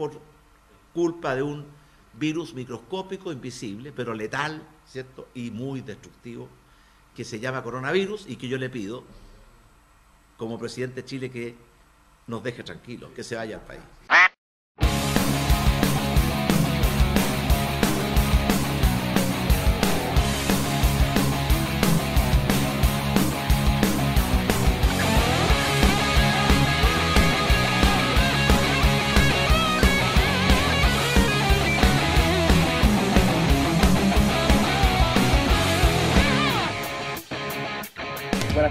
por 0.00 0.18
culpa 0.94 1.34
de 1.34 1.42
un 1.42 1.66
virus 2.14 2.54
microscópico, 2.54 3.30
invisible, 3.32 3.92
pero 3.92 4.14
letal, 4.14 4.66
¿cierto? 4.86 5.28
Y 5.34 5.50
muy 5.50 5.82
destructivo, 5.82 6.48
que 7.14 7.22
se 7.22 7.38
llama 7.38 7.62
coronavirus 7.62 8.24
y 8.26 8.36
que 8.36 8.48
yo 8.48 8.56
le 8.56 8.70
pido, 8.70 9.04
como 10.38 10.58
presidente 10.58 11.02
de 11.02 11.04
Chile, 11.04 11.30
que 11.30 11.54
nos 12.28 12.42
deje 12.42 12.62
tranquilos, 12.62 13.10
que 13.14 13.22
se 13.22 13.36
vaya 13.36 13.56
al 13.56 13.62
país. 13.62 13.82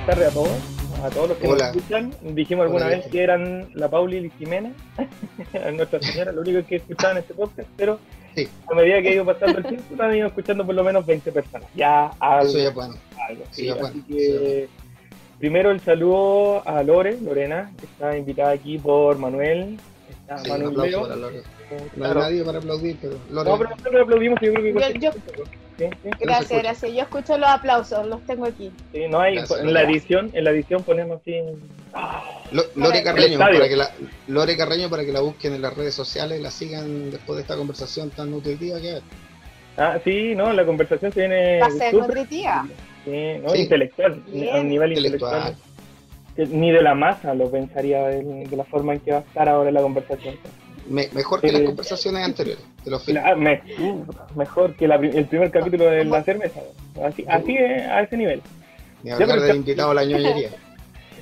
Tardes 0.09 0.27
a 0.29 0.31
todos, 0.31 0.49
a 1.03 1.09
todos 1.11 1.29
los 1.29 1.37
que 1.37 1.47
Hola. 1.47 1.67
nos 1.67 1.75
escuchan. 1.75 2.13
Dijimos 2.33 2.63
alguna 2.63 2.87
Hola, 2.87 2.97
vez 2.97 3.05
que 3.07 3.21
eran 3.23 3.69
la 3.75 3.89
Pauli 3.89 4.17
y 4.17 4.29
Jimena, 4.39 4.71
nuestra 5.73 6.01
señora, 6.01 6.31
lo 6.31 6.41
único 6.41 6.65
que 6.65 6.77
escuchaban 6.77 7.17
este 7.17 7.35
podcast, 7.35 7.69
pero 7.77 7.99
Sí. 8.35 8.47
a 8.71 8.73
medida 8.75 9.01
que 9.01 9.09
ha 9.09 9.13
ido 9.13 9.25
pasando 9.25 9.57
el 9.59 9.65
tiempo, 9.65 10.01
han 10.01 10.15
ido 10.15 10.27
escuchando 10.27 10.65
por 10.65 10.73
lo 10.73 10.83
menos 10.83 11.05
20 11.05 11.31
personas. 11.31 11.67
Ya 11.75 12.07
algo. 12.19 12.49
Eso 12.49 12.57
ya 12.57 12.69
es 12.69 12.73
bueno. 12.73 12.95
algo, 13.27 13.43
sí, 13.51 13.61
sí. 13.61 13.65
ya 13.67 13.73
Así 13.73 13.81
bueno, 13.81 14.03
que 14.07 14.67
primero 15.37 15.71
el 15.71 15.79
saludo 15.79 16.67
a 16.67 16.81
Lore, 16.81 17.17
Lorena, 17.21 17.71
que 17.79 17.85
está 17.85 18.17
invitada 18.17 18.51
aquí 18.51 18.79
por 18.79 19.17
Manuel. 19.19 19.77
Está 20.09 20.41
Manuel 20.49 20.75
Leo. 20.91 21.07
No 21.75 21.83
hay 21.83 21.89
claro. 21.95 22.19
nadie 22.21 22.43
para 22.43 22.57
aplaudir, 22.59 22.97
pero 23.01 23.15
Lore. 23.31 23.49
No, 23.49 23.57
pero 23.57 23.69
nosotros 23.71 24.01
aplaudimos 24.03 24.41
y 24.41 24.45
yo 24.47 24.53
creo 24.53 24.63
que 24.91 24.99
Yo- 24.99 25.11
yo- 25.11 25.43
Sí, 25.79 25.85
sí, 26.03 26.09
se 26.19 26.25
Gracias, 26.25 26.61
gracias. 26.61 26.91
Yo 26.93 27.01
escucho 27.03 27.37
los 27.37 27.47
aplausos, 27.47 28.05
los 28.05 28.21
tengo 28.25 28.45
aquí. 28.45 28.69
sí, 28.91 29.07
no 29.09 29.21
hay, 29.21 29.35
Gracias. 29.35 29.61
en 29.61 29.73
la 29.73 29.83
edición, 29.83 30.29
en 30.33 30.43
la 30.43 30.49
edición 30.51 30.83
ponemos 30.83 31.21
así. 31.21 31.35
Lo- 32.51 32.63
Lore 32.75 33.01
Carreño, 33.01 33.39
para 33.39 33.67
que 33.69 33.75
la, 33.77 33.89
Lore 34.27 34.57
Carreño 34.57 34.89
para 34.89 35.05
que 35.05 35.13
la 35.13 35.21
busquen 35.21 35.53
en 35.53 35.61
las 35.61 35.73
redes 35.77 35.93
sociales 35.93 36.37
y 36.37 36.43
la 36.43 36.51
sigan 36.51 37.11
después 37.11 37.37
de 37.37 37.43
esta 37.43 37.55
conversación 37.55 38.09
tan 38.09 38.29
nutritiva 38.29 38.77
que 38.81 38.97
es. 38.97 39.01
Ah, 39.77 39.97
sí, 40.03 40.35
no, 40.35 40.51
la 40.51 40.65
conversación 40.65 41.13
se 41.13 41.21
viene 41.21 41.59
Va 41.61 41.67
a 41.67 41.71
ser 41.71 41.93
nutritiva. 41.93 42.67
Sí, 43.05 43.37
¿no? 43.41 43.49
Sí. 43.51 43.61
intelectual, 43.61 44.21
Bien. 44.27 44.55
a 44.57 44.59
un 44.59 44.67
nivel 44.67 44.91
Intelectual. 44.91 45.55
Ni 46.35 46.71
de 46.71 46.81
la 46.81 46.93
masa 46.93 47.33
lo 47.33 47.49
pensaría 47.49 48.05
de, 48.07 48.21
de 48.45 48.55
la 48.57 48.65
forma 48.65 48.93
en 48.93 48.99
que 48.99 49.11
va 49.11 49.17
a 49.19 49.21
estar 49.21 49.47
ahora 49.47 49.71
la 49.71 49.81
conversación. 49.81 50.35
Me- 50.89 51.07
mejor 51.13 51.41
que 51.41 51.51
las 51.51 51.61
Eh, 51.61 51.65
conversaciones 51.65 52.23
anteriores. 52.25 52.63
Te 52.83 52.89
lo 52.89 52.99
felicito. 52.99 53.27
La- 53.29 53.35
me- 53.35 53.61
mejor 54.35 54.73
que 54.75 54.87
la 54.87 54.95
el 54.95 55.25
primer 55.25 55.51
capítulo 55.51 55.85
de 55.85 56.03
la 56.05 56.23
cerveza. 56.23 56.61
Así, 57.03 57.23
así 57.27 57.55
es, 57.57 57.83
a 57.87 58.01
ese 58.01 58.17
nivel. 58.17 58.41
Ni 59.03 59.11
hablar 59.11 59.29
pero 59.29 59.41
del 59.43 59.55
invitado 59.57 59.91
a 59.91 59.93
la 59.93 60.03
ñoñería. 60.05 60.49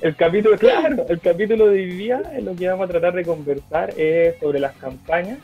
El 0.00 0.14
capítulo, 0.14 0.56
claro, 0.56 1.06
el 1.08 1.18
capítulo 1.18 1.66
de 1.66 1.80
hoy 1.80 1.86
día 1.86 2.22
en 2.32 2.44
lo 2.44 2.54
que 2.54 2.68
vamos 2.68 2.84
a 2.88 2.92
tratar 2.92 3.14
de 3.14 3.24
conversar 3.24 3.92
es 3.96 4.38
sobre 4.38 4.60
las 4.60 4.76
campañas, 4.76 5.38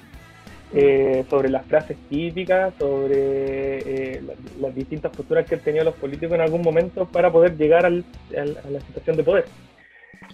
eh, 0.72 1.25
sobre 1.28 1.48
las 1.48 1.66
frases 1.66 1.97
típicas, 2.09 2.72
sobre 2.78 3.78
eh, 3.78 4.22
la- 4.25 4.34
las 4.69 4.72
distintas 4.77 5.11
posturas 5.11 5.44
que 5.44 5.56
han 5.56 5.61
tenido 5.61 5.83
los 5.84 5.94
políticos 5.94 6.36
en 6.36 6.41
algún 6.41 6.62
momento 6.62 7.05
para 7.05 7.33
poder 7.33 7.56
llegar 7.56 7.84
al- 7.84 8.05
al- 8.36 8.56
a 8.64 8.70
la 8.70 8.81
situación 8.81 9.16
de 9.16 9.25
poder. 9.25 9.44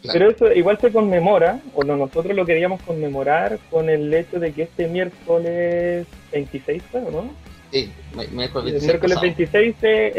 Claro. 0.02 0.18
Pero 0.18 0.30
eso 0.30 0.52
igual 0.52 0.78
se 0.80 0.90
conmemora, 0.90 1.60
o 1.74 1.84
no, 1.84 1.96
nosotros 1.96 2.34
lo 2.34 2.46
queríamos 2.46 2.80
conmemorar 2.82 3.58
con 3.70 3.88
el 3.90 4.12
hecho 4.14 4.38
de 4.40 4.52
que 4.52 4.62
este 4.62 4.88
miércoles 4.88 6.06
26, 6.32 6.82
fue, 6.90 7.00
¿o 7.02 7.10
¿no? 7.10 7.30
Sí, 7.70 7.92
miércoles 8.32 8.66
El 8.66 8.80
26 8.80 8.82
miércoles 8.84 9.14
pasado. 9.16 9.20
26 9.36 9.76
se 9.80 10.12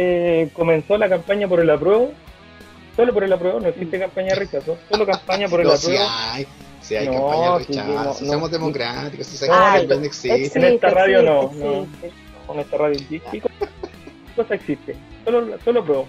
eh, 0.44 0.50
comenzó 0.54 0.98
la 0.98 1.10
campaña 1.10 1.48
por 1.48 1.60
el 1.60 1.70
apruebo, 1.70 2.12
solo 2.96 3.14
por 3.14 3.24
el 3.24 3.34
apruebo, 3.34 3.60
no 3.60 3.68
existe 3.70 4.00
campaña 4.00 4.30
de 4.30 4.36
rechazo, 4.36 4.78
solo 4.90 5.06
campaña 5.06 5.48
por 5.48 5.62
el 5.62 5.68
No, 5.68 5.76
sí 5.78 5.88
apruebo. 5.96 6.06
hay, 6.10 6.48
sí 6.82 6.96
hay 6.96 7.08
No, 7.08 7.14
campaña 7.14 7.58
de 7.58 7.64
sí, 7.66 7.72
rechazo. 7.74 7.92
no, 7.92 8.04
no. 8.04 8.14
Somos 8.14 8.52
democráticos, 8.52 9.28
si 9.28 9.34
No, 9.48 9.54
sabemos 9.54 9.72
que 9.74 9.82
el 9.82 9.88
PEN 9.88 10.06
existe. 10.06 10.60
En 10.60 10.66
esta 10.66 10.90
radio 10.92 11.22
no, 11.24 11.42
existe, 11.44 11.66
no. 11.66 11.82
existe. 11.84 12.12
Con 12.48 12.60
esta 12.60 12.78
radio 12.78 12.94
existe. 13.00 13.42
cosa 14.36 14.54
existe, 14.56 14.96
solo, 15.26 15.58
solo 15.66 15.80
apruebo. 15.82 16.08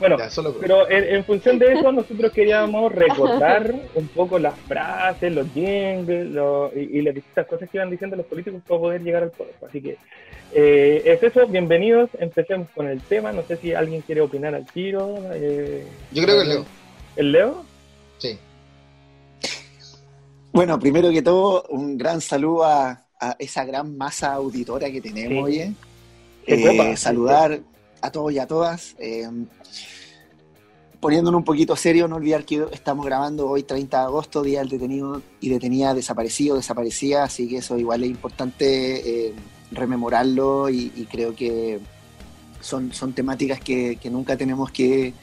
Bueno, 0.00 0.18
Ya, 0.18 0.30
solo- 0.30 0.56
Pero 0.58 0.90
en, 0.90 1.04
en 1.14 1.24
función 1.24 1.58
de 1.58 1.74
eso, 1.74 1.92
nosotros 1.92 2.32
queríamos 2.32 2.90
recordar 2.90 3.72
un 3.94 4.08
poco 4.08 4.38
las 4.38 4.58
frases, 4.60 5.30
los 5.32 5.46
jingles 5.52 6.26
los- 6.30 6.74
y, 6.74 6.98
y 6.98 7.02
las 7.02 7.14
distintas 7.14 7.46
cosas 7.46 7.68
que 7.70 7.76
iban 7.76 7.90
diciendo 7.90 8.16
los 8.16 8.24
políticos 8.26 8.62
para 8.66 8.80
poder 8.80 9.02
llegar 9.02 9.22
al 9.24 9.30
poder. 9.30 9.54
Así 9.68 9.80
que 9.82 9.98
eh, 10.52 11.02
es 11.04 11.22
eso, 11.22 11.46
bienvenidos. 11.46 12.08
Empecemos 12.18 12.68
con 12.74 12.88
el 12.88 13.00
tema. 13.02 13.30
No 13.32 13.42
sé 13.42 13.56
si 13.58 13.74
alguien 13.74 14.00
quiere 14.00 14.22
opinar 14.22 14.54
al 14.54 14.64
tiro. 14.66 15.16
eh, 15.34 15.86
Yo 16.12 16.22
creo 16.24 16.40
que 16.40 16.48
Leo. 16.48 16.64
¿El 17.16 17.32
Leo? 17.32 17.64
Sí. 18.18 18.38
Bueno, 20.52 20.78
primero 20.80 21.10
que 21.10 21.22
todo, 21.22 21.64
un 21.68 21.96
gran 21.96 22.20
saludo 22.20 22.64
a, 22.64 23.04
a 23.20 23.36
esa 23.38 23.64
gran 23.64 23.96
masa 23.96 24.32
auditora 24.32 24.90
que 24.90 25.00
tenemos, 25.00 25.48
Sí. 25.50 25.54
oye. 25.56 25.72
Eh, 26.46 26.96
saludar 26.96 27.60
a 28.00 28.10
todos 28.10 28.32
y 28.32 28.38
a 28.38 28.46
todas. 28.46 28.96
eh, 28.98 29.28
poniéndonos 31.00 31.38
un 31.38 31.44
poquito 31.44 31.74
serio, 31.76 32.06
no 32.06 32.16
olvidar 32.16 32.44
que 32.44 32.66
estamos 32.72 33.06
grabando 33.06 33.48
hoy 33.48 33.62
30 33.62 33.98
de 33.98 34.04
agosto, 34.04 34.42
Día 34.42 34.60
del 34.60 34.68
Detenido 34.68 35.22
y 35.40 35.48
Detenida 35.48 35.94
Desaparecido, 35.94 36.56
Desaparecida, 36.56 37.24
así 37.24 37.48
que 37.48 37.56
eso 37.56 37.78
igual 37.78 38.04
es 38.04 38.10
importante 38.10 39.28
eh, 39.28 39.34
rememorarlo 39.72 40.68
y, 40.68 40.90
creo 41.10 41.34
que 41.34 41.80
son, 42.60 42.92
son 42.92 43.14
temáticas 43.14 43.60
que, 43.60 43.96
que 43.96 44.10
nunca 44.10 44.36
tenemos 44.36 44.70
que, 44.70 45.14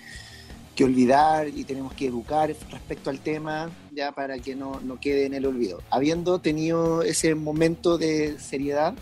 que 0.76 0.84
olvidar 0.84 1.48
y 1.48 1.64
tenemos 1.64 1.94
que 1.94 2.08
educar 2.08 2.54
respecto 2.72 3.12
al 3.12 3.20
tema 3.20 3.70
ya 3.92 4.12
para 4.12 4.40
que 4.40 4.56
no, 4.56 4.80
no 4.80 5.00
quede 5.00 5.26
en 5.26 5.36
el 5.36 5.46
olvido. 5.46 5.82
Habiendo 5.92 6.40
tenido 6.40 7.04
ese 7.04 7.36
momento 7.36 8.00
de 8.00 8.40
seriedad, 8.40 8.96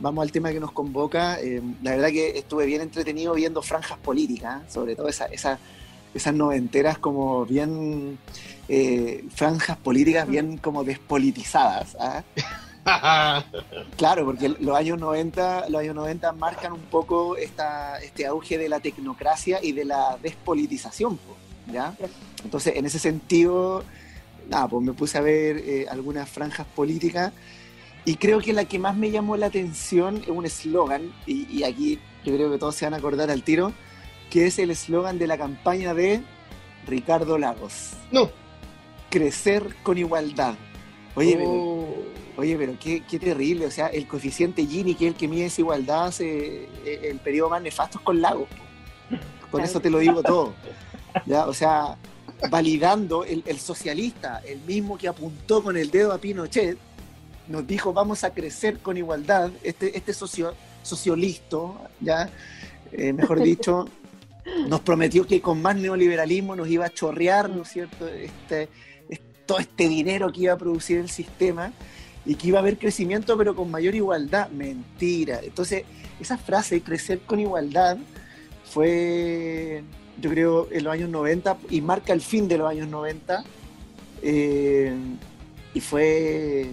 vamos 0.00 0.22
al 0.22 0.32
tema 0.32 0.50
que 0.52 0.60
nos 0.60 0.72
convoca. 0.72 1.40
Eh, 1.40 1.62
la 1.82 1.92
verdad 1.92 2.08
que 2.08 2.38
estuve 2.38 2.66
bien 2.66 2.80
entretenido 2.82 3.34
viendo 3.34 3.62
franjas 3.62 3.98
políticas, 3.98 4.62
¿eh? 4.62 4.66
sobre 4.68 4.96
todo 4.96 5.08
esa, 5.08 5.26
esa- 5.26 5.58
esas 6.12 6.34
noventeras 6.34 6.98
como 6.98 7.46
bien 7.46 8.18
eh, 8.68 9.24
franjas 9.32 9.76
políticas 9.76 10.26
bien 10.28 10.56
como 10.58 10.82
despolitizadas. 10.84 11.96
¿ah? 12.00 12.22
Claro, 13.96 14.24
porque 14.24 14.48
los 14.48 14.74
años 14.76 14.98
90, 14.98 15.68
los 15.68 15.80
años 15.82 15.94
90 15.94 16.32
marcan 16.32 16.72
un 16.72 16.80
poco 16.80 17.36
esta, 17.36 17.98
este 18.00 18.26
auge 18.26 18.58
de 18.58 18.68
la 18.68 18.80
tecnocracia 18.80 19.60
y 19.62 19.72
de 19.72 19.84
la 19.84 20.16
despolitización. 20.22 21.18
Entonces, 22.42 22.74
en 22.76 22.86
ese 22.86 22.98
sentido, 22.98 23.84
nada, 24.48 24.66
pues 24.66 24.82
me 24.84 24.92
puse 24.94 25.18
a 25.18 25.20
ver 25.20 25.58
eh, 25.58 25.86
algunas 25.90 26.28
franjas 26.28 26.66
políticas 26.74 27.32
y 28.04 28.16
creo 28.16 28.40
que 28.40 28.52
la 28.52 28.64
que 28.64 28.78
más 28.78 28.96
me 28.96 29.10
llamó 29.10 29.36
la 29.36 29.46
atención 29.46 30.18
es 30.18 30.28
un 30.28 30.46
eslogan, 30.46 31.12
y, 31.26 31.46
y 31.50 31.64
aquí 31.64 31.98
yo 32.24 32.34
creo 32.34 32.50
que 32.50 32.58
todos 32.58 32.74
se 32.74 32.86
van 32.86 32.94
a 32.94 32.98
acordar 32.98 33.30
al 33.30 33.42
tiro, 33.42 33.72
que 34.30 34.46
es 34.46 34.58
el 34.58 34.70
eslogan 34.70 35.18
de 35.18 35.26
la 35.26 35.38
campaña 35.38 35.94
de 35.94 36.22
Ricardo 36.86 37.38
Lagos. 37.38 37.92
No. 38.10 38.30
Crecer 39.10 39.76
con 39.82 39.98
igualdad. 39.98 40.54
Oye, 41.14 41.36
pero 41.36 41.50
Oh. 41.50 41.80
Oye, 42.36 42.56
pero 42.56 42.74
qué, 42.80 43.02
qué 43.02 43.18
terrible, 43.18 43.66
o 43.66 43.70
sea, 43.70 43.88
el 43.88 44.06
coeficiente 44.06 44.64
Gini, 44.64 44.94
que 44.94 45.08
es 45.08 45.12
el 45.12 45.18
que 45.18 45.28
mide 45.28 45.42
desigualdad, 45.42 46.06
hace 46.06 46.68
eh, 46.86 47.10
el 47.10 47.18
periodo 47.18 47.50
más 47.50 47.60
nefasto 47.60 47.98
es 47.98 48.04
con 48.04 48.22
Lagos. 48.22 48.48
Con 49.50 49.60
eso 49.62 49.78
te 49.78 49.90
lo 49.90 49.98
digo 49.98 50.22
todo. 50.22 50.54
¿ya? 51.26 51.46
O 51.46 51.52
sea, 51.52 51.98
validando 52.50 53.24
el, 53.24 53.42
el 53.44 53.58
socialista, 53.58 54.40
el 54.46 54.60
mismo 54.60 54.96
que 54.96 55.08
apuntó 55.08 55.62
con 55.62 55.76
el 55.76 55.90
dedo 55.90 56.12
a 56.12 56.18
Pinochet, 56.18 56.78
nos 57.50 57.66
dijo 57.66 57.92
vamos 57.92 58.24
a 58.24 58.32
crecer 58.32 58.78
con 58.78 58.96
igualdad, 58.96 59.50
este, 59.62 59.96
este 59.96 60.14
socio, 60.14 60.54
sociolisto, 60.82 61.78
¿ya? 62.00 62.30
Eh, 62.92 63.12
mejor 63.12 63.40
dicho, 63.42 63.86
nos 64.68 64.80
prometió 64.80 65.26
que 65.26 65.40
con 65.42 65.60
más 65.60 65.76
neoliberalismo 65.76 66.56
nos 66.56 66.68
iba 66.68 66.86
a 66.86 66.90
chorrear, 66.90 67.50
¿no 67.50 67.62
es 67.62 67.68
cierto?, 67.68 68.08
este, 68.08 68.68
es- 69.08 69.20
todo 69.46 69.58
este 69.58 69.88
dinero 69.88 70.32
que 70.32 70.42
iba 70.42 70.52
a 70.54 70.58
producir 70.58 70.98
el 70.98 71.10
sistema 71.10 71.72
y 72.24 72.34
que 72.36 72.48
iba 72.48 72.58
a 72.58 72.62
haber 72.62 72.78
crecimiento 72.78 73.36
pero 73.36 73.54
con 73.56 73.70
mayor 73.70 73.94
igualdad. 73.94 74.48
Mentira. 74.50 75.40
Entonces, 75.42 75.84
esa 76.20 76.38
frase, 76.38 76.80
crecer 76.82 77.20
con 77.20 77.40
igualdad, 77.40 77.96
fue, 78.64 79.82
yo 80.20 80.30
creo, 80.30 80.68
en 80.70 80.84
los 80.84 80.92
años 80.92 81.10
90 81.10 81.56
y 81.70 81.80
marca 81.80 82.12
el 82.12 82.20
fin 82.20 82.46
de 82.46 82.58
los 82.58 82.70
años 82.70 82.88
90. 82.88 83.42
eh, 84.22 84.94
y 85.72 85.80
fue, 85.80 86.66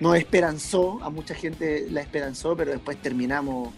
nos 0.00 0.16
esperanzó, 0.16 1.00
a 1.02 1.10
mucha 1.10 1.34
gente 1.34 1.86
la 1.90 2.00
esperanzó, 2.00 2.56
pero 2.56 2.70
después 2.72 2.96
terminamos, 3.02 3.70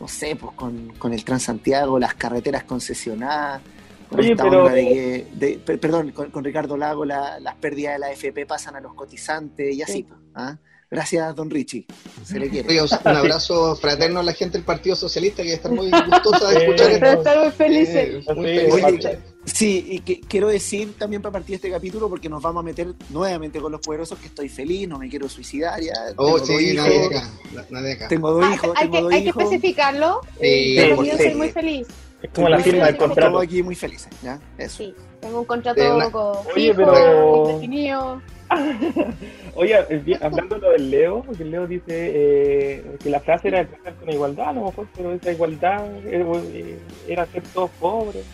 no 0.00 0.08
sé, 0.08 0.36
pues 0.36 0.52
con, 0.54 0.88
con 0.98 1.12
el 1.12 1.24
Transantiago, 1.24 1.98
las 1.98 2.14
carreteras 2.14 2.64
concesionadas, 2.64 3.60
con 4.08 4.20
Oye, 4.20 4.32
esta 4.32 4.44
pero- 4.44 4.60
onda 4.62 4.72
de 4.74 4.82
que, 4.84 5.26
de- 5.34 5.58
per- 5.58 5.80
perdón, 5.80 6.10
con, 6.12 6.30
con 6.30 6.44
Ricardo 6.44 6.76
Lago 6.76 7.04
la- 7.04 7.38
las 7.40 7.54
pérdidas 7.56 7.94
de 7.94 7.98
la 8.00 8.06
AFP 8.08 8.46
pasan 8.46 8.76
a 8.76 8.80
los 8.80 8.94
cotizantes 8.94 9.74
y 9.74 9.82
así. 9.82 9.92
Sí. 9.92 10.02
pues, 10.04 10.20
¿ah? 10.34 10.56
Gracias, 10.90 11.34
don 11.34 11.48
Richie. 11.48 11.86
Se 12.22 12.38
le 12.38 12.50
quiere. 12.50 12.78
Un 12.82 12.88
abrazo 13.16 13.74
fraterno 13.76 14.20
a 14.20 14.22
la 14.22 14.34
gente 14.34 14.58
del 14.58 14.64
Partido 14.66 14.94
Socialista 14.94 15.42
que 15.42 15.54
está 15.54 15.70
muy 15.70 15.90
gustosa 15.90 16.50
de 16.50 16.56
escuchar 16.64 16.90
esto. 16.90 17.06
Están 17.06 17.40
muy 17.40 17.50
felices. 17.50 18.26
Eh, 18.28 18.34
muy 18.34 18.46
oye, 18.46 18.66
escuchar. 18.66 19.18
Sí, 19.44 19.84
y 19.90 19.98
que 20.00 20.20
quiero 20.20 20.46
decir 20.48 20.94
también 20.96 21.20
para 21.20 21.32
partir 21.32 21.56
este 21.56 21.68
capítulo, 21.70 22.08
porque 22.08 22.28
nos 22.28 22.40
vamos 22.42 22.60
a 22.60 22.64
meter 22.64 22.94
nuevamente 23.10 23.60
con 23.60 23.72
los 23.72 23.80
poderosos, 23.80 24.18
que 24.18 24.26
estoy 24.26 24.48
feliz, 24.48 24.88
no 24.88 24.98
me 24.98 25.08
quiero 25.08 25.28
suicidar 25.28 25.80
ya. 25.80 25.92
Oh, 26.16 26.26
tengo 26.26 26.38
dos 26.38 26.46
sí, 26.46 26.52
hijos, 26.54 26.86
nadie 26.86 26.98
de 27.00 27.06
acá. 27.16 27.28
na- 27.52 27.66
Nadie 27.70 27.86
de 27.88 27.92
acá. 27.94 28.08
Tengo 28.08 28.30
dos 28.30 28.44
Ah, 28.46 28.54
hijos, 28.54 28.70
hay, 28.76 28.82
tengo 28.84 28.92
que, 28.96 29.02
dos 29.02 29.12
hay 29.12 29.22
que 29.24 29.28
hijos. 29.28 29.42
especificarlo. 29.42 30.20
Sí, 30.40 30.78
Eh, 30.78 30.94
yo 30.96 31.04
sí. 31.16 31.22
soy 31.24 31.34
muy 31.34 31.48
feliz. 31.50 31.88
Es 32.22 32.30
como 32.30 32.48
la 32.48 32.60
firma 32.60 32.86
del 32.86 32.96
contrato. 32.96 33.30
Todos 33.32 33.42
aquí 33.44 33.62
muy 33.64 33.74
felices, 33.74 34.10
¿ya? 34.22 34.38
Eso. 34.58 34.76
Sí, 34.78 34.94
tengo 35.20 35.40
un 35.40 35.44
contrato 35.44 35.82
Eh, 35.82 35.92
una- 35.92 36.10
con 36.10 36.36
Oye, 36.54 36.72
pero- 36.74 37.48
indefinido. 37.50 38.22
Oye, 39.54 39.76
día- 40.04 40.18
hablando 40.22 40.56
lo 40.58 40.70
del 40.70 40.90
Leo, 40.90 41.22
porque 41.24 41.42
el 41.42 41.50
Leo 41.50 41.66
dice 41.66 41.84
eh, 41.88 42.96
que 43.02 43.10
la 43.10 43.18
frase 43.20 43.48
era 43.48 43.66
crecer 43.66 43.94
con 43.96 44.10
igualdad, 44.10 44.50
a 44.50 44.52
lo 44.52 44.64
mejor, 44.66 44.86
pero 44.94 45.12
esa 45.12 45.32
igualdad 45.32 45.84
eh, 46.04 46.78
era 47.08 47.26
ser 47.26 47.42
todos 47.52 47.70
pobres. 47.80 48.24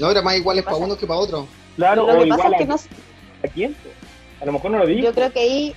No, 0.00 0.10
era 0.10 0.22
más 0.22 0.36
iguales 0.36 0.64
¿Qué 0.64 0.70
para 0.70 0.76
uno 0.84 0.96
que 0.96 1.06
para 1.06 1.20
otro. 1.20 1.46
Claro, 1.76 2.06
Lo 2.06 2.18
o 2.20 2.22
que 2.22 2.28
pasa 2.28 2.48
es 2.48 2.56
que 2.56 2.62
a, 2.64 2.66
no, 2.66 2.74
a 2.74 3.48
quién. 3.52 3.76
A 4.40 4.44
lo 4.44 4.52
mejor 4.52 4.70
no 4.70 4.78
lo 4.78 4.86
dijo. 4.86 5.00
yo 5.06 5.12
creo 5.14 5.32
que 5.32 5.40
ahí, 5.40 5.74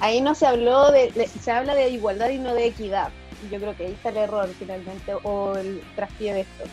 ahí 0.00 0.20
no 0.20 0.34
se 0.34 0.46
habló 0.46 0.90
de, 0.90 1.10
de- 1.12 1.26
se 1.28 1.50
habla 1.50 1.74
de 1.74 1.90
igualdad 1.90 2.30
y 2.30 2.38
no 2.38 2.54
de 2.54 2.66
equidad. 2.66 3.08
Yo 3.50 3.58
creo 3.58 3.76
que 3.76 3.86
ahí 3.86 3.92
está 3.92 4.08
el 4.08 4.16
error 4.16 4.48
finalmente, 4.58 5.12
o 5.22 5.54
el 5.56 5.80
traspié 5.94 6.34
de 6.34 6.40
esto. 6.40 6.64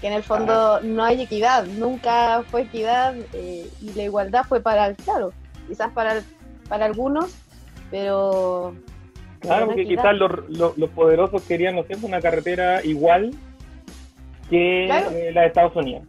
Que 0.00 0.06
en 0.08 0.12
el 0.14 0.22
fondo 0.22 0.80
no 0.82 1.04
hay 1.04 1.20
equidad, 1.22 1.64
nunca 1.66 2.42
fue 2.50 2.62
equidad 2.62 3.14
eh, 3.32 3.68
y 3.82 3.92
la 3.94 4.02
igualdad 4.04 4.44
fue 4.48 4.60
para, 4.60 4.94
claro, 4.94 5.32
quizás 5.68 5.90
para, 5.92 6.22
para 6.68 6.84
algunos, 6.86 7.34
pero... 7.90 8.74
Claro, 9.40 9.66
porque 9.66 9.82
equidad. 9.82 10.02
quizás 10.02 10.16
los, 10.16 10.30
los, 10.50 10.76
los 10.78 10.90
poderosos 10.90 11.42
querían, 11.42 11.76
no 11.76 11.84
sé, 11.84 11.96
una 12.02 12.20
carretera 12.20 12.84
igual 12.84 13.32
que 14.50 14.84
Claro. 14.86 15.10
eh, 15.10 15.30
la 15.32 15.42
de 15.42 15.46
Estados 15.48 15.76
Unidos. 15.76 16.02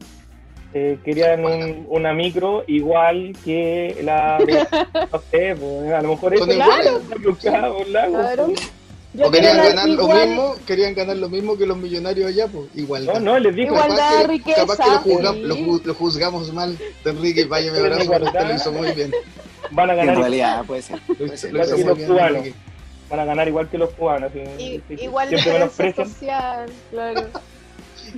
Eh, 0.74 1.00
querían 1.04 1.44
un- 1.46 1.86
una 1.90 2.14
micro 2.14 2.64
igual 2.68 3.34
que 3.44 3.98
la 4.04 4.38
de, 4.40 4.68
no 5.12 5.22
sé, 5.32 5.56
pues, 5.60 5.92
a 5.94 6.02
lo 6.02 6.10
mejor 6.10 6.34
eso 6.36 6.46
Claro. 7.40 7.78
Un 7.80 7.94
lago. 7.94 8.14
Claro. 8.20 8.54
O 9.20 9.32
querían 9.32 9.58
ganar 9.58 9.88
lo 9.90 10.04
igual- 10.04 10.28
mismo, 10.28 10.56
querían 10.68 10.94
ganar 10.94 11.16
lo 11.18 11.30
mismo 11.30 11.58
que 11.58 11.66
los 11.66 11.78
millonarios 11.78 12.28
allá, 12.28 12.48
pues 12.48 12.66
igual. 12.76 13.06
No, 13.06 13.20
no, 13.20 13.40
les 13.40 13.56
Igual- 13.58 13.86
Igualdad, 13.88 14.22
que, 14.22 14.28
riqueza, 14.28 14.62
capaz 14.62 14.78
que 14.78 14.90
lo, 14.92 14.98
juzga- 15.18 15.34
sí. 15.34 15.42
lo 15.42 15.56
ju- 15.56 15.82
lo 15.84 15.94
juzgamos 15.96 16.54
mal. 16.54 16.78
Enrique, 17.06 17.46
vaya, 17.46 17.72
me 17.72 17.80
abrazo, 17.80 18.12
pero 18.12 18.26
usted 18.26 18.40
igualdad. 18.40 18.50
lo 18.50 18.56
hizo 18.56 18.72
muy 18.74 18.92
bien. 18.92 19.12
van 19.72 19.90
a 19.90 19.94
En 19.94 20.00
ganar 20.00 20.18
realidad, 20.18 20.66
puede 20.66 20.82
ser. 20.84 21.00
Lo 21.08 21.16
puede 21.16 21.38
lo 21.52 21.76
que 21.78 21.84
los 21.86 21.98
bien, 21.98 22.10
cubanos. 22.10 22.48
Van 23.10 23.20
a 23.22 23.26
ganar 23.26 23.48
igual 23.48 23.70
que 23.70 23.78
los 23.78 23.90
cubanos. 23.92 24.32
igual 24.90 25.30
menosprecian. 25.32 26.10
social, 26.10 26.70
claro. 26.92 27.28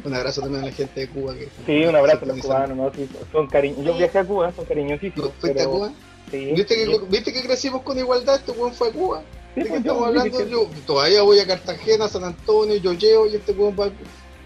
Un 0.03 0.13
abrazo 0.13 0.41
también 0.41 0.63
a 0.63 0.65
la 0.67 0.71
gente 0.71 0.99
de 1.01 1.09
Cuba. 1.09 1.33
Que, 1.35 1.49
Sí, 1.65 1.85
un 1.85 1.95
abrazo 1.95 2.23
a 2.23 2.27
los 2.27 2.39
cubanos, 2.39 2.77
¿no? 2.77 2.91
Sí, 2.93 3.09
son 3.31 3.47
cariñosos. 3.47 3.85
Yo 3.85 3.97
viajé 3.97 4.17
a 4.19 4.23
Cuba, 4.25 4.51
son 4.55 4.65
cariñosísimos. 4.65 5.31
¿Fuiste 5.39 5.49
a 5.61 5.63
pero- 5.63 5.71
Cuba? 5.71 5.91
Sí. 6.31 6.51
¿Viste 6.55 6.75
que, 6.75 6.99
¿Viste 7.09 7.33
que 7.33 7.41
crecimos 7.41 7.81
con 7.81 7.97
igualdad? 7.97 8.35
Este 8.35 8.51
weón 8.51 8.73
fue 8.73 8.89
a 8.89 8.91
Cuba. 8.91 9.21
Sí, 9.55 9.61
¿De 9.61 9.63
qué 9.63 9.69
pues, 9.69 9.81
estamos 9.81 10.07
hablando? 10.07 10.37
sí, 10.37 10.43
sí. 10.43 10.49
Yo 10.51 10.67
todavía 10.85 11.21
voy 11.23 11.39
a 11.39 11.47
Cartagena, 11.47 12.07
San 12.07 12.23
Antonio, 12.23 12.75
yo 12.75 12.93
llevo 12.93 13.25
y 13.27 13.35
este 13.35 13.51
weón 13.53 13.75
va 13.79 13.85
a... 13.85 13.91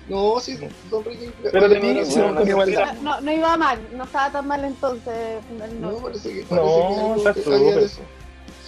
No, 0.10 0.40
sí, 0.40 0.58
don 0.92 1.02
Enrique. 1.06 1.32
Pero 1.52 1.70
tenía- 1.70 1.92
abrazo, 1.92 2.32
no, 2.32 2.46
igualdad. 2.46 2.94
No, 3.02 3.22
no 3.22 3.32
iba 3.32 3.56
mal, 3.58 3.80
no 3.94 4.04
estaba 4.04 4.32
tan 4.32 4.48
mal 4.48 4.64
entonces. 4.66 5.40
No, 5.80 5.92
No, 5.92 5.98
parece 5.98 6.30
que, 6.34 6.42
parece 6.44 6.48
que 6.50 6.56
No, 6.56 6.96
algo 7.14 7.16
está 7.18 7.34
que 7.34 7.40
de 7.40 7.44
súper. 7.90 7.90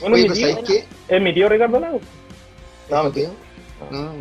Bueno, 0.01 0.15
Oye, 0.15 0.23
mi 0.23 0.27
pues 0.29 0.39
tío, 0.39 0.49
¿sabes 0.49 0.65
qué? 0.69 0.85
es 1.15 1.21
mi 1.21 1.33
tío 1.33 1.49
Ricardo 1.49 1.79
Lago. 1.79 1.99
No, 2.89 2.97
¿Es 2.97 3.03
no, 3.03 3.09
tu 3.09 3.11
tío? 3.11 3.29
No. 3.91 4.13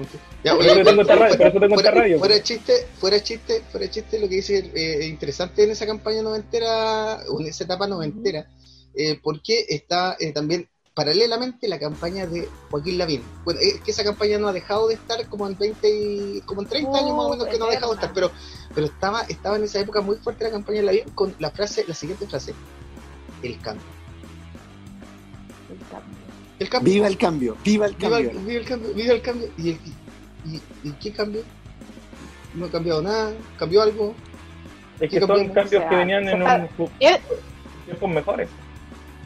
Ya, 0.43 0.57
oye, 0.57 0.85
tengo 0.85 1.03
radio, 1.05 1.53
tengo 1.53 1.75
fuera, 1.75 1.91
radio. 1.93 2.19
fuera 2.19 2.35
de 2.35 2.43
chiste, 2.43 2.87
fuera 2.99 3.17
de 3.17 3.23
chiste, 3.23 3.63
fuera 3.71 3.87
de 3.87 3.93
chiste, 3.93 4.19
lo 4.19 4.29
que 4.29 4.35
dice 4.37 4.71
eh, 4.75 5.07
interesante 5.07 5.63
en 5.63 5.71
esa 5.71 5.87
campaña 5.87 6.23
noventera, 6.23 7.21
o 7.29 7.41
en 7.41 7.47
esa 7.47 7.65
etapa 7.65 7.87
noventera, 7.87 8.49
eh, 8.95 9.19
porque 9.23 9.65
está 9.69 10.17
eh, 10.19 10.33
también 10.33 10.69
paralelamente 10.93 11.69
la 11.69 11.79
campaña 11.79 12.27
de 12.27 12.49
Joaquín 12.71 12.99
Lavín. 12.99 13.23
Bueno, 13.45 13.61
es 13.61 13.81
que 13.81 13.93
esa 13.93 14.05
campaña 14.05 14.39
no 14.39 14.49
ha 14.49 14.53
dejado 14.53 14.89
de 14.89 14.95
estar 14.95 15.25
como 15.29 15.47
en 15.47 15.57
20 15.57 15.89
y, 15.89 16.41
como 16.43 16.63
en 16.63 16.69
30 16.69 16.99
años 16.99 17.17
más 17.17 17.27
o 17.27 17.31
menos 17.31 17.47
que 17.49 17.59
no 17.59 17.67
ha 17.67 17.71
dejado 17.71 17.93
de 17.93 17.97
estar, 17.97 18.13
pero, 18.13 18.33
pero 18.75 18.87
estaba, 18.87 19.23
estaba 19.23 19.57
en 19.57 19.65
esa 19.65 19.81
época 19.81 20.01
muy 20.01 20.17
fuerte 20.17 20.45
la 20.45 20.51
campaña 20.51 20.81
de 20.81 20.87
Lavín 20.87 21.05
con 21.15 21.35
la 21.39 21.51
frase, 21.51 21.85
la 21.87 21.95
siguiente 21.95 22.27
frase, 22.27 22.55
el 23.43 23.61
cambio. 23.61 23.94
El 26.59 26.69
cambio. 26.69 26.93
Viva 26.93 27.07
el 27.09 27.17
cambio, 27.19 27.57
viva 27.65 27.87
el 27.87 27.97
cambio. 27.97 28.31
viva 28.41 28.61
el 28.61 28.65
cambio, 28.65 28.95
viva 28.95 29.15
el 29.15 29.23
cambio. 29.23 29.49
¿Y, 29.59 29.71
el- 29.71 29.79
y, 30.45 30.55
y- 30.57 30.63
y 30.89 30.93
qué 31.03 31.13
cambio? 31.13 31.43
No 32.55 32.67
ha 32.67 32.71
cambiado 32.71 33.03
nada, 33.03 33.33
cambió 33.59 33.83
algo. 33.83 34.15
Es 35.01 35.11
que 35.11 35.19
¿Qué 35.19 35.27
son 35.27 35.49
cambios 35.49 35.67
O 35.67 35.69
sea, 35.69 35.89
que 35.89 35.97
venían 35.97 36.29
en 36.29 36.43
un 36.43 36.49
él- 37.01 37.19
tiempos 37.87 38.11
mejores. 38.11 38.49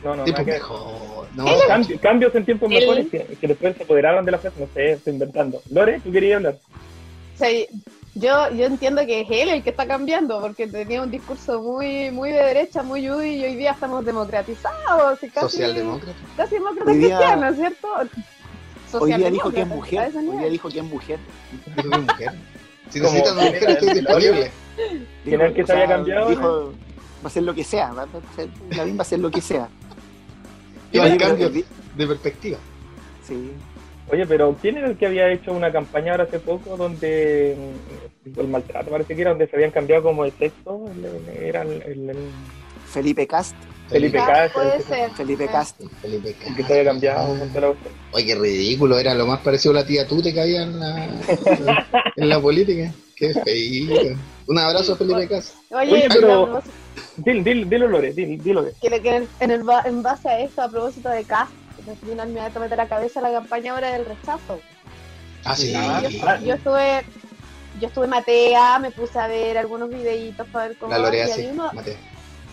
No, 0.03 0.17
no, 0.17 0.25
que- 0.25 0.33
mejor. 0.45 1.29
No, 1.35 1.45
Cambi- 1.69 1.99
cambios 2.01 2.35
en 2.35 2.45
tiempos 2.45 2.71
mejores 2.71 3.09
que, 3.09 3.37
que 3.39 3.47
después 3.49 3.77
se 3.77 3.83
apoderaron 3.83 4.25
de 4.25 4.31
la 4.33 4.39
frase. 4.39 4.59
No 4.61 4.69
sé, 4.73 4.93
estoy 4.93 5.13
inventando. 5.13 5.61
Lore, 5.71 6.01
tú 6.01 6.11
querías 6.11 6.37
hablar. 6.37 6.59
Sea, 7.37 7.67
yo, 8.15 8.51
yo 8.53 8.67
entiendo 8.67 9.05
que 9.07 9.21
es 9.23 9.27
él 9.31 9.49
el 9.51 9.63
que 9.63 9.71
está 9.71 9.87
cambiando, 9.87 10.41
porque 10.41 10.67
tenía 10.67 11.03
un 11.03 11.11
discurso 11.11 11.61
muy 11.63 12.11
muy 12.11 12.31
de 12.33 12.39
derecha, 12.43 12.83
muy 12.83 13.09
UDI, 13.09 13.37
y 13.37 13.45
hoy 13.45 13.57
día 13.57 13.73
estamos 13.73 14.05
democratizados, 14.05 15.23
y 15.23 15.29
casi, 15.31 15.51
socialdemócrata. 15.51 16.19
casi 16.37 16.55
demócratas 16.55 16.89
Hoy 16.89 16.99
día- 16.99 17.17
cristianos, 17.17 17.57
¿cierto? 17.57 17.89
Hoy 19.01 19.13
día 19.15 19.31
dijo 19.31 19.51
que 19.51 19.61
es 19.61 19.67
mujer, 19.69 20.13
hoy 20.17 20.39
día 20.39 20.49
dijo 20.49 20.69
que 20.71 20.79
es 20.79 20.85
mujer. 20.85 21.19
Dijo 21.77 21.91
que 21.91 21.99
mujer. 21.99 22.33
Si 22.91 23.01
necesitan 23.01 23.35
una 23.35 23.45
mujer, 23.51 23.69
estoy 23.71 23.95
disponible. 23.95 24.51
¿Quién 25.23 25.41
es 25.43 25.47
el 25.49 25.55
que 25.55 25.67
se 25.67 25.73
había 25.73 25.89
cambiado? 25.89 26.31
Dijo, 26.31 26.73
va 27.23 27.27
a 27.27 27.31
ser 27.31 27.43
lo 27.43 27.55
que 27.55 27.63
sea, 27.63 27.93
va 27.93 28.05
a 28.05 28.35
ser, 28.35 28.49
Lavín 28.71 28.97
va 28.97 29.03
a 29.03 29.05
ser 29.05 29.19
lo 29.21 29.31
que 29.31 29.43
sea. 29.43 29.69
Oye, 30.95 31.07
el 31.13 31.19
cambio 31.19 31.51
de 31.51 32.07
perspectiva. 32.07 32.57
Sí. 33.27 33.53
Oye, 34.11 34.27
pero 34.27 34.57
¿quién 34.61 34.79
era 34.79 34.89
el 34.89 34.97
que 34.97 35.07
había 35.07 35.31
hecho 35.31 35.53
una 35.53 35.71
campaña 35.71 36.13
ahora 36.13 36.25
hace 36.25 36.39
poco 36.39 36.77
donde 36.77 37.57
mm, 38.27 38.41
el 38.41 38.49
maltrato 38.49 38.91
parece 38.91 39.15
que 39.15 39.21
era 39.23 39.31
donde 39.31 39.47
se 39.49 39.57
habían 39.57 39.71
cambiado 39.71 40.03
como 40.05 40.25
de 40.25 40.31
sexo? 40.33 40.87
El- 40.97 41.05
el- 41.05 41.45
Era 41.45 41.63
el, 41.63 41.83
el- 41.83 42.11
el- 42.11 42.31
Felipe 42.87 43.27
Cast, 43.27 43.55
Felipe 43.91 44.19
Ah, 44.19 44.27
Cast, 44.27 44.55
puede 44.55 44.81
ser. 44.83 45.11
Felipe 45.11 45.45
Ah. 45.49 45.53
Cast. 45.53 45.81
Felipe 46.01 46.35
el 46.47 46.57
que 46.57 46.63
se 46.65 46.73
había 46.73 46.85
cambiado 46.87 47.39
cuestión. 47.39 47.75
Oye, 48.13 48.25
qué 48.27 48.35
ridículo, 48.35 48.99
era 48.99 49.15
lo 49.15 49.27
más 49.27 49.41
parecido 49.41 49.73
a 49.73 49.81
la 49.81 49.87
tía 49.87 50.07
Tute 50.09 50.33
que 50.33 50.41
había 50.41 50.63
en 50.63 50.81
la, 50.81 51.05
en 52.17 52.29
la 52.31 52.41
política. 52.41 52.91
Qué 53.15 53.35
feíto. 53.35 53.95
Un 54.47 54.59
abrazo 54.59 54.95
a 54.95 54.97
Felipe 54.97 55.29
Cas. 55.29 55.55
Oye, 55.71 55.93
Oye, 55.93 56.07
pero- 56.09 56.63
Dilo, 57.19 57.43
dilo, 57.43 57.67
dilo, 57.69 57.89
Lore, 57.89 58.13
dilo, 58.13 58.43
dilo. 58.43 58.65
Que, 58.81 59.03
que 59.03 59.27
en, 59.41 59.51
el, 59.51 59.63
ba- 59.65 59.83
en 59.85 60.03
base 60.03 60.29
a 60.29 60.41
esto, 60.41 60.63
a 60.63 60.69
propósito 60.71 61.09
de 61.11 61.25
Cast, 61.25 61.51
me 61.87 61.95
vino 62.03 62.25
inmediatamente 62.25 62.75
a 62.75 62.79
la 62.79 62.89
cabeza 62.89 63.21
la 63.21 63.33
campaña 63.33 63.73
ahora 63.73 63.91
del 63.93 64.05
rechazo. 64.07 64.61
Ah, 65.45 65.55
sí. 65.57 65.73
Yo, 65.73 65.79
ah, 66.27 66.39
yo 66.43 66.55
estuve 66.55 67.05
yo 67.81 67.87
estuve 67.87 68.07
matea, 68.07 68.79
me 68.79 68.91
puse 68.91 69.19
a 69.19 69.29
ver 69.29 69.57
algunos 69.57 69.89
videitos 69.91 70.47
para 70.49 70.69
ver 70.69 70.77
cómo 70.79 70.93
La 70.93 70.99
Lorea 70.99 71.29
y 71.29 71.33
sí, 71.33 71.41
vi 71.43 71.49
uno, 71.49 71.71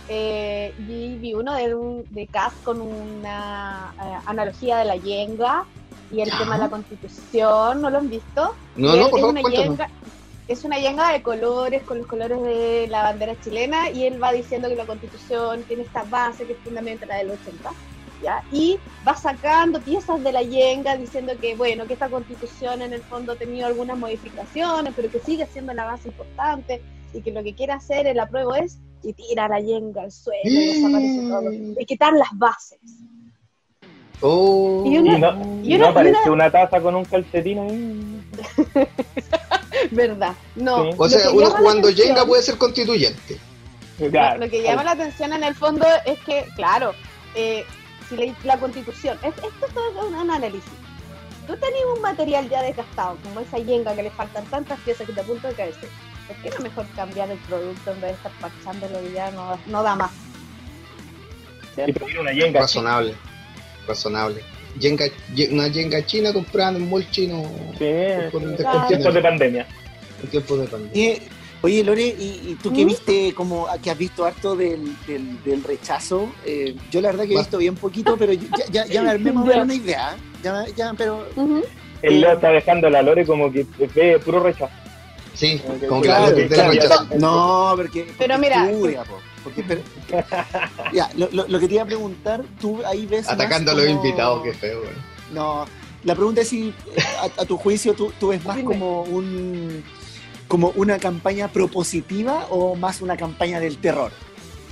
eh, 0.08 0.74
y 0.88 1.18
vi 1.18 1.34
uno 1.34 1.54
de, 1.56 1.74
un, 1.74 2.06
de 2.10 2.28
Cast 2.28 2.62
con 2.64 2.80
una 2.82 3.94
eh, 4.00 4.18
analogía 4.28 4.78
de 4.78 4.86
la 4.86 4.96
yenga 4.98 5.66
y 6.12 6.22
el 6.22 6.30
Ya. 6.30 6.38
tema 6.38 6.56
de 6.58 6.64
la 6.64 6.70
constitución, 6.70 7.82
¿no 7.82 7.90
lo 7.90 7.98
han 7.98 8.10
visto? 8.10 8.54
No, 8.76 8.96
Y 8.96 9.00
no, 9.00 9.10
por 9.10 9.20
es 9.20 9.26
favor, 9.26 9.40
una 9.40 9.50
yenga, 9.50 9.90
es 10.48 10.64
una 10.64 10.78
yenga 10.78 11.12
de 11.12 11.24
colores, 11.24 11.82
con 11.84 11.98
los 11.98 12.06
colores 12.08 12.40
de 12.44 12.86
la 12.88 13.02
bandera 13.02 13.36
chilena, 13.42 13.90
y 13.90 14.06
él 14.06 14.22
va 14.22 14.32
diciendo 14.32 14.70
que 14.70 14.76
la 14.76 14.86
constitución 14.86 15.64
tiene 15.64 15.82
esta 15.84 16.04
base 16.04 16.46
que 16.46 16.54
es 16.54 16.60
fundamental, 16.60 17.10
la 17.10 17.18
del 17.18 17.32
80, 17.32 17.72
¿ya? 18.24 18.44
Y 18.52 18.78
va 19.08 19.16
sacando 19.16 19.80
piezas 19.82 20.24
de 20.24 20.32
la 20.32 20.42
yenga 20.42 20.96
diciendo 20.98 21.34
que, 21.40 21.56
bueno, 21.56 21.86
que 21.86 21.94
esta 21.94 22.10
constitución 22.10 22.82
en 22.82 22.94
el 22.94 23.02
fondo 23.02 23.34
ha 23.34 23.36
tenido 23.36 23.68
algunas 23.68 23.98
modificaciones, 23.98 24.94
pero 24.96 25.10
que 25.12 25.20
sigue 25.20 25.46
siendo 25.48 25.74
la 25.74 25.86
base 25.86 26.08
importante, 26.10 26.82
y 27.14 27.22
que 27.22 27.32
lo 27.32 27.44
que 27.44 27.54
quiere 27.54 27.74
hacer 27.74 28.08
el 28.08 28.20
apruebo 28.20 28.56
es 28.56 28.78
y 29.04 29.14
tira 29.14 29.48
la 29.48 29.60
yenga 29.60 30.02
al 30.04 30.12
suelo, 30.12 30.40
y 30.44 30.68
desaparece 30.68 31.22
todo, 31.30 31.52
y 31.82 31.86
quitar 31.86 32.14
las 32.14 32.30
bases. 32.34 32.80
Oh. 34.22 34.84
Y 34.86 34.96
Y 34.96 34.98
una- 34.98 35.18
no, 35.34 35.62
y 35.64 35.72
y 35.74 35.76
una- 35.76 35.86
no 35.86 35.92
apareció 35.92 36.22
y 36.26 36.30
una 36.30 36.50
taza 36.52 36.82
con 36.82 36.96
un 36.96 37.06
calcetín 37.06 37.60
ahí. 37.60 38.22
¿Verdad? 39.92 40.34
No. 40.56 40.84
Sí. 40.84 40.90
O 40.98 41.10
sea, 41.10 41.32
uno 41.32 41.50
jugando 41.52 41.88
atención- 41.90 42.08
Jenga 42.08 42.26
puede 42.26 42.42
ser 42.42 42.58
constituyente. 42.58 43.38
Claro. 44.12 44.40
Lo 44.40 44.50
que 44.50 44.62
llama 44.62 44.84
la 44.84 44.92
atención 44.92 45.32
en 45.34 45.44
el 45.44 45.56
fondo 45.56 45.86
es 46.06 46.20
que, 46.20 46.46
claro, 46.56 46.92
eh, 47.36 47.64
si 48.10 48.16
la, 48.18 48.34
la 48.44 48.58
constitución, 48.60 49.18
es- 49.24 49.34
esto 49.36 49.66
es 49.68 49.74
todo 49.74 50.08
un, 50.08 50.16
un 50.16 50.32
análisis. 50.32 50.72
Tú 51.48 51.54
tenías 51.58 51.86
un 51.96 52.02
material 52.02 52.50
ya 52.50 52.62
desgastado, 52.64 53.18
como 53.24 53.40
esa 53.40 53.58
yenga 53.60 53.96
que 53.96 54.04
le 54.04 54.10
faltan 54.12 54.46
tantas 54.46 54.80
piezas 54.80 55.06
que 55.06 55.14
te 55.14 55.22
a 55.22 55.24
punto 55.24 55.48
de 55.48 55.54
caerse, 55.54 55.88
¿por 56.28 56.36
qué 56.38 56.50
no 56.50 56.64
mejor 56.64 56.86
cambiar 56.96 57.30
el 57.30 57.38
producto 57.40 57.92
en 57.92 58.02
vez 58.02 58.12
de 58.12 58.16
estar 58.18 58.32
parchándolo 58.42 59.08
y 59.08 59.14
ya 59.14 59.30
no, 59.32 59.60
no 59.68 59.84
da 59.84 59.96
más? 59.96 60.12
Y 61.72 61.76
¿Cierto? 61.76 62.06
pedir 62.06 62.20
una 62.20 62.32
yenga. 62.32 62.62
Razonable. 62.62 63.14
Razonable. 63.88 64.42
Yenga, 64.80 65.06
ye- 65.36 65.50
una 65.52 65.68
yenga 65.68 66.06
china 66.06 66.34
comprada 66.34 66.72
en 66.72 66.84
un 66.84 66.90
mall 66.90 67.10
chino 67.12 67.44
Sí, 67.78 67.86
en 67.86 68.30
tiempos 68.88 69.14
de 69.14 69.22
pandemia. 69.22 69.68
en 70.24 70.30
tiempos 70.30 70.60
de 70.60 70.66
pandemia. 70.68 71.16
Oye, 71.62 71.84
Lore, 71.84 72.04
¿y, 72.08 72.42
y 72.52 72.58
tú 72.62 72.72
que 72.74 72.84
¿Mm? 72.84 72.88
viste, 72.88 73.34
como 73.34 73.68
que 73.82 73.92
has 73.92 73.98
visto 73.98 74.26
harto 74.26 74.56
del, 74.56 74.96
del, 75.08 75.44
del 75.44 75.64
rechazo? 75.64 76.30
eh, 76.46 76.76
yo 76.92 77.02
la 77.02 77.10
verdad 77.10 77.26
que 77.26 77.34
he 77.34 77.38
visto 77.38 77.58
bien 77.58 77.76
poquito, 77.76 78.16
pero 78.18 78.34
ya, 78.34 78.48
ya, 78.72 78.86
ya 78.86 79.02
me 79.02 79.10
armé 79.10 79.32
más 79.32 79.46
una 79.56 79.74
idea. 79.74 80.16
¿eh? 80.16 80.20
Ya, 80.44 80.66
ya, 80.76 80.94
pero 80.98 81.28
Ujú. 81.36 81.64
Él 82.02 82.22
lo 82.22 82.32
está 82.34 82.50
dejando 82.50 82.88
a 82.88 82.90
la 82.92 83.02
Lore 83.02 83.26
como 83.26 83.52
que 83.52 83.66
ve 83.96 84.20
puro 84.20 84.40
rechazo. 84.42 84.72
Sí, 85.34 85.60
como 85.90 86.02
que 86.02 86.08
claro, 86.08 86.36
rechaza. 86.36 87.04
No, 87.18 87.74
porque. 87.76 88.04
porque 88.04 88.16
Pero 88.18 88.38
mira, 88.38 88.70
estudia, 88.70 89.04
po. 89.04 89.18
Porque, 89.44 89.64
pero- 89.64 89.82
ya, 90.94 91.10
lo, 91.18 91.28
lo- 91.32 91.48
lo 91.48 91.60
que 91.60 91.68
te 91.68 91.74
iba 91.76 91.84
a 91.84 91.88
preguntar, 91.88 92.44
tú 92.62 92.82
ahí 92.86 93.06
ves. 93.06 93.26
más 93.26 93.34
Atacando 93.34 93.72
a 93.72 93.76
los 93.76 93.88
invitados, 93.88 94.44
qué 94.44 94.54
feo, 94.54 94.80
güey. 94.82 94.92
No, 95.34 95.66
la 96.04 96.16
pregunta 96.16 96.42
es 96.42 96.50
si, 96.50 96.70
eh, 96.70 97.02
a, 97.38 97.42
a 97.42 97.46
tu 97.46 97.58
juicio, 97.58 97.94
tú, 97.94 98.12
tú 98.20 98.28
ves 98.30 98.44
más 98.46 98.56
Dime. 98.56 98.70
como 98.70 99.02
un. 99.04 99.84
Como 100.48 100.70
una 100.76 101.00
campaña 101.00 101.48
propositiva 101.48 102.46
o 102.50 102.76
más 102.76 103.02
una 103.02 103.18
campaña 103.18 103.60
del 103.60 103.78
terror. 103.78 104.12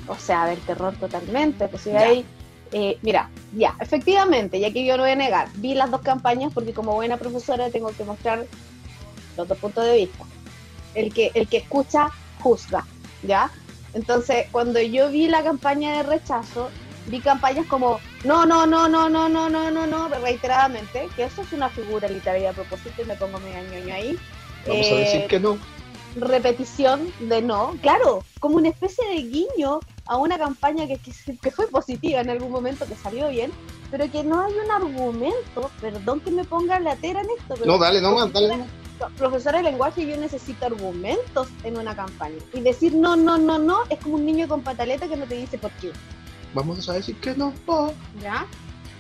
O 0.08 0.16
sea, 0.16 0.46
del 0.46 0.60
terror 0.60 0.94
totalmente. 0.96 1.68
Pues 1.68 1.84
si 1.84 1.92
hay, 1.92 2.26
eh, 2.72 2.98
mira, 3.02 3.30
ya, 3.54 3.76
efectivamente, 3.80 4.60
ya 4.60 4.72
que 4.72 4.86
yo 4.86 4.98
no 4.98 5.04
voy 5.04 5.12
a 5.12 5.16
negar, 5.16 5.50
vi 5.56 5.74
las 5.74 5.90
dos 5.90 6.02
campañas 6.02 6.52
porque 6.54 6.74
como 6.74 6.94
buena 6.94 7.18
profesora 7.18 7.70
tengo 7.70 7.92
que 7.92 8.04
mostrar 8.04 8.46
los 9.38 9.48
dos 9.48 9.58
puntos 9.58 9.86
de 9.86 9.96
vista. 9.98 10.26
El 10.94 11.14
que, 11.14 11.32
el 11.34 11.48
que 11.48 11.58
escucha, 11.58 12.10
juzga, 12.42 12.86
¿ya? 13.24 13.50
Entonces, 13.94 14.48
cuando 14.52 14.80
yo 14.82 15.10
vi 15.10 15.28
la 15.28 15.44
campaña 15.44 15.98
de 15.98 16.04
rechazo, 16.04 16.70
vi 17.08 17.20
campañas 17.20 17.66
como, 17.68 18.00
no, 18.24 18.46
no, 18.46 18.66
no, 18.66 18.88
no, 18.88 19.10
no, 19.10 19.30
no, 19.30 19.50
no, 19.50 19.72
no, 19.72 19.88
no, 19.88 20.08
reiteradamente, 20.10 21.10
que 21.16 21.26
eso 21.26 21.42
es 21.42 21.54
una 21.54 21.70
figura 21.70 22.08
literaria 22.08 22.52
a 22.52 22.54
propósito 22.54 23.02
y 23.02 23.06
me 23.06 23.16
pongo 23.16 23.40
medio 23.40 23.62
ñoño 23.72 23.94
ahí. 23.94 24.20
Vamos 24.68 24.86
a 24.88 24.90
Eh, 24.92 25.00
decir 25.00 25.28
que 25.28 25.40
no. 25.40 25.58
repetición 26.16 27.12
de 27.20 27.42
no, 27.42 27.76
claro, 27.82 28.24
como 28.40 28.58
una 28.58 28.70
especie 28.70 29.06
de 29.08 29.16
guiño 29.24 29.80
a 30.06 30.18
una 30.18 30.38
campaña 30.38 30.86
que, 30.88 30.98
que, 30.98 31.38
que 31.38 31.52
fue 31.52 31.68
positiva 31.68 32.22
en 32.22 32.30
algún 32.30 32.52
momento, 32.52 32.86
que 32.86 32.96
salió 32.96 33.30
bien, 33.30 33.52
pero 33.90 34.10
que 34.12 34.24
no 34.24 34.42
hay 34.42 34.54
un 34.54 34.72
argumento, 34.72 35.72
perdón 35.82 36.20
que 36.20 36.30
me 36.32 36.44
ponga 36.44 36.80
latera 36.80 37.22
en 37.22 37.28
esto, 37.32 37.56
pero 37.56 37.66
No, 37.66 37.78
dale 37.78 38.00
nomás, 38.02 38.32
dale 38.32 38.64
profesora- 39.18 39.58
de 39.58 39.64
lenguaje, 39.64 40.06
yo 40.06 40.16
necesito 40.18 40.66
argumentos 40.66 41.48
en 41.64 41.78
una 41.78 41.96
campaña. 41.96 42.36
Y 42.54 42.62
decir 42.62 42.94
no, 42.94 43.16
no, 43.16 43.38
no, 43.38 43.58
no, 43.58 43.80
es 43.90 44.00
como 44.00 44.16
un 44.16 44.26
niño 44.26 44.48
con 44.48 44.62
pataleta 44.62 45.08
que 45.08 45.18
no 45.18 45.26
te 45.26 45.36
dice 45.36 45.58
por 45.58 45.72
qué. 45.72 45.92
Vamos 46.54 46.88
a 46.88 46.94
decir 46.94 47.16
que 47.20 47.34
no. 47.36 47.54
oh. 47.66 47.92
¿Ya? 48.22 48.46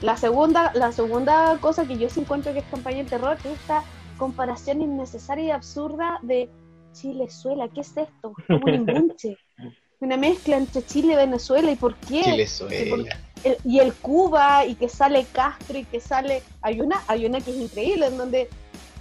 La 0.01 0.17
segunda, 0.17 0.71
la 0.73 0.91
segunda 0.91 1.57
cosa 1.61 1.85
que 1.85 1.97
yo 1.97 2.09
sí 2.09 2.21
encuentro 2.21 2.51
que 2.53 2.59
es 2.59 2.65
campaña 2.65 2.97
de 3.03 3.09
terror 3.09 3.37
es 3.39 3.51
esta 3.51 3.83
comparación 4.17 4.81
innecesaria 4.81 5.45
y 5.45 5.51
absurda 5.51 6.19
de 6.21 6.49
Chile-Suela. 6.93 7.67
¿Qué 7.69 7.81
es 7.81 7.95
esto? 7.97 8.33
Como 8.47 8.65
un 8.65 8.73
embunche. 8.73 9.37
Una 9.99 10.17
mezcla 10.17 10.57
entre 10.57 10.85
Chile 10.85 11.13
y 11.13 11.15
Venezuela. 11.15 11.71
¿Y 11.71 11.75
por 11.75 11.95
qué? 11.95 12.23
Chilezuela. 12.23 13.17
El- 13.43 13.57
y 13.63 13.79
el 13.79 13.93
Cuba, 13.93 14.65
y 14.65 14.75
que 14.75 14.89
sale 14.89 15.25
Castro, 15.31 15.77
y 15.77 15.85
que 15.85 15.99
sale. 15.99 16.43
Hay 16.61 16.81
una, 16.81 17.03
hay 17.07 17.25
una 17.25 17.39
que 17.39 17.51
es 17.51 17.57
increíble, 17.57 18.07
en 18.07 18.17
donde 18.17 18.49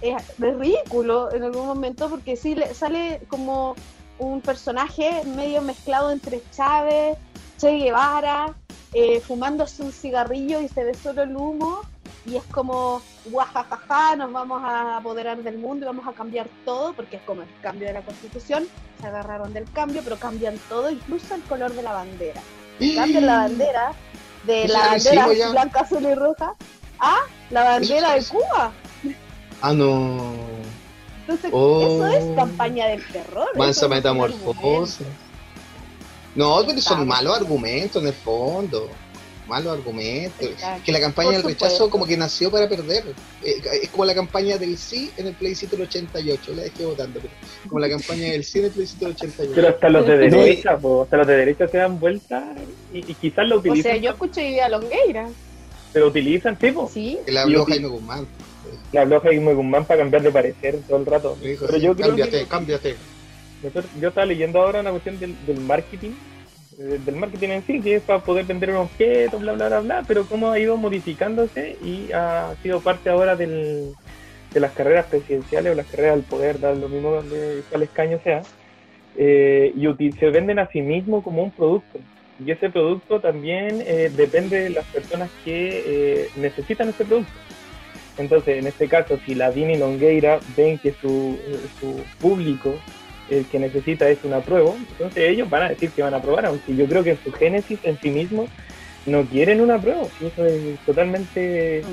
es, 0.01 0.15
es 0.15 0.57
ridículo 0.57 1.31
en 1.33 1.43
algún 1.43 1.65
momento, 1.65 2.09
porque 2.09 2.35
sí 2.35 2.55
le, 2.55 2.73
sale 2.73 3.21
como 3.27 3.75
un 4.19 4.41
personaje 4.41 5.23
medio 5.25 5.61
mezclado 5.61 6.11
entre 6.11 6.41
Chávez, 6.51 7.17
Che 7.57 7.77
Guevara, 7.77 8.55
eh, 8.93 9.19
fumándose 9.21 9.81
un 9.81 9.91
cigarrillo 9.91 10.61
y 10.61 10.67
se 10.67 10.83
ve 10.83 10.93
solo 10.93 11.23
el 11.23 11.35
humo, 11.35 11.81
y 12.25 12.37
es 12.37 12.43
como, 12.45 13.01
guajajaja, 13.25 14.15
nos 14.15 14.31
vamos 14.31 14.61
a 14.63 14.97
apoderar 14.97 15.37
del 15.43 15.57
mundo 15.57 15.85
y 15.85 15.87
vamos 15.87 16.07
a 16.07 16.13
cambiar 16.13 16.47
todo, 16.65 16.93
porque 16.93 17.17
es 17.17 17.21
como 17.23 17.41
el 17.41 17.49
cambio 17.61 17.87
de 17.87 17.93
la 17.93 18.01
constitución, 18.01 18.67
se 19.01 19.07
agarraron 19.07 19.53
del 19.53 19.69
cambio, 19.71 20.01
pero 20.03 20.17
cambian 20.17 20.57
todo, 20.69 20.89
incluso 20.89 21.35
el 21.35 21.41
color 21.43 21.73
de 21.73 21.83
la 21.83 21.93
bandera 21.93 22.41
cambian 22.95 23.25
la 23.25 23.37
bandera 23.37 23.93
de 24.45 24.67
la 24.67 24.79
bandera 24.87 25.23
agresivo 25.23 25.51
blanca, 25.51 25.79
azul 25.81 26.03
y 26.03 26.13
roja 26.15 26.55
a 26.99 27.17
la 27.49 27.63
bandera 27.63 28.13
de 28.13 28.23
Cuba. 28.25 28.71
Ah, 29.61 29.73
no. 29.73 30.33
Entonces, 31.21 31.51
Oh. 31.53 32.05
eso 32.05 32.07
es 32.07 32.35
campaña 32.35 32.87
del 32.87 33.05
terror. 33.07 33.47
Mansa 33.55 33.87
metamorfosis. 33.87 35.05
No, 36.35 36.63
pero 36.65 36.81
son 36.81 37.07
malos 37.07 37.37
argumentos 37.37 38.01
en 38.01 38.07
el 38.09 38.13
fondo. 38.13 38.89
Malos 39.53 39.77
argumentos. 39.77 40.41
Exacto. 40.49 40.81
Que 40.83 40.91
la 40.91 40.99
campaña 40.99 41.27
Por 41.29 41.37
del 41.37 41.45
rechazo 41.45 41.89
como 41.91 42.05
que 42.07 42.17
nació 42.17 42.49
para 42.49 42.67
perder. 42.67 43.03
Eh, 43.43 43.61
es 43.83 43.89
como 43.89 44.05
la 44.05 44.15
campaña 44.15 44.57
del 44.57 44.77
sí 44.77 45.11
en 45.17 45.27
el 45.27 45.33
plebiscito 45.35 45.75
del 45.77 45.85
88. 45.87 46.53
La 46.55 46.63
dejé 46.63 46.85
votando. 46.85 47.19
Pero 47.19 47.33
como 47.67 47.79
la 47.79 47.89
campaña 47.89 48.31
del 48.31 48.43
sí 48.43 48.59
en 48.59 48.65
el 48.65 48.71
plebiscito 48.71 49.05
del 49.05 49.13
88. 49.15 49.51
Pero 49.55 49.67
hasta 49.69 49.89
los 49.89 50.07
de 50.07 50.17
No, 50.29 50.37
derecha, 50.37 50.77
po, 50.77 51.03
hasta 51.03 51.17
los 51.17 51.27
de 51.27 51.35
derecha 51.37 51.67
se 51.67 51.77
dan 51.77 51.99
vuelta 51.99 52.55
y, 52.91 52.99
y 52.99 53.13
quizás 53.13 53.47
lo 53.47 53.55
argumento. 53.55 53.57
O 53.57 53.71
utilizan. 53.71 53.91
sea, 53.91 54.01
yo 54.01 54.09
escucho 54.11 54.41
Idea 54.41 54.69
Longueira. 54.69 55.29
Pero 55.93 56.07
utilizan, 56.07 56.57
tipo. 56.57 56.89
Sí. 56.91 57.19
Que 57.25 57.31
le 57.31 57.39
habló 57.39 57.59
Yo- 57.59 57.65
Jaime 57.65 57.87
Guzmán. 57.87 58.25
Le 58.91 58.99
habló 58.99 59.21
Jaime 59.21 59.53
Guzmán 59.53 59.85
para 59.85 59.99
cambiar 59.99 60.23
de 60.23 60.31
parecer 60.31 60.79
todo 60.87 60.97
el 60.97 61.05
rato. 61.05 61.37
Dijo, 61.43 61.65
Pero 61.67 61.77
sí, 61.77 61.85
yo 61.85 61.95
creo 61.95 62.15
que- 62.15 62.45
cámbiate. 62.47 62.95
Nosotros- 63.61 63.85
yo 64.01 64.09
estaba 64.09 64.25
leyendo 64.25 64.59
ahora 64.61 64.79
una 64.81 64.89
cuestión 64.91 65.19
del, 65.19 65.35
del 65.45 65.59
marketing, 65.59 66.11
del 66.83 67.15
marketing 67.15 67.49
en 67.49 67.65
sí, 67.65 67.81
que 67.81 67.95
es 67.95 68.03
para 68.03 68.19
poder 68.19 68.45
vender 68.45 68.71
un 68.71 68.77
objeto, 68.77 69.39
bla, 69.39 69.53
bla, 69.53 69.67
bla, 69.67 69.79
bla, 69.79 70.03
pero 70.07 70.25
cómo 70.25 70.51
ha 70.51 70.59
ido 70.59 70.75
modificándose 70.75 71.77
y 71.81 72.11
ha 72.11 72.53
sido 72.61 72.81
parte 72.81 73.09
ahora 73.09 73.35
del, 73.35 73.93
de 74.51 74.59
las 74.59 74.73
carreras 74.73 75.05
presidenciales 75.07 75.71
o 75.71 75.75
las 75.75 75.87
carreras 75.87 76.15
del 76.15 76.25
poder, 76.25 76.59
dar 76.59 76.75
lo 76.75 76.89
mismo 76.89 77.21
de 77.21 77.63
cuál 77.69 77.83
escaño 77.83 78.19
sea, 78.23 78.41
eh, 79.15 79.73
y 79.75 80.11
se 80.11 80.29
venden 80.29 80.59
a 80.59 80.67
sí 80.67 80.81
mismos 80.81 81.23
como 81.23 81.43
un 81.43 81.51
producto. 81.51 81.99
Y 82.43 82.51
ese 82.51 82.69
producto 82.69 83.19
también 83.21 83.81
eh, 83.85 84.11
depende 84.15 84.59
de 84.63 84.69
las 84.71 84.85
personas 84.85 85.29
que 85.45 85.83
eh, 85.85 86.29
necesitan 86.35 86.89
ese 86.89 87.05
producto. 87.05 87.31
Entonces, 88.17 88.57
en 88.57 88.67
este 88.67 88.87
caso, 88.87 89.17
si 89.25 89.35
la 89.35 89.51
Dini 89.51 89.77
Longueira 89.77 90.39
ven 90.57 90.77
que 90.77 90.93
su, 90.93 91.37
su 91.79 92.03
público 92.19 92.75
el 93.27 93.47
que 93.49 93.59
necesita 93.59 94.09
es 94.09 94.23
una 94.23 94.43
prueba, 94.45 94.75
entonces 94.77 95.23
ellos 95.29 95.49
van 95.49 95.63
a 95.63 95.69
decir 95.69 95.93
que 95.93 96.03
van 96.03 96.13
a 96.15 96.21
probar, 96.21 96.45
aunque 96.47 96.75
yo 96.75 96.87
creo 96.87 97.03
que 97.03 97.11
en 97.11 97.21
su 97.23 97.31
génesis 97.33 97.79
en 97.83 97.99
sí 97.99 98.11
mismo 98.11 98.51
no 99.05 99.27
quieren 99.29 99.61
una 99.61 99.81
prueba. 99.81 100.11
y 100.19 100.27
Eso 100.27 100.45
es 100.45 100.83
totalmente. 100.85 101.89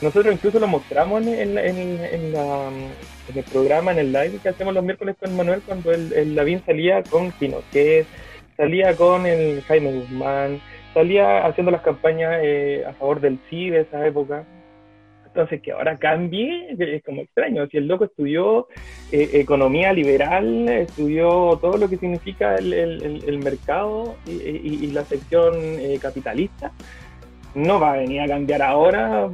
Nosotros 0.00 0.34
incluso 0.34 0.58
lo 0.60 0.68
mostramos 0.68 1.22
en, 1.22 1.58
en, 1.58 2.04
en 2.04 2.32
la- 2.32 2.96
en 3.26 3.38
el 3.38 3.44
programa, 3.46 3.92
en 3.92 3.98
el 4.00 4.12
live 4.12 4.40
que 4.42 4.50
hacemos 4.50 4.74
los 4.74 4.84
miércoles 4.84 5.16
con 5.18 5.34
Manuel, 5.36 5.62
cuando 5.64 5.92
el, 5.92 6.12
el 6.14 6.34
Lavín 6.34 6.62
salía 6.64 7.04
con 7.04 7.32
Pinochet, 7.34 8.10
salía 8.56 8.96
con 8.96 9.26
el 9.26 9.64
Jaime 9.64 9.92
Guzmán, 9.92 10.62
salía 10.94 11.46
haciendo 11.46 11.72
las 11.72 11.82
campañas 11.82 12.40
eh, 12.44 12.84
a 12.86 12.94
favor 12.96 13.20
del 13.20 13.40
sí 13.50 13.70
de 13.70 13.82
esa 13.82 14.06
época. 14.06 14.46
Entonces, 15.34 15.60
que 15.62 15.72
ahora 15.72 15.98
cambie 15.98 16.76
es 16.78 17.02
como 17.02 17.22
extraño. 17.22 17.66
Si 17.66 17.76
el 17.76 17.88
loco 17.88 18.04
estudió 18.04 18.68
eh, 19.10 19.30
economía 19.32 19.92
liberal, 19.92 20.68
estudió 20.68 21.58
todo 21.60 21.76
lo 21.76 21.88
que 21.88 21.96
significa 21.96 22.54
el, 22.54 22.72
el- 22.72 23.02
el- 23.02 23.24
el 23.26 23.38
mercado 23.38 24.14
y, 24.26 24.30
y- 24.30 24.78
y 24.82 24.86
la 24.92 25.04
sección 25.04 25.54
eh, 25.80 25.98
capitalista, 26.00 26.70
no 27.56 27.80
va 27.80 27.94
a 27.94 27.96
venir 27.96 28.20
a 28.20 28.28
cambiar 28.28 28.62
ahora, 28.62 29.28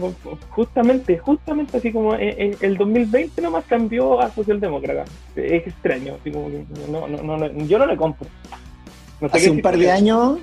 justamente, 0.50 1.18
justamente 1.18 1.76
así 1.76 1.92
como 1.92 2.14
en, 2.14 2.34
en 2.52 2.56
el 2.62 2.78
2020 2.78 3.42
nomás 3.42 3.64
cambió 3.66 4.20
a 4.22 4.30
socialdemócrata. 4.30 5.04
Es 5.36 5.66
extraño, 5.66 6.14
así 6.18 6.30
como 6.30 6.48
que 6.50 6.64
no, 6.90 7.08
no, 7.08 7.36
no, 7.36 7.58
yo 7.66 7.78
no 7.78 7.84
le 7.86 7.96
compro. 7.98 8.26
No 9.20 9.28
sé 9.28 9.36
Hace 9.36 9.50
un 9.50 9.60
par 9.60 9.76
de 9.76 9.90
años, 9.90 10.38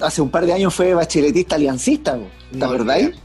hace 0.00 0.22
un 0.22 0.30
par 0.30 0.46
de 0.46 0.52
años 0.52 0.72
fue 0.72 0.94
bacheletista 0.94 1.56
aliancista, 1.56 2.14
po. 2.16 2.26
¿te 2.52 2.58
No 2.58 2.66
acordáis? 2.66 3.06
olvidar. 3.06 3.21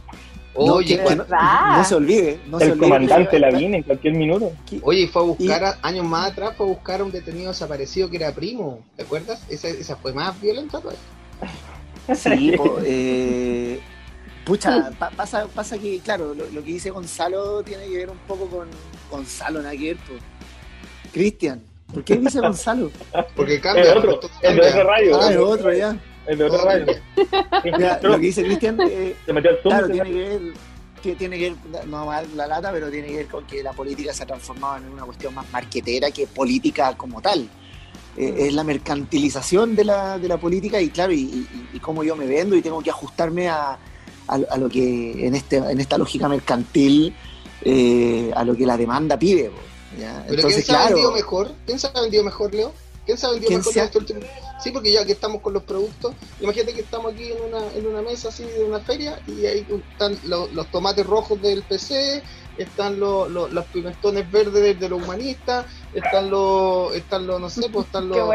Oye, 0.60 0.96
No, 0.96 0.98
que- 0.98 1.04
cuando- 1.04 1.26
que 1.26 1.32
no, 1.32 1.78
no 1.78 1.84
se 1.84 1.96
olvide, 1.96 2.40
no 2.48 2.58
se 2.60 2.66
El 2.66 2.72
olvide. 2.72 2.84
comandante 2.86 3.30
que- 3.32 3.40
Lavín 3.40 3.76
en 3.76 3.84
cualquier 3.84 4.14
minuto. 4.16 4.52
Oye, 4.82 5.02
y 5.02 5.08
fue 5.08 5.22
a 5.22 5.26
buscar, 5.26 5.64
a- 5.64 5.78
años 5.84 6.06
más 6.06 6.32
atrás, 6.32 6.54
fue 6.58 6.66
a 6.66 6.70
buscar 6.70 7.02
a 7.02 7.04
un 7.04 7.12
detenido 7.12 7.50
desaparecido 7.50 8.10
que 8.10 8.18
era 8.18 8.32
primo. 8.34 8.80
¿Te 8.96 9.04
acuerdas? 9.04 9.42
Esa, 9.50 9.68
esa 9.68 9.96
fue 9.98 10.14
más 10.14 10.40
violenta 10.42 10.80
todavía. 10.82 11.00
Sí, 12.16 12.52
po, 12.58 12.78
eh, 12.84 13.80
pucha, 14.46 14.92
pa- 14.98 15.10
pasa, 15.12 15.48
pasa 15.54 15.78
que, 15.78 16.00
claro, 16.00 16.34
lo, 16.34 16.46
lo 16.48 16.64
que 16.64 16.72
dice 16.72 16.90
Gonzalo 16.90 17.62
tiene 17.64 17.86
que 17.86 17.98
ver 17.98 18.10
un 18.10 18.18
poco 18.28 18.48
con 18.48 18.68
Gonzalo, 19.12 19.62
po. 19.62 20.14
Cristian, 21.14 21.62
¿por 21.94 22.04
qué 22.04 22.16
dice 22.18 22.40
Gonzalo? 22.40 22.92
Porque 23.36 23.60
cambia. 23.62 23.92
El 23.92 23.98
otro, 23.98 24.20
el 24.42 24.56
de 24.56 24.62
otro 24.68 24.84
radio. 24.84 25.20
Ah, 25.22 25.32
es 25.32 25.38
otro 25.38 25.74
ya. 25.74 25.98
El 26.28 26.38
de 26.38 26.48
Todo 26.48 26.66
radio. 26.66 26.86
Mira, 27.64 28.00
lo 28.04 28.12
que 28.16 28.26
dice 28.26 28.44
Cristian, 28.44 28.78
eh, 28.82 29.16
Se 29.26 29.34
metió 29.34 29.52
al 29.52 29.58
Zoom. 29.62 29.72
claro, 29.72 29.90
tiene 29.90 30.10
que 30.10 30.16
ver, 30.16 31.18
tiene 31.18 31.38
que 31.38 31.50
ver, 31.72 31.88
no 31.88 32.06
más 32.06 32.32
la 32.34 32.48
lata, 32.48 32.72
pero 32.72 32.90
tiene 32.90 33.08
que 33.08 33.18
ver 33.18 33.28
con 33.28 33.46
que 33.46 33.64
la 33.64 33.74
política 33.74 34.14
se 34.14 34.24
ha 34.24 34.26
transformado 34.26 34.78
en 34.78 34.92
una 34.92 35.04
cuestión 35.04 35.34
más 35.34 35.50
marquetera 35.52 36.12
que 36.12 36.28
política 36.28 36.96
como 36.98 37.22
tal. 37.22 37.48
Eh, 38.18 38.48
es 38.48 38.54
la 38.54 38.64
mercantilización 38.64 39.76
de 39.76 39.86
la, 39.86 40.18
de 40.18 40.28
la 40.28 40.38
política 40.38 40.82
y 40.82 40.90
claro, 40.90 41.14
y, 41.14 41.48
y, 41.72 41.80
cómo 41.80 42.04
yo 42.04 42.16
me 42.16 42.26
vendo 42.26 42.56
y 42.56 42.64
tengo 42.64 42.82
que 42.82 42.90
ajustarme 42.90 43.48
a, 43.48 43.78
a, 44.28 44.58
lo 44.58 44.70
que 44.70 45.28
en, 45.28 45.36
este, 45.36 45.58
en 45.58 45.80
esta 45.80 45.98
lógica 45.98 46.28
mercantil, 46.28 47.16
eh, 47.62 48.32
a 48.36 48.44
lo 48.44 48.56
que 48.56 48.66
la 48.66 48.76
demanda 48.76 49.18
pide. 49.18 49.52
¿ya? 50.00 50.24
¿Pero 50.28 50.36
Entonces, 50.36 50.66
quién 50.66 50.78
se 50.78 50.84
ha 50.84 50.86
vendido 50.88 51.12
mejor? 51.12 51.52
¿Quién 51.66 51.80
se 51.80 51.88
ha 51.88 52.02
vendido 52.02 52.24
mejor, 52.24 52.54
Leo? 52.54 52.74
¿Quién 53.08 53.18
se 53.18 53.26
ha 53.26 53.30
vendido 53.30 53.58
mejor 53.58 53.78
en 53.78 53.84
este 53.86 53.98
último 53.98 54.20
Sí, 54.62 54.72
porque 54.72 54.92
ya 54.92 55.06
que 55.06 55.14
estamos 55.14 55.42
con 55.42 55.54
los 55.54 55.64
productos, 55.64 56.14
imagínate 56.42 56.74
que 56.74 56.82
estamos 56.82 57.14
aquí 57.14 57.32
en 57.32 57.42
una, 57.42 57.74
en 57.74 57.88
una 57.88 58.02
mesa 58.02 58.30
así 58.30 58.44
de 58.44 58.66
una 58.66 58.80
feria 58.80 59.18
y 59.26 59.46
ahí 59.46 59.66
están 59.92 60.18
los, 60.26 60.52
los 60.52 60.70
tomates 60.72 61.06
rojos 61.06 61.42
del 61.42 61.64
PC, 61.64 62.22
están 62.58 63.00
los, 63.00 63.30
los, 63.30 63.66
pimentones 63.68 64.30
verdes 64.30 64.78
de, 64.78 64.90
los 64.90 65.02
humanistas, 65.02 65.68
están 65.94 66.30
los, 66.30 66.94
están 66.96 67.28
los, 67.28 67.40
no 67.40 67.50
sé, 67.50 67.70
pues 67.70 67.86
están 67.86 68.10
los, 68.10 68.28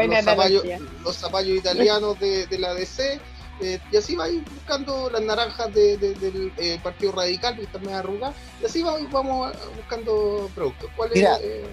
los, 1.03 1.15
zapallos, 1.15 1.57
italianos 1.57 2.19
de, 2.19 2.47
de 2.47 2.57
la 2.57 2.73
DC, 2.73 3.19
eh, 3.61 3.79
y 3.91 3.97
así 3.97 4.15
va 4.15 4.25
buscando 4.55 5.09
las 5.11 5.21
naranjas 5.21 5.71
del 5.73 6.51
eh, 6.57 6.79
Partido 6.81 7.11
Radical, 7.11 7.57
que 7.57 7.67
también 7.67 7.95
arrugadas, 7.95 8.35
y 8.61 8.65
así 8.65 8.81
va, 8.81 8.97
vamos 9.11 9.53
buscando 9.75 10.49
productos. 10.55 10.89
¿Cuál 10.95 11.11
es, 11.13 11.21
eh? 11.21 11.63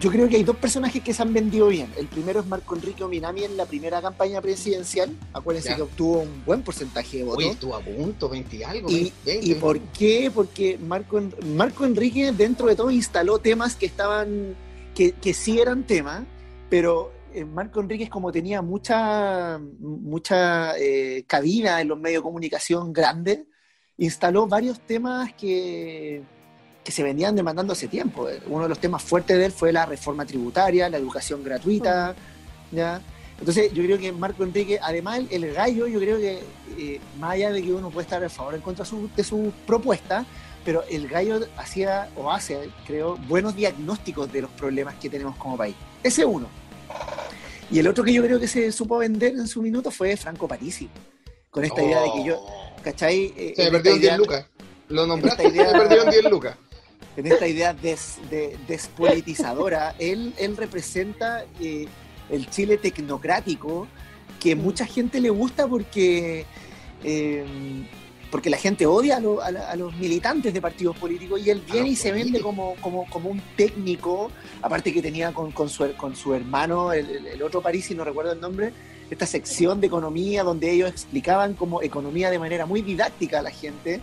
Yo 0.00 0.10
creo 0.10 0.28
que 0.28 0.36
hay 0.36 0.44
dos 0.44 0.56
personajes 0.56 1.02
que 1.02 1.12
se 1.12 1.22
han 1.22 1.32
vendido 1.32 1.68
bien. 1.68 1.92
El 1.96 2.06
primero 2.06 2.40
es 2.40 2.46
Marco 2.46 2.74
Enrique 2.74 3.04
Ominami 3.04 3.44
en 3.44 3.56
la 3.56 3.66
primera 3.66 4.00
campaña 4.00 4.40
presidencial. 4.40 5.14
Acuérdense 5.32 5.74
que 5.76 5.82
obtuvo 5.82 6.20
un 6.20 6.44
buen 6.44 6.62
porcentaje 6.62 7.18
de 7.18 7.24
votos. 7.24 7.44
estuvo 7.44 7.74
a 7.74 7.80
punto, 7.80 8.28
20 8.28 8.56
y 8.56 8.62
algo. 8.62 8.90
¿Y, 8.90 9.12
¿y 9.26 9.54
por 9.54 9.78
qué? 9.80 10.30
Porque 10.34 10.78
Marco, 10.78 11.20
Marco 11.44 11.84
Enrique, 11.84 12.32
dentro 12.32 12.68
de 12.68 12.76
todo, 12.76 12.90
instaló 12.90 13.38
temas 13.38 13.76
que 13.76 13.86
estaban, 13.86 14.56
que, 14.94 15.12
que 15.12 15.34
sí 15.34 15.60
eran 15.60 15.84
temas, 15.84 16.24
pero 16.70 17.12
eh, 17.34 17.44
Marco 17.44 17.80
Enríquez, 17.80 18.10
como 18.10 18.32
tenía 18.32 18.62
mucha, 18.62 19.58
mucha 19.58 20.76
eh, 20.78 21.24
cabida 21.26 21.80
en 21.80 21.88
los 21.88 21.98
medios 21.98 22.20
de 22.20 22.24
comunicación 22.24 22.92
grandes, 22.92 23.40
instaló 23.96 24.46
varios 24.46 24.80
temas 24.80 25.32
que, 25.34 26.22
que 26.84 26.92
se 26.92 27.02
venían 27.02 27.36
demandando 27.36 27.72
hace 27.72 27.88
tiempo. 27.88 28.28
Uno 28.46 28.64
de 28.64 28.68
los 28.68 28.78
temas 28.78 29.02
fuertes 29.02 29.38
de 29.38 29.46
él 29.46 29.52
fue 29.52 29.72
la 29.72 29.86
reforma 29.86 30.26
tributaria, 30.26 30.88
la 30.88 30.96
educación 30.96 31.42
gratuita. 31.44 32.14
¿ya? 32.70 33.00
Entonces, 33.38 33.72
yo 33.72 33.82
creo 33.82 33.98
que 33.98 34.12
Marco 34.12 34.44
Enrique, 34.44 34.78
además, 34.80 35.20
el, 35.30 35.52
gallo, 35.52 35.86
yo 35.86 35.98
creo 35.98 36.16
que, 36.18 36.42
eh, 36.78 37.00
más 37.18 37.32
allá 37.32 37.50
de 37.50 37.62
que 37.62 37.72
uno 37.72 37.90
puede 37.90 38.04
estar 38.04 38.22
a 38.22 38.28
favor 38.28 38.54
o 38.54 38.56
en 38.56 38.62
contra 38.62 38.84
de 39.16 39.24
sus 39.24 39.52
propuestas, 39.66 40.26
pero 40.64 40.84
el 40.88 41.08
gallo 41.08 41.40
hacía 41.56 42.08
o 42.16 42.30
hace, 42.30 42.70
creo, 42.86 43.16
buenos 43.28 43.56
diagnósticos 43.56 44.32
de 44.32 44.42
los 44.42 44.50
problemas 44.52 44.94
que 44.94 45.10
tenemos 45.10 45.36
como 45.36 45.56
país. 45.56 45.74
Ese 46.02 46.24
uno. 46.24 46.46
Y 47.70 47.78
el 47.78 47.88
otro 47.88 48.04
que 48.04 48.12
yo 48.12 48.22
creo 48.22 48.38
que 48.38 48.46
se 48.46 48.70
supo 48.70 48.98
vender 48.98 49.32
en 49.32 49.48
su 49.48 49.62
minuto 49.62 49.90
fue 49.90 50.16
Franco 50.16 50.46
Parisi. 50.46 50.88
Con 51.50 51.64
esta 51.64 51.82
idea 51.82 52.00
de 52.02 52.12
que 52.12 52.24
yo, 52.24 52.46
¿cachai? 52.82 53.32
Eh, 53.36 53.54
se 53.56 53.64
me 53.64 53.70
perdieron 53.72 54.00
10 54.00 54.18
lucas. 54.18 54.46
Lo 54.88 55.06
nombraste, 55.06 55.48
idea, 55.48 55.68
se 55.68 55.72
me 55.72 55.80
perdieron 55.80 56.10
10 56.10 56.30
lucas. 56.30 56.56
En 57.16 57.26
esta 57.26 57.46
idea 57.46 57.74
des, 57.74 58.18
de, 58.30 58.56
despolitizadora, 58.66 59.94
él, 59.98 60.34
él 60.38 60.56
representa 60.56 61.44
eh, 61.60 61.86
el 62.30 62.48
Chile 62.48 62.78
tecnocrático 62.78 63.86
que 64.40 64.56
mucha 64.56 64.86
gente 64.86 65.20
le 65.20 65.30
gusta 65.30 65.66
porque 65.68 66.46
eh, 67.04 67.44
porque 68.32 68.48
la 68.48 68.56
gente 68.56 68.86
odia 68.86 69.18
a, 69.18 69.76
los 69.76 69.94
militantes 69.96 70.54
de 70.54 70.62
partidos 70.62 70.96
políticos 70.96 71.38
y 71.44 71.50
él 71.50 71.62
viene 71.70 71.90
y 71.90 71.96
se 71.96 72.12
vende 72.12 72.40
como, 72.40 72.76
como, 72.76 73.04
como, 73.10 73.28
un 73.28 73.42
técnico, 73.58 74.30
aparte 74.62 74.90
que 74.90 75.02
tenía 75.02 75.32
con, 75.32 75.52
con, 75.52 75.68
su, 75.68 75.92
con 75.98 76.16
su 76.16 76.32
hermano, 76.32 76.94
el, 76.94 77.42
otro 77.42 77.60
París, 77.60 77.84
si 77.84 77.94
no 77.94 78.04
recuerdo 78.04 78.32
el 78.32 78.40
nombre, 78.40 78.72
esta 79.10 79.26
sección 79.26 79.82
de 79.82 79.88
economía 79.88 80.44
donde 80.44 80.70
ellos 80.70 80.88
explicaban 80.88 81.52
como 81.52 81.82
economía 81.82 82.30
de 82.30 82.38
manera 82.38 82.64
muy 82.64 82.80
didáctica 82.80 83.40
a 83.40 83.42
la 83.42 83.50
gente 83.50 84.00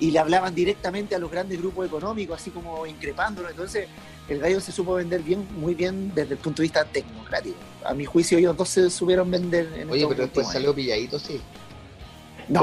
y 0.00 0.10
le 0.10 0.18
hablaban 0.18 0.54
directamente 0.54 1.14
a 1.14 1.18
los 1.18 1.30
grandes 1.30 1.58
grupos 1.58 1.86
económicos, 1.86 2.40
así 2.40 2.50
como 2.50 2.86
increpándolo. 2.86 3.48
Entonces, 3.48 3.88
el 4.28 4.40
gallo 4.40 4.60
se 4.60 4.72
supo 4.72 4.94
vender 4.94 5.22
bien, 5.22 5.46
muy 5.56 5.74
bien 5.74 6.12
desde 6.14 6.34
el 6.34 6.38
punto 6.38 6.62
de 6.62 6.64
vista 6.64 6.84
tecnocrático. 6.84 7.56
A 7.84 7.94
mi 7.94 8.04
juicio, 8.04 8.38
ellos 8.38 8.56
dos 8.56 8.68
se 8.68 8.90
supieron 8.90 9.30
vender 9.30 9.68
en 9.76 9.88
Oye, 9.90 10.06
pero 10.08 10.22
después 10.22 10.48
salió 10.48 10.74
pilladito, 10.74 11.18
sí. 11.18 11.40
No, 12.48 12.60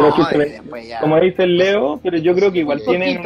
como 1.01 1.19
dice 1.19 1.43
el 1.43 1.57
Leo, 1.57 1.99
pero 2.01 2.17
yo 2.17 2.33
creo 2.33 2.51
que 2.51 2.59
igual 2.59 2.81
tienen, 2.85 3.21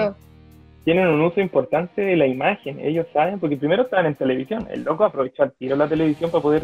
tienen 0.86 1.08
un 1.08 1.22
uso 1.22 1.40
importante 1.40 2.02
de 2.02 2.16
la 2.16 2.26
imagen. 2.26 2.80
Ellos 2.80 3.06
saben, 3.14 3.40
porque 3.40 3.58
primero 3.58 3.84
estaban 3.84 4.08
en 4.08 4.16
televisión. 4.16 4.68
El 4.72 4.84
loco 4.84 5.04
aprovechó 5.04 5.44
al 5.44 5.52
tiro 5.52 5.76
la 5.76 5.88
televisión 5.88 6.32
para 6.32 6.42
poder 6.42 6.64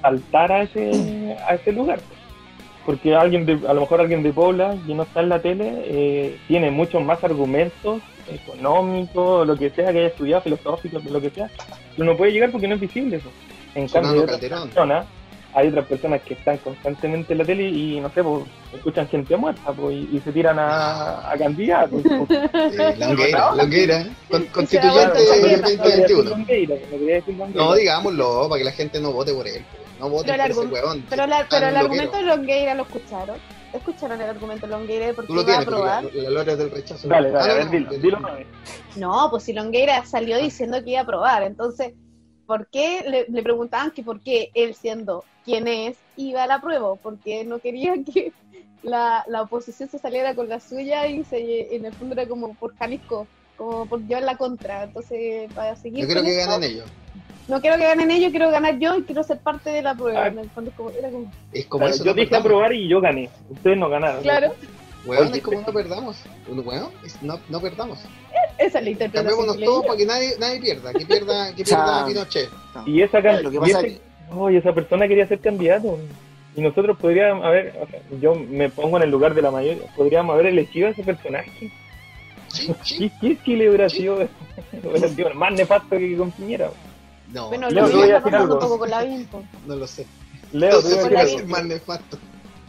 saltar 0.00 0.52
a 0.52 0.62
ese, 0.62 1.36
a 1.48 1.54
ese 1.54 1.72
lugar. 1.72 1.98
Porque 2.86 3.16
alguien 3.16 3.44
de, 3.44 3.58
a 3.68 3.74
lo 3.74 3.82
mejor 3.82 4.00
alguien 4.00 4.22
de 4.22 4.32
Pobla 4.32 4.76
que 4.86 4.94
no 4.94 5.02
está 5.02 5.20
en 5.20 5.28
la 5.28 5.42
tele 5.42 5.82
eh, 5.86 6.38
tiene 6.46 6.70
muchos 6.70 7.02
más 7.02 7.22
argumentos 7.24 8.00
económicos, 8.32 9.46
lo 9.46 9.56
que 9.56 9.70
sea 9.70 9.92
que 9.92 9.98
haya 9.98 10.08
estudiado, 10.08 10.42
filosóficos, 10.42 11.04
lo 11.04 11.20
que 11.20 11.30
sea. 11.30 11.50
Pero 11.96 12.12
no 12.12 12.16
puede 12.16 12.32
llegar 12.32 12.52
porque 12.52 12.68
no 12.68 12.76
es 12.76 12.80
visible 12.80 13.16
eso. 13.16 13.28
En 13.74 13.88
cambio, 13.88 14.24
hay 15.56 15.68
otras 15.68 15.86
personas 15.86 16.20
que 16.20 16.34
están 16.34 16.58
constantemente 16.58 17.32
en 17.32 17.38
la 17.38 17.44
tele 17.44 17.68
y, 17.70 17.98
no 17.98 18.10
sé, 18.10 18.22
pues, 18.22 18.44
escuchan 18.74 19.08
gente 19.08 19.34
muerta 19.36 19.72
pues, 19.72 19.96
y, 19.96 20.20
se 20.22 20.30
tiran 20.30 20.58
a, 20.58 21.32
a 21.32 21.36
candidatos. 21.36 22.02
Pues. 22.26 22.98
Longueira, 22.98 23.54
Longueira, 23.54 24.06
constituyente 24.52 25.18
2021. 26.84 27.48
No, 27.54 27.74
digámoslo, 27.74 28.48
para 28.48 28.58
que 28.58 28.64
la 28.64 28.72
gente 28.72 29.00
no 29.00 29.12
vote 29.12 29.32
por 29.32 29.48
él. 29.48 29.64
No 29.98 30.10
vote 30.10 30.32
por 30.32 30.50
ese 30.50 30.60
huevón. 30.60 31.04
Pero, 31.08 31.24
pero 31.50 31.68
el 31.68 31.76
argumento 31.76 32.16
de 32.16 32.22
Longueira 32.22 32.74
lo 32.74 32.82
escucharon. 32.82 33.38
¿Escucharon 33.72 34.20
el 34.20 34.30
argumento 34.30 34.66
de 34.66 34.72
Longueira 34.72 35.12
por 35.12 35.26
qué 35.26 35.32
iba 35.32 35.54
a 35.54 35.60
aprobar? 35.60 36.04
La, 36.14 36.30
la, 36.30 36.56
del 36.56 36.70
rechazo. 36.70 37.08
Dale, 37.08 37.30
dale, 37.30 37.52
a 37.52 37.54
ver, 37.54 37.70
dilo, 37.70 37.90
dilo. 37.90 38.18
No, 38.96 39.28
pues 39.30 39.44
si 39.44 39.52
Longueira 39.52 40.04
salió 40.04 40.38
diciendo 40.38 40.82
que 40.82 40.90
iba 40.90 41.00
a 41.00 41.02
aprobar, 41.02 41.42
entonces 41.42 41.94
¿por 42.46 42.68
qué 42.68 43.04
le, 43.06 43.26
le, 43.28 43.42
preguntaban 43.42 43.90
que 43.90 44.02
por 44.02 44.20
qué 44.20 44.50
él 44.54 44.74
siendo 44.74 45.24
quien 45.44 45.66
es 45.68 45.96
iba 46.16 46.44
a 46.44 46.46
la 46.46 46.60
prueba? 46.60 46.94
Porque 46.96 47.44
no 47.44 47.58
quería 47.58 47.94
que 48.12 48.32
la, 48.82 49.24
la, 49.28 49.42
oposición 49.42 49.88
se 49.88 49.98
saliera 49.98 50.34
con 50.34 50.48
la 50.48 50.60
suya 50.60 51.06
y 51.06 51.24
se, 51.24 51.74
en 51.74 51.84
el 51.84 51.92
fondo 51.92 52.14
era 52.14 52.26
como 52.26 52.54
por 52.54 52.76
Jalisco, 52.76 53.26
como 53.56 53.86
por 53.86 54.00
llevar 54.06 54.22
la 54.22 54.36
contra. 54.36 54.84
Entonces, 54.84 55.52
para 55.52 55.76
seguir. 55.76 56.00
Yo 56.00 56.06
quiero 56.06 56.22
que 56.22 56.34
ganen 56.34 56.62
ellos. 56.62 56.90
No 57.48 57.60
quiero 57.60 57.76
que 57.76 57.84
ganen 57.84 58.10
ellos, 58.10 58.30
quiero 58.30 58.50
ganar 58.50 58.78
yo 58.78 58.96
y 58.96 59.02
quiero 59.02 59.22
ser 59.22 59.38
parte 59.38 59.70
de 59.70 59.82
la 59.82 59.94
prueba. 59.94 60.24
Ah. 60.24 60.28
En 60.28 60.38
el 60.40 60.50
fondo, 60.50 60.72
como, 60.76 60.90
era 60.90 61.10
como... 61.10 61.30
Es 61.52 61.66
como 61.66 61.86
eso, 61.86 62.04
yo 62.04 62.12
dije 62.14 62.34
aprobar 62.34 62.72
y 62.72 62.88
yo 62.88 63.00
gané. 63.00 63.30
Ustedes 63.50 63.78
no 63.78 63.88
ganaron. 63.88 64.22
Claro. 64.22 64.52
Bueno, 65.04 65.32
es 65.32 65.42
como 65.42 65.60
no 65.60 65.72
perdamos. 65.72 66.16
Bueno, 66.48 66.90
no, 67.22 67.38
no 67.48 67.60
perdamos. 67.60 68.00
Esa 68.58 68.78
es 68.78 68.84
la 68.84 68.90
interpretación. 68.90 69.36
Cambiémonos 69.36 69.64
todos 69.64 69.86
para 69.86 69.96
que 69.96 70.06
nadie, 70.06 70.34
nadie 70.40 70.60
pierda, 70.60 70.92
que 70.92 71.06
pierda, 71.06 71.54
que 71.54 71.64
pierda 71.64 72.06
Pinochet. 72.06 72.48
Y 72.86 73.02
esa, 73.02 73.20
lo 73.20 73.50
que 73.50 73.60
pasa 73.60 73.82
y 73.86 74.56
esa 74.56 74.72
persona 74.72 75.06
quería 75.06 75.28
ser 75.28 75.40
candidato. 75.40 75.98
Y 76.56 76.62
nosotros 76.62 76.96
podríamos 76.98 77.44
haber, 77.44 77.74
yo 78.20 78.34
me 78.34 78.70
pongo 78.70 78.96
en 78.96 79.04
el 79.04 79.10
lugar 79.10 79.34
de 79.34 79.42
la 79.42 79.50
mayoría, 79.50 79.86
podríamos 79.94 80.34
haber 80.34 80.46
elegido 80.46 80.88
a 80.88 80.90
ese 80.90 81.02
personaje. 81.02 81.70
Sí, 82.48 82.74
sí. 82.82 83.12
¿Qué, 83.20 83.36
Chile 83.44 83.68
hubiera, 83.68 83.88
sido, 83.88 84.26
hubiera 84.82 85.08
sido 85.08 85.34
más 85.34 85.52
nefasto 85.52 85.90
que 85.90 86.16
con 86.16 86.30
Piñera? 86.32 86.70
No, 87.32 87.48
bueno, 87.48 87.68
Leo, 87.70 87.88
lo 87.88 87.96
voy 87.98 88.10
a 88.10 88.20
decir 88.20 88.34
algo. 88.34 88.54
Un 88.54 88.60
poco 88.60 88.78
con 88.78 88.90
la 88.90 89.04
No 89.66 89.76
lo 89.76 89.86
sé. 89.86 90.06
Leo, 90.52 90.80
no 90.80 90.80
sé 90.80 91.28
si 91.28 91.42
más 91.44 91.64
nefasto. 91.64 92.18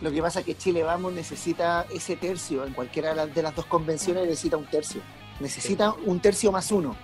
Lo 0.02 0.12
que 0.12 0.22
pasa 0.22 0.42
es 0.42 0.46
que 0.46 0.56
Chile 0.56 0.84
Vamos 0.84 1.14
necesita 1.14 1.86
ese 1.92 2.16
tercio, 2.16 2.66
en 2.66 2.74
cualquiera 2.74 3.26
de 3.26 3.42
las 3.42 3.56
dos 3.56 3.66
convenciones 3.66 4.28
necesita 4.28 4.58
un 4.58 4.66
tercio. 4.66 5.02
Necesita 5.40 5.94
un 6.06 6.20
tercio 6.20 6.52
más 6.52 6.72
uno. 6.72 6.96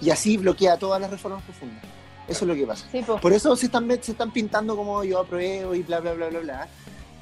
Y 0.00 0.10
así 0.10 0.36
bloquea 0.36 0.76
todas 0.76 1.00
las 1.00 1.10
reformas 1.10 1.42
profundas. 1.42 1.82
Eso 2.28 2.44
es 2.44 2.48
lo 2.48 2.54
que 2.54 2.66
pasa. 2.66 2.86
Por 3.20 3.32
eso 3.32 3.54
se 3.56 3.66
están, 3.66 3.88
se 4.00 4.12
están 4.12 4.32
pintando 4.32 4.76
como 4.76 5.02
yo 5.04 5.20
apruebo 5.20 5.74
y 5.74 5.82
bla, 5.82 6.00
bla, 6.00 6.14
bla, 6.14 6.28
bla, 6.28 6.40
bla. 6.40 6.68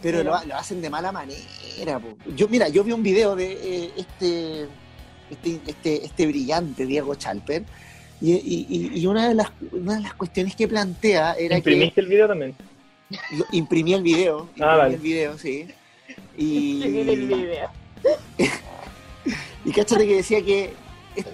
Pero 0.03 0.23
lo, 0.23 0.35
hacen 0.35 0.81
de 0.81 0.89
mala 0.89 1.13
manera. 1.13 1.41
Yo, 2.35 2.49
mira, 2.49 2.69
yo 2.69 2.85
vi 2.85 2.93
un 2.93 3.03
video 3.03 3.37
de 3.37 3.53
eh, 3.53 3.93
este, 3.97 4.67
este, 5.31 5.61
este, 5.67 6.05
este, 6.05 6.27
brillante 6.27 6.87
Diego 6.87 7.15
Chalper. 7.15 7.65
Y, 8.23 9.07
una, 9.07 9.29
de 9.29 9.35
las, 9.35 9.49
una 9.73 9.97
de 9.97 10.03
las 10.03 10.15
cuestiones 10.15 10.55
que 10.55 10.69
plantea 10.69 11.35
era 11.35 11.57
¿Imprimiste 11.57 12.01
el 12.01 12.07
video 12.07 12.29
también? 12.29 12.55
imprimí 13.51 13.95
el 13.95 14.03
video. 14.03 14.49
Ah, 14.61 14.89
imprimí 14.89 14.95
el 14.95 15.01
video, 15.01 15.39
sí. 15.39 15.67
Y, 16.37 16.83
el 16.83 17.27
video. 17.27 17.71
y 19.65 19.73
cáchate 19.73 20.07
que 20.07 20.17
decía 20.17 20.43
que 20.43 20.75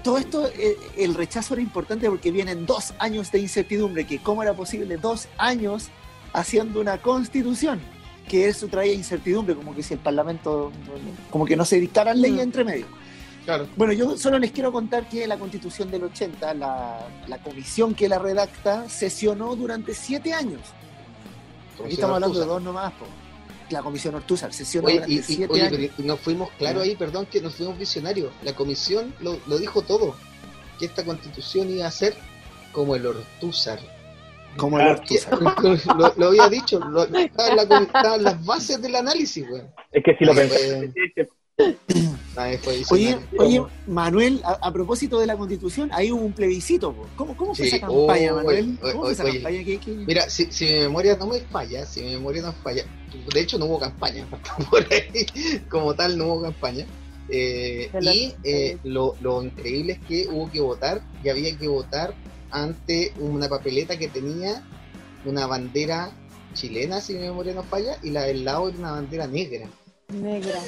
todo 0.02 0.18
esto, 0.18 0.48
eh, 0.48 0.76
el 0.96 1.14
rechazo 1.14 1.54
era 1.54 1.62
importante 1.62 2.08
porque 2.08 2.30
vienen 2.30 2.66
dos 2.66 2.94
años 2.98 3.30
de 3.30 3.40
incertidumbre, 3.40 4.06
que 4.06 4.18
cómo 4.18 4.42
era 4.42 4.54
posible 4.54 4.96
dos 4.96 5.28
años 5.38 5.88
haciendo 6.32 6.80
una 6.80 6.98
constitución, 6.98 7.80
que 8.28 8.48
eso 8.48 8.68
traía 8.68 8.92
incertidumbre, 8.92 9.54
como 9.54 9.74
que 9.74 9.82
si 9.82 9.94
el 9.94 10.00
Parlamento, 10.00 10.72
como 11.30 11.44
que 11.44 11.56
no 11.56 11.64
se 11.64 11.78
dictaran 11.78 12.20
leyes 12.20 12.38
mm. 12.38 12.42
entre 12.42 12.64
medio. 12.64 12.86
Claro. 13.46 13.66
Bueno, 13.76 13.92
yo 13.94 14.18
solo 14.18 14.38
les 14.38 14.50
quiero 14.50 14.70
contar 14.72 15.08
que 15.08 15.26
la 15.26 15.38
constitución 15.38 15.90
del 15.90 16.04
80, 16.04 16.52
la, 16.54 17.06
la 17.28 17.38
comisión 17.38 17.94
que 17.94 18.08
la 18.08 18.18
redacta, 18.18 18.88
sesionó 18.90 19.56
durante 19.56 19.94
siete 19.94 20.34
años. 20.34 20.60
Aquí 21.82 21.94
estamos 21.94 22.14
hablando 22.16 22.38
de 22.40 22.44
dos 22.46 22.60
nomás, 22.62 22.92
po. 22.94 23.06
La 23.70 23.82
comisión 23.82 24.14
Ortúzar 24.14 24.52
sesionó 24.52 24.86
Oye, 24.88 24.94
durante 24.96 25.12
y, 25.14 25.18
y- 25.18 25.22
siete 25.22 25.52
oye, 25.52 25.62
años. 25.62 25.90
pero 25.96 26.06
nos 26.08 26.20
fuimos 26.20 26.50
claro 26.58 26.80
ahí, 26.82 26.94
perdón, 26.96 27.26
que 27.26 27.40
nos 27.40 27.54
fuimos 27.54 27.78
visionarios. 27.78 28.32
La 28.42 28.52
comisión 28.54 29.14
lo, 29.20 29.38
lo 29.46 29.58
dijo 29.58 29.82
todo, 29.82 30.14
que 30.78 30.86
esta 30.86 31.04
constitución 31.04 31.70
iba 31.70 31.86
a 31.86 31.90
ser 31.90 32.14
como 32.72 32.94
el 32.96 33.06
Ortúzar. 33.06 33.78
Como 34.56 34.78
el 34.80 34.86
Ah, 34.86 34.90
Ortúzar. 34.92 35.38
lo, 35.98 36.12
lo 36.16 36.26
había 36.28 36.48
dicho, 36.48 36.78
lo, 36.80 37.04
estaban 37.04 37.56
la- 37.92 38.16
las 38.18 38.44
bases 38.44 38.80
del 38.82 38.94
análisis, 38.96 39.44
weón. 39.50 39.68
Es 39.92 40.02
que 40.04 40.16
si 40.16 40.24
lo 40.24 40.34
pensé, 40.34 40.92
Oye, 42.90 43.18
oye, 43.38 43.62
Manuel, 43.86 44.40
a, 44.44 44.52
a 44.68 44.72
propósito 44.72 45.18
de 45.18 45.26
la 45.26 45.36
constitución, 45.36 45.88
ahí 45.92 46.12
hubo 46.12 46.22
un 46.22 46.32
plebiscito. 46.32 46.92
po. 46.92 47.06
¿Cómo, 47.16 47.36
cómo 47.36 47.54
fue 47.54 47.66
Sí, 47.68 47.76
esa 47.76 47.86
campaña, 47.86 48.34
Manuel? 48.34 48.78
¿Cómo 48.80 49.04
fue 49.04 49.12
esa 49.12 49.24
oye. 49.24 49.32
campaña? 49.34 49.64
¿Qué- 49.64 49.78
qué- 49.78 49.90
Mira, 50.06 50.28
si, 50.28 50.52
si 50.52 50.66
mi 50.66 50.72
memoria 50.80 51.16
no 51.16 51.26
me 51.28 51.40
falla, 51.40 51.86
si 51.86 52.02
mi 52.02 52.10
memoria 52.12 52.42
no 52.42 52.52
falla, 52.52 52.84
de 53.32 53.40
hecho 53.40 53.58
no 53.58 53.64
hubo 53.66 53.78
campaña, 53.78 54.26
por 54.70 54.86
ahí, 54.92 55.26
como 55.70 55.94
tal 55.94 56.18
no 56.18 56.26
hubo 56.26 56.42
campaña. 56.42 56.84
Eh, 57.28 57.90
y 58.12 58.34
eh, 58.44 58.78
lo, 58.84 59.16
lo 59.20 59.42
increíble 59.42 59.94
es 59.94 59.98
que 60.00 60.28
hubo 60.30 60.50
que 60.50 60.60
votar 60.60 61.00
y 61.24 61.28
había 61.30 61.56
que 61.56 61.66
votar 61.68 62.14
ante 62.50 63.12
una 63.18 63.48
papeleta 63.48 63.98
que 63.98 64.08
tenía 64.08 64.62
una 65.24 65.46
bandera 65.46 66.12
chilena, 66.54 67.00
si 67.00 67.14
mi 67.14 67.20
memoria 67.20 67.54
no 67.54 67.62
falla, 67.64 67.96
y 68.02 68.10
la 68.10 68.22
del 68.24 68.44
lado 68.44 68.68
era 68.68 68.78
una 68.78 68.92
bandera 68.92 69.26
negra. 69.26 69.66
Negra. 70.08 70.60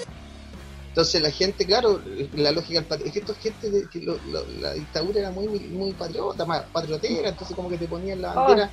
Entonces 0.99 1.23
la 1.23 1.31
gente, 1.31 1.65
claro, 1.65 2.03
la 2.35 2.51
lógica 2.51 2.81
del 2.81 3.03
es 3.07 3.13
que 3.13 3.21
esto 3.21 3.31
es 3.31 3.39
gente 3.39 3.71
de, 3.71 3.89
que 3.89 4.01
lo- 4.01 4.19
lo- 4.33 4.49
la 4.61 4.73
dictadura 4.75 5.21
era 5.21 5.31
muy 5.31 5.47
muy 5.47 5.93
patriota, 5.93 6.45
más 6.45 6.65
patriotera, 6.73 7.29
entonces 7.29 7.55
como 7.55 7.69
que 7.71 7.79
te 7.79 7.87
ponían 7.87 8.21
la 8.21 8.33
Oh, 8.33 8.47
bandera 8.47 8.73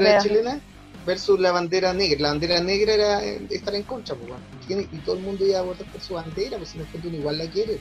la 0.00 0.18
chilena 0.18 0.60
versus 1.06 1.38
la 1.38 1.52
bandera 1.52 1.92
negra. 1.94 2.18
La 2.22 2.28
bandera 2.30 2.60
negra 2.60 2.94
era 2.94 3.24
eh, 3.24 3.40
estar 3.50 3.72
en 3.72 3.84
contra, 3.84 4.16
pues, 4.16 4.30
bueno. 4.30 4.88
Y 4.90 4.98
todo 5.02 5.14
el 5.16 5.22
mundo 5.22 5.46
iba 5.46 5.60
a 5.60 5.62
votar 5.62 5.86
por 5.86 6.00
su 6.00 6.14
bandera, 6.14 6.56
pues 6.58 6.70
si 6.70 6.80
el 6.80 6.86
fondo 6.88 7.06
uno 7.06 7.18
igual 7.18 7.38
la 7.38 7.48
quiere. 7.48 7.78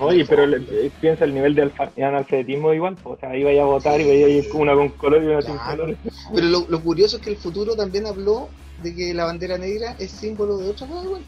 Oye, 0.00 0.24
pero 0.24 0.44
le- 0.48 0.86
eh, 0.86 0.90
piensa 1.00 1.24
el 1.24 1.34
nivel 1.34 1.54
de 1.54 1.62
alfa- 1.62 1.92
analfabetismo 1.96 2.74
igual, 2.74 2.96
pues, 2.96 3.16
o 3.16 3.20
sea, 3.20 3.36
iba 3.36 3.50
a 3.62 3.64
votar 3.64 4.00
y 4.00 4.04
veía 4.06 4.42
una 4.54 4.74
con 4.74 4.88
color 4.88 5.22
y 5.22 5.26
una 5.26 5.40
sin 5.42 5.54
Claro. 5.58 5.84
color. 5.84 5.98
Pero 6.34 6.46
lo, 6.48 6.66
lo 6.68 6.82
curioso 6.82 7.18
es 7.18 7.22
que 7.22 7.30
el 7.30 7.36
futuro 7.36 7.76
también 7.76 8.06
habló 8.08 8.48
de 8.82 8.92
que 8.92 9.14
la 9.14 9.26
bandera 9.26 9.56
negra 9.56 9.94
es 10.00 10.10
símbolo 10.10 10.56
de 10.58 10.68
otra 10.70 10.88
cosa, 10.88 11.04
igual. 11.04 11.22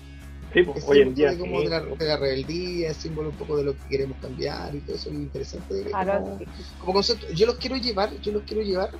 Sí, 0.54 0.62
pues, 0.62 0.78
Es 0.78 0.84
hoy 0.88 1.00
en 1.00 1.14
día. 1.14 1.30
de, 1.32 1.38
como 1.38 1.58
sí, 1.58 1.64
de, 1.64 1.70
la, 1.70 1.84
pues. 1.84 1.98
de 1.98 2.06
la 2.06 2.16
rebeldía, 2.16 2.90
es 2.90 2.96
símbolo 2.98 3.30
un 3.30 3.36
poco 3.36 3.56
de 3.56 3.64
lo 3.64 3.76
que 3.76 3.88
queremos 3.88 4.16
cambiar 4.18 4.72
y 4.74 4.80
todo 4.82 4.94
eso 4.96 5.08
es 5.10 5.16
interesante. 5.16 5.74
de- 5.74 5.84
Claro, 5.86 6.20
como, 6.22 6.38
como 6.78 6.92
concepto. 6.94 7.26
Yo 7.34 7.46
los 7.46 7.56
quiero 7.56 7.76
llevar, 7.76 8.16
yo 8.20 8.30
los 8.32 8.44
quiero 8.44 8.62
llevar 8.62 8.90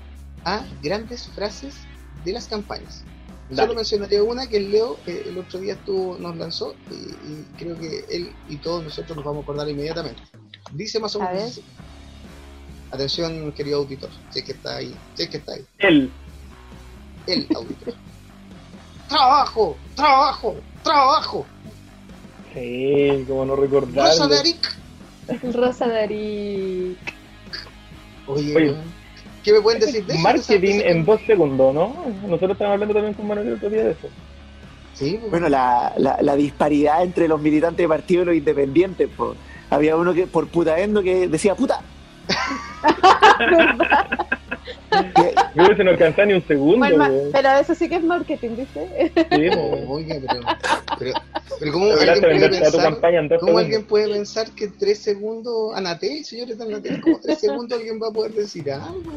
a 0.45 0.67
grandes 0.83 1.29
frases 1.29 1.87
de 2.25 2.33
las 2.33 2.49
campañas. 2.49 3.05
Dale. 3.51 3.63
Solo 3.63 3.75
mencionaría 3.75 4.23
una 4.23 4.47
que 4.49 4.57
el 4.57 4.71
Leo 4.73 4.99
eh, 5.07 5.23
el 5.27 5.39
otro 5.39 5.61
día 5.61 5.75
estuvo, 5.75 6.19
nos 6.19 6.37
lanzó 6.37 6.75
y, 6.91 6.95
y 6.95 7.45
creo 7.57 7.79
que 7.79 8.05
él 8.11 8.35
y 8.49 8.57
todos 8.57 8.83
nosotros 8.83 9.15
nos 9.17 9.25
vamos 9.25 9.41
a 9.41 9.45
acordar 9.45 9.69
inmediatamente. 9.69 10.23
Dice 10.73 10.99
más 10.99 11.15
o 11.15 11.21
menos. 11.21 11.61
Atención, 12.91 13.53
querido 13.53 13.79
auditor, 13.79 14.11
es 14.35 14.45
que 14.45 14.53
está 14.53 14.77
ahí, 14.77 14.95
es 15.19 15.29
que 15.29 15.37
está 15.39 15.53
ahí, 15.55 15.65
Él. 15.79 16.13
el 17.27 17.49
auditor. 17.55 17.95
trabajo, 19.09 19.77
trabajo, 19.97 20.57
trabajo. 20.85 21.45
Sí, 22.55 23.25
como 23.27 23.45
no 23.45 23.57
recordar. 23.57 24.07
Rosa 24.07 24.29
de 24.29 24.39
Aric. 24.39 24.77
El 25.43 25.53
Rosa 25.53 25.89
Darí. 25.89 26.97
Oye, 28.27 28.57
Oye. 28.57 28.77
¿qué 29.43 29.53
me 29.53 29.61
pueden 29.61 29.81
decir 29.81 30.05
de 30.07 30.15
eso? 30.15 30.23
Marketing 30.23 30.81
en 30.85 31.05
dos 31.05 31.21
segundos, 31.27 31.75
¿no? 31.75 31.95
Nosotros 32.23 32.53
estábamos 32.53 32.75
hablando 32.75 32.95
también 32.95 33.15
con 33.15 33.27
Manuel 33.27 33.49
el 33.49 33.55
otro 33.55 33.71
día 33.71 33.85
de 33.85 33.91
eso. 33.93 34.09
Sí, 34.95 35.17
pues. 35.19 35.31
Bueno, 35.31 35.49
la, 35.49 35.93
la, 35.97 36.19
la 36.21 36.37
disparidad 36.37 37.03
entre 37.03 37.27
los 37.27 37.41
militantes 37.41 37.83
de 37.83 37.89
partido 37.89 38.23
y 38.23 38.27
los 38.27 38.37
independientes. 38.37 39.09
po. 39.17 39.35
Había 39.71 39.97
uno 39.97 40.15
que 40.15 40.27
por 40.27 40.47
putaendo 40.49 41.03
que 41.03 41.27
decía 41.27 41.57
puta. 41.57 41.81
Yo 45.55 45.65
creo 45.65 45.77
que 45.77 45.85
no 45.85 45.91
alcanzaba 45.91 46.27
ni 46.27 46.35
un 46.35 46.47
segundo, 46.47 46.79
Bueno, 46.79 47.09
pero 47.33 47.49
eso 47.61 47.75
sí 47.75 47.89
que 47.89 47.97
es 47.97 48.03
marketing, 48.03 48.57
¿viste? 48.57 49.13
Sí. 49.31 49.49
Oiga, 49.89 50.17
pero, 50.27 50.41
pero, 50.99 51.13
pero 51.61 51.73
¿cómo 51.73 51.93
alguien 51.93 52.21
puede 52.21 52.49
pensar 52.49 52.83
campaña 52.83 53.19
en 53.21 53.29
dos 53.29 53.39
¿Cómo 53.39 53.49
segundos. 53.51 53.63
alguien 53.65 53.85
puede 53.85 54.09
pensar 54.09 54.51
que 54.51 54.65
en 54.65 54.79
tres 54.79 54.99
segundos, 54.99 55.77
Anatel, 55.77 56.25
señores 56.25 56.59
de 56.59 56.65
Anatel, 56.65 57.01
como 57.01 57.21
tres 57.21 57.39
segundos 57.39 57.79
alguien 57.79 58.01
va 58.03 58.09
a 58.09 58.11
poder 58.11 58.33
decir 58.33 58.71
algo? 58.73 59.13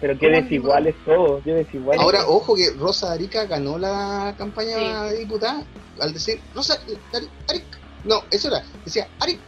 Pero 0.00 0.18
qué 0.18 0.28
desigual 0.28 0.86
es 0.88 0.94
todo, 1.04 1.40
qué 1.44 1.52
desigual. 1.54 1.98
Ahora, 2.00 2.26
ojo 2.26 2.56
que 2.56 2.70
Rosa 2.78 3.12
Arica 3.12 3.44
ganó 3.46 3.78
la 3.78 4.34
campaña 4.36 5.04
de 5.04 5.18
diputada 5.20 5.64
al 6.00 6.12
decir 6.12 6.40
Rosa 6.54 6.74
Ari- 7.12 7.28
Aric. 7.48 7.64
No, 8.04 8.22
eso 8.30 8.48
era, 8.48 8.62
decía 8.84 9.06
Aric, 9.20 9.38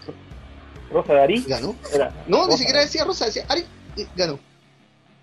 Rosa 0.90 1.12
Darí 1.14 1.44
ganó. 1.48 1.74
era. 1.92 2.12
No, 2.28 2.46
ni 2.46 2.56
siquiera 2.56 2.80
decía 2.80 3.04
Rosa, 3.04 3.26
decía 3.26 3.44
Aric, 3.48 3.66
y 3.96 4.06
ganó. 4.16 4.38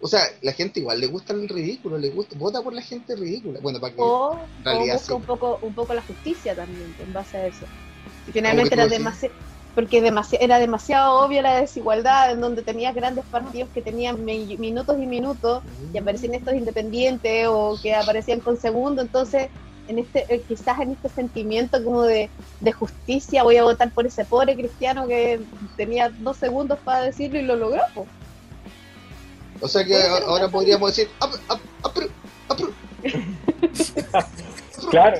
O 0.04 0.08
sea, 0.08 0.20
la 0.42 0.52
gente 0.52 0.82
igual 0.82 1.00
le 1.00 1.08
gusta 1.08 1.32
el 1.32 1.48
ridículo, 1.48 1.98
le 1.98 2.10
gusta, 2.10 2.36
vota 2.38 2.62
por 2.62 2.74
la 2.74 2.82
gente 2.82 3.16
ridícula. 3.16 3.60
Bueno, 3.62 3.80
para 3.80 3.94
que 3.94 4.02
O, 4.02 4.32
o 4.34 4.38
realidad 4.62 4.96
busca 4.96 5.08
sí. 5.08 5.14
un 5.14 5.24
poco, 5.24 5.60
un 5.62 5.74
poco 5.74 5.94
la 5.94 6.02
justicia 6.02 6.54
también 6.54 6.94
en 7.00 7.14
base 7.14 7.38
a 7.38 7.48
eso. 7.48 7.66
Y 8.28 8.34
finalmente 8.34 8.76
era 8.76 8.88
demasiado, 8.88 9.34
porque 9.74 10.04
demasi- 10.04 10.38
era 10.42 10.60
demasiado 10.60 11.26
obvia 11.26 11.42
la 11.42 11.62
desigualdad 11.62 12.32
en 12.32 12.42
donde 12.42 12.64
tenías 12.64 12.94
grandes 12.94 13.24
partidos 13.26 13.70
que 13.74 13.82
tenían 13.82 14.26
mi- 14.26 14.58
minutos 14.58 14.98
y 15.02 15.06
minutos 15.06 15.64
y 15.94 15.98
aparecían 15.98 16.34
estos 16.34 16.54
independientes 16.54 17.48
o 17.50 17.80
que 17.82 17.96
aparecían 17.96 18.42
con 18.42 18.58
segundo, 18.58 19.02
entonces 19.02 19.48
en 19.88 20.00
este 20.00 20.26
eh, 20.28 20.44
quizás 20.46 20.80
en 20.82 20.92
este 20.92 21.08
sentimiento 21.08 21.82
como 21.82 22.04
de, 22.04 22.30
de 22.60 22.72
justicia 22.74 23.44
voy 23.44 23.56
a 23.56 23.64
votar 23.64 23.92
por 23.94 24.06
ese 24.06 24.26
pobre 24.26 24.54
cristiano 24.56 25.08
que 25.08 25.40
tenía 25.78 26.10
dos 26.20 26.36
segundos 26.36 26.78
para 26.84 27.04
decirlo 27.04 27.40
y 27.40 27.44
lo 27.44 27.56
logró. 27.56 27.82
O 29.62 29.68
sea 29.68 29.86
que 29.86 29.96
ahora 30.26 30.48
podríamos 30.50 30.96
decir. 30.96 31.10
Claro. 34.90 35.18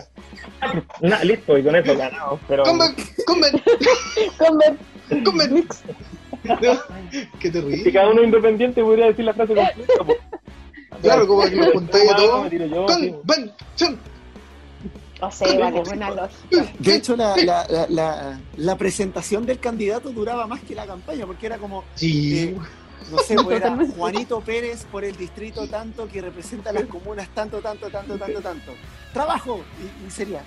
Na, 1.02 1.24
listo, 1.24 1.58
y 1.58 1.64
con 1.64 1.76
eso 1.76 1.98
ganamos. 1.98 2.40
Pero 2.48 2.64
Comen, 2.64 2.96
comen, 3.26 3.52
Conver- 4.38 5.24
comen. 5.24 5.54
mix. 5.54 5.82
Qué 7.40 7.48
si 7.48 7.52
terrible. 7.52 7.94
cada 7.94 8.10
uno 8.10 8.24
independiente 8.24 8.84
podría 8.84 9.08
decir 9.08 9.26
la 9.26 9.34
frase 9.34 9.56
completa. 9.56 10.04
pues. 10.06 10.18
Claro, 11.02 11.28
como 11.28 11.44
que 11.44 11.56
lo 11.56 11.72
juntáis 11.72 12.12
a 12.12 12.16
todos. 12.16 12.52
me. 12.52 13.52
O 15.22 15.32
sea, 15.32 15.48
es 15.48 15.88
buena 15.88 16.10
lógica. 16.12 16.66
De 16.80 16.96
hecho, 16.96 17.16
la, 17.16 17.36
la, 17.38 17.66
la, 17.70 17.88
la, 17.90 18.40
la 18.58 18.78
presentación 18.78 19.46
del 19.46 19.60
candidato 19.60 20.10
duraba 20.12 20.46
más 20.48 20.62
que 20.62 20.76
la 20.76 20.86
campaña, 20.86 21.26
porque 21.26 21.46
era 21.46 21.58
como, 21.58 21.84
Sí. 21.96 22.40
eh, 22.40 22.58
no 23.12 23.18
sé, 23.20 23.36
pues 23.36 23.58
era. 23.58 23.76
Juanito 23.96 24.42
Pérez 24.42 24.86
por 24.86 25.04
el 25.04 25.16
distrito 25.16 25.68
tanto 25.68 26.08
que 26.08 26.22
representa 26.22 26.72
las 26.72 26.86
comunas 26.86 27.30
tanto, 27.34 27.62
tanto, 27.62 27.90
tanto, 27.90 28.18
tanto, 28.18 28.42
tanto. 28.42 28.80
Trabajo 29.14 29.66
y, 29.80 30.08
y 30.08 30.12
sería. 30.12 30.44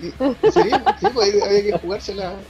Sí, 0.48 0.80
sí, 1.00 1.10
pues 1.12 1.42
había 1.42 1.62
que 1.62 1.72
jugársela. 1.72 2.44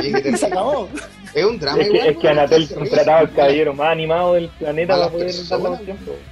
Qué 0.00 0.22
Y 0.24 0.36
se 0.36 0.46
acabó. 0.46 0.88
Es 1.34 1.44
un 1.44 1.58
drama 1.58 1.82
Es 1.82 1.90
que, 1.90 2.08
es 2.08 2.18
que 2.18 2.28
hacerse 2.28 2.74
reír. 2.74 2.74
contrataba 2.74 3.20
al 3.20 3.32
caballero 3.32 3.74
más 3.74 3.90
animado 3.92 4.34
del 4.34 4.50
planeta 4.50 4.96
Malas 4.96 5.08
para 5.10 5.10
poder 5.12 5.34
más 5.60 5.84
tiempo. 5.84 6.24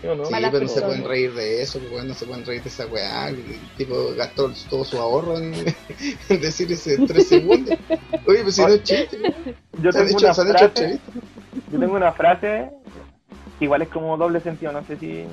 ¿Sí 0.00 0.06
o 0.08 0.14
no? 0.16 0.26
Sí, 0.26 0.32
Malas 0.32 0.50
pero 0.50 0.64
no 0.64 0.68
se 0.68 0.82
pueden 0.82 1.04
reír 1.04 1.34
de 1.34 1.62
eso, 1.62 1.80
pues, 1.90 2.04
no 2.04 2.14
se 2.14 2.26
pueden 2.26 2.44
reír 2.44 2.62
de 2.62 2.68
esa 2.68 2.86
weá. 2.86 3.28
El 3.28 3.70
tipo 3.76 4.14
gastó 4.16 4.52
todo 4.70 4.84
su 4.84 4.98
ahorro 4.98 5.38
en, 5.38 5.54
en 6.28 6.40
decir 6.40 6.70
ese 6.72 6.98
tres 7.06 7.28
segundos. 7.28 7.78
Oye, 8.26 8.42
pues 8.42 8.56
si 8.56 8.62
no 8.66 8.74
es 8.74 8.82
chiste. 8.84 9.18
Yo 9.78 9.92
se 9.92 9.98
han 10.00 10.06
tengo 10.06 10.18
hecho, 10.18 10.26
una 10.26 10.34
se 10.34 10.40
han 10.42 10.48
hecho 10.50 10.70
frase. 10.70 11.00
Yo 11.74 11.80
tengo 11.80 11.96
una 11.96 12.12
frase 12.12 12.70
que 13.58 13.64
igual 13.64 13.82
es 13.82 13.88
como 13.88 14.16
doble 14.16 14.40
sentido, 14.40 14.70
no 14.70 14.84
sé 14.84 14.96
si... 14.96 15.24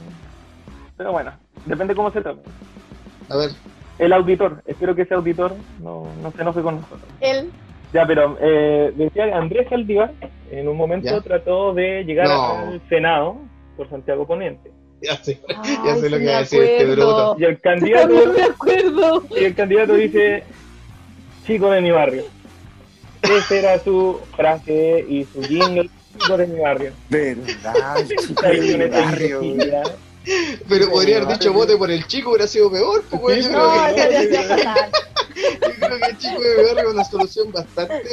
Pero 0.98 1.12
bueno, 1.12 1.32
depende 1.68 1.94
cómo 1.94 2.12
se 2.12 2.22
tome. 2.22 2.42
A 3.30 3.38
ver, 3.38 3.52
El 4.00 4.12
auditor, 4.14 4.64
espero 4.66 4.96
que 4.96 5.04
ese 5.04 5.14
auditor 5.14 5.54
no, 5.84 6.08
no 6.24 6.32
se 6.32 6.42
enoje 6.42 6.62
con 6.64 6.76
nosotros. 6.78 7.02
Él, 7.20 7.52
Ya, 7.94 8.08
pero 8.08 8.38
eh, 8.42 8.92
decía 8.96 9.26
que 9.26 9.34
Andrés 9.34 9.68
Saldívar 9.70 10.12
en 10.50 10.68
un 10.68 10.78
momento 10.78 11.10
Ya. 11.12 11.22
trató 11.22 11.76
de 11.76 12.04
llegar 12.06 12.28
No. 12.28 12.44
al 12.72 12.82
Senado 12.90 13.38
por 13.78 13.88
Santiago 13.90 14.26
Poniente. 14.26 14.72
ya 15.04 15.16
sé, 15.18 15.40
ya 15.86 15.96
sé 15.96 16.10
lo 16.10 16.18
que 16.18 16.26
va 16.26 16.38
a 16.38 16.40
decir 16.40 16.64
este 16.64 16.86
bruto. 16.88 17.36
Y 17.38 17.44
el 17.46 17.62
candidato, 17.62 18.08
me 18.34 18.44
acuerdo. 18.44 19.24
y 19.30 19.44
el 19.44 19.56
candidato 19.56 19.94
dice, 19.94 20.44
chico 21.46 21.70
de 21.70 21.82
mi 21.82 21.92
barrio. 21.92 22.24
Esa 23.22 23.56
era 23.56 23.84
su 23.84 24.20
frase 24.36 25.06
y 25.08 25.26
su 25.26 25.42
jingle, 25.44 25.90
de 26.38 26.48
mi 26.48 26.60
barrio. 26.60 26.94
Verdad, 27.10 27.96
con 28.36 28.46
esa 28.52 28.88
barrio. 28.90 29.42
Pero 30.70 30.86
Sí, 30.86 30.92
podría 30.92 31.16
haber 31.18 31.28
barrio. 31.28 31.38
dicho 31.40 31.54
vote 31.54 31.78
por 31.78 31.90
el 31.92 32.06
chico, 32.08 32.30
hubiera 32.30 32.48
sido 32.48 32.72
peor, 32.72 33.04
pues, 33.10 33.44
Yo 33.46 33.50
creo 33.52 33.88
No, 33.88 33.96
que- 33.96 34.02
sido 34.28 34.44
fatal. 34.58 34.92
Yo 35.34 35.88
creo 35.88 35.98
que 36.00 36.06
el 36.06 36.18
chico 36.20 36.42
de 36.42 36.50
mi 36.58 36.64
barrio 36.64 36.88
es 36.90 36.94
una 36.94 37.04
solución 37.06 37.52
bastante 37.52 38.10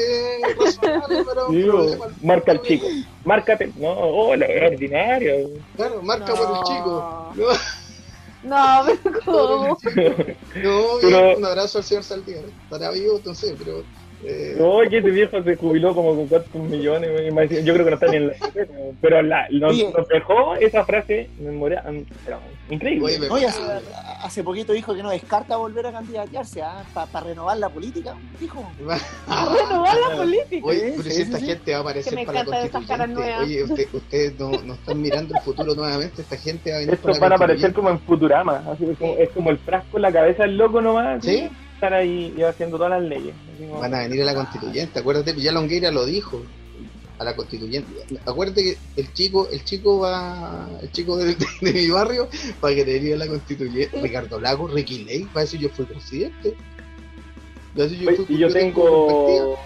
razonable 0.58 1.24
para 1.24 1.44
un 1.46 1.54
Digo, 1.56 1.72
problema. 1.78 2.06
marca 2.22 2.52
al 2.52 2.62
chico. 2.62 2.86
Márcate. 3.24 3.72
No, 3.76 3.90
hola, 3.92 4.46
ordinario. 4.72 5.50
Claro, 5.76 6.00
marca 6.02 6.34
por 6.34 6.56
el 6.56 6.62
chico. 6.64 7.32
No, 7.36 7.46
No, 8.44 8.84
pero 8.94 9.20
¿cómo? 9.24 9.78
no, 11.10 11.36
un 11.36 11.44
abrazo 11.44 11.78
al 11.78 11.84
señor 11.84 12.04
Saldívar. 12.04 12.44
Estará 12.64 12.90
vivo, 12.92 13.20
sé, 13.34 13.54
pero. 13.58 13.82
Eh, 14.24 14.56
No, 14.58 14.78
que 14.90 14.98
ese 14.98 15.10
viejo 15.10 15.42
se 15.42 15.56
jubiló 15.56 15.94
como 15.94 16.14
con 16.16 16.26
cuántos 16.26 16.54
millones. 16.62 17.10
Yo 17.64 17.72
creo 17.74 17.84
que 17.84 17.90
no 17.90 17.94
está 17.96 18.06
ni 18.08 18.16
en 18.16 18.26
la. 18.28 18.32
Pero 19.00 19.22
la, 19.22 19.46
nos, 19.50 19.72
Oye. 19.72 19.92
nos 19.96 20.08
dejó 20.08 20.54
esa 20.56 20.84
frase 20.84 21.30
memorial. 21.38 22.04
Increíble. 22.70 23.04
Oye, 23.06 23.18
me- 23.20 23.28
Oye, 23.30 23.46
hace, 23.46 23.60
hace 24.22 24.42
poquito 24.42 24.72
dijo 24.72 24.94
que 24.94 25.02
no 25.02 25.10
descarta 25.10 25.56
volver 25.56 25.86
a 25.86 25.92
candidatearse 25.92 26.62
para 26.92 27.20
renovar 27.26 27.56
la 27.58 27.68
política, 27.68 28.14
dijo. 28.40 28.64
Renovar 29.28 29.96
la 30.10 30.16
política. 30.16 30.66
Oye, 30.66 30.92
pero 30.96 31.02
Sí, 31.04 31.10
si 31.10 31.16
sí, 31.16 31.22
esta 31.22 31.38
sí. 31.38 31.46
gente 31.46 31.72
va 31.72 31.78
a 31.78 31.80
aparecer 31.82 32.26
para 32.26 32.44
la 32.44 32.68
constituyente. 32.68 33.34
Oye, 33.40 33.64
usted- 33.64 33.88
ustedes 33.92 34.38
no, 34.38 34.50
no 34.64 34.74
están 34.74 35.00
mirando 35.00 35.34
el 35.34 35.40
futuro 35.42 35.74
nuevamente. 35.74 36.22
Esta 36.22 36.36
gente 36.36 36.70
va 36.70 36.76
a 36.76 36.80
venir 36.80 36.94
Estos 36.94 37.18
para 37.18 37.20
van 37.20 37.26
a 37.26 37.36
la 37.38 37.44
aparecer 37.44 37.72
como 37.72 37.90
en 37.90 38.00
Futurama. 38.00 38.64
Así 38.70 38.84
es, 38.84 38.98
como, 38.98 39.14
es 39.16 39.30
como 39.30 39.50
el 39.50 39.58
frasco 39.58 39.96
en 39.98 40.02
la 40.02 40.12
cabeza 40.12 40.42
del 40.42 40.56
loco 40.58 40.80
nomás. 40.80 41.18
así, 41.18 41.38
¿Sí? 41.38 41.48
Estar 41.78 41.94
ahí 41.94 42.34
y 42.36 42.42
haciendo 42.42 42.76
todas 42.76 42.90
las 43.00 43.08
leyes. 43.08 43.34
como- 43.56 43.78
Van 43.78 43.94
a 43.94 44.00
venir 44.00 44.22
a 44.22 44.24
la 44.24 44.34
constituyente. 44.34 44.98
Acuérdate, 44.98 45.32
ya 45.40 45.52
Longueira 45.52 45.92
lo 45.92 46.04
dijo. 46.04 46.42
A 47.20 47.24
la 47.24 47.34
constituyente. 47.36 47.88
Acuérdate 48.26 48.62
que 48.62 48.76
el 49.00 49.12
chico, 49.12 49.48
el 49.50 49.64
chico 49.64 49.98
va, 50.00 50.68
el 50.82 50.90
chico 50.92 51.16
de, 51.16 51.34
de- 51.34 51.46
de 51.60 51.72
mi 51.72 51.88
barrio, 51.90 52.28
para 52.60 52.74
que 52.76 52.84
te 52.84 52.92
venir 52.94 53.14
a 53.14 53.16
la 53.18 53.26
constituyente. 53.26 54.00
Ricardo 54.00 54.40
Lago, 54.40 54.68
Ricky 54.68 55.04
Ley, 55.04 55.24
para 55.32 55.44
eso 55.44 55.56
yo 55.56 55.68
fui 55.68 55.84
presidente. 55.84 56.54
Para 57.74 57.86
eso 57.86 57.94
yo 57.96 58.10
fui- 58.16 58.34
Y 58.36 58.38
yo 58.38 58.52
tengo. 58.52 59.58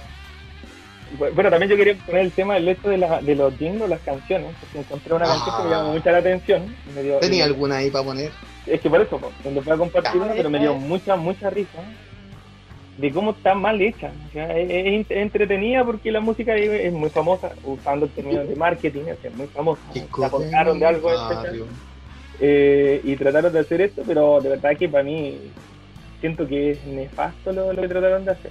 Bueno, 1.19 1.51
también 1.51 1.71
yo 1.71 1.77
quería 1.77 1.95
poner 2.07 2.23
el 2.23 2.33
tema 2.33 2.55
del 2.55 2.69
esto 2.69 2.89
de, 2.89 2.97
la, 2.99 3.21
de 3.21 3.35
los 3.35 3.55
jingles, 3.59 3.89
las 3.89 4.01
canciones, 4.01 4.55
porque 4.61 4.79
encontré 4.79 5.15
una 5.15 5.27
canción 5.27 5.57
que 5.57 5.63
me 5.69 5.75
Ah. 5.75 5.79
llamó 5.79 5.93
mucha 5.93 6.11
la 6.13 6.19
atención. 6.19 6.75
me 6.95 7.03
dio- 7.03 7.19
¿Tenía 7.19 7.45
alguna 7.45 7.77
ahí 7.79 7.91
para 7.91 8.05
poner? 8.05 8.31
Es 8.67 8.81
que 8.81 8.89
por 8.89 9.01
eso, 9.01 9.21
cuando 9.43 9.63
fui 9.63 9.73
a 9.73 9.77
compartir 9.77 10.21
Ah, 10.21 10.25
una, 10.25 10.35
pero 10.35 10.49
me 10.51 10.59
dio 10.59 10.75
mucha, 10.75 11.17
mucha 11.17 11.51
risa 11.51 11.79
de 12.99 13.11
cómo 13.13 13.33
está 13.33 13.55
mal 13.55 13.81
hecha. 13.81 14.11
O 14.29 14.33
sea, 14.33 14.57
es, 14.57 14.71
es 14.71 14.85
ent- 14.87 15.07
entretenida 15.11 15.85
porque 15.85 16.11
la 16.13 16.21
música 16.21 16.55
es, 16.57 16.71
es 16.71 16.93
muy 16.93 17.11
famosa, 17.11 17.51
usando 17.65 18.07
el 18.07 18.13
término 18.13 18.45
de 18.45 18.55
marketing, 18.57 19.03
o 19.03 19.05
sea, 19.21 19.31
es 19.31 19.37
muy 19.37 19.47
famosa. 19.49 19.83
La 20.19 20.31
contaron 20.31 20.79
de 20.79 20.87
algo 20.87 21.11
especial 21.13 21.65
eh, 22.41 23.01
y 23.05 23.17
trataron 23.17 23.53
de 23.53 23.61
hacer 23.61 23.81
esto, 23.83 24.03
pero 24.07 24.41
de 24.41 24.49
verdad 24.51 24.77
que 24.77 24.89
para 24.89 25.05
mí 25.05 25.39
siento 26.21 26.47
que 26.47 26.73
es 26.73 26.85
nefasto 26.87 27.53
lo, 27.53 27.73
lo 27.73 27.83
que 27.83 27.89
trataron 27.89 28.25
de 28.25 28.31
hacer. 28.33 28.51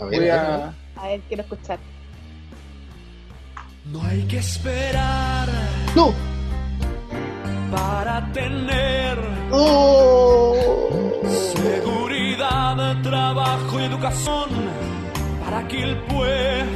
A 0.00 0.04
ver, 0.06 0.20
Voy 0.20 0.28
a 0.28 0.64
a... 0.66 0.74
A 0.96 1.08
ver, 1.08 1.20
quiero 1.28 1.42
escuchar. 1.42 1.78
No 3.86 4.02
hay 4.02 4.22
que 4.22 4.38
esperar 4.38 5.46
¡No! 5.94 6.14
para 7.70 8.32
tener 8.32 9.18
¡Oh! 9.50 11.20
seguridad, 11.54 13.02
trabajo 13.02 13.80
y 13.80 13.84
educación 13.84 14.48
para 15.44 15.68
que 15.68 15.82
el 15.82 15.96
pueblo 16.04 16.72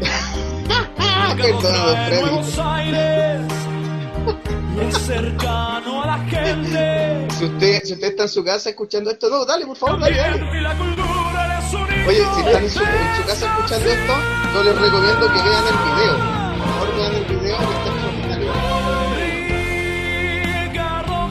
Perdóname, 1.40 2.06
Freddy. 2.06 2.20
Buenos 2.20 2.58
Aires 2.58 3.40
y 4.76 4.80
es 4.80 4.98
cercano 4.98 6.02
a 6.02 6.06
la 6.06 6.18
gente. 6.24 7.28
Si 7.30 7.44
usted, 7.44 7.82
si 7.84 7.92
usted 7.94 8.08
está 8.08 8.22
en 8.24 8.28
su 8.28 8.44
casa 8.44 8.70
escuchando 8.70 9.10
esto, 9.10 9.28
no, 9.30 9.44
dale, 9.44 9.66
por 9.66 9.76
favor, 9.76 10.00
dale, 10.00 10.16
dale. 10.16 10.99
Oye, 12.06 12.18
si 12.34 12.40
están 12.40 12.62
en 12.64 12.70
su, 12.70 12.80
en 12.82 13.16
su 13.16 13.22
casa 13.26 13.46
escuchando 13.46 13.88
esto, 13.90 14.12
yo 14.54 14.62
les 14.64 14.74
recomiendo 14.80 15.26
que 15.32 15.42
vean 15.42 15.64
el 15.66 15.78
video. 15.86 16.16
Por 16.58 16.68
favor, 16.68 16.96
vean 16.96 17.14
el 17.14 17.24
video 17.24 17.58
que 17.58 17.64
está 17.64 17.88
extraordinario. 17.90 18.52
Ricardo 20.62 21.30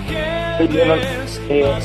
Yo 0.60 0.86
no- 0.86 0.96
eh. 1.50 1.80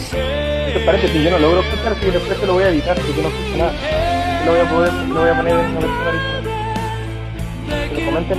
¿Qué 0.67 0.73
te 0.79 0.85
parece? 0.87 1.09
Si 1.09 1.23
yo 1.25 1.31
no 1.31 1.39
logro 1.39 1.61
escuchar, 1.61 1.97
si 2.01 2.11
después 2.11 2.41
te 2.41 2.47
lo 2.47 2.53
voy 2.55 2.65
a 2.65 2.69
editar, 2.69 2.97
porque 2.97 3.23
no 3.23 3.29
escucho 3.29 3.57
nada. 3.57 3.73
Lo 4.45 4.53
voy 4.53 4.61
a 4.61 4.69
poder, 4.71 4.93
lo 4.93 5.21
voy 5.21 5.31
a 5.31 5.37
poner 5.37 5.53
en 5.55 5.59
una 5.61 5.81
versión 5.81 6.07
original. 6.09 6.45
Pero 7.91 8.07
comenten. 8.07 8.39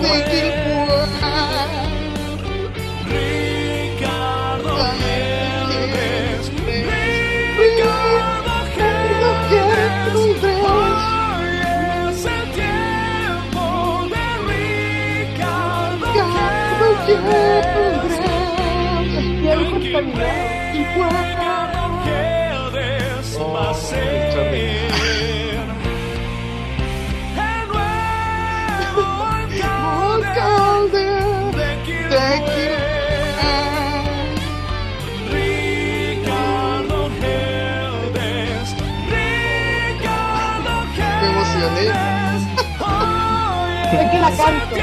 La 44.20 44.32
canto. 44.38 44.76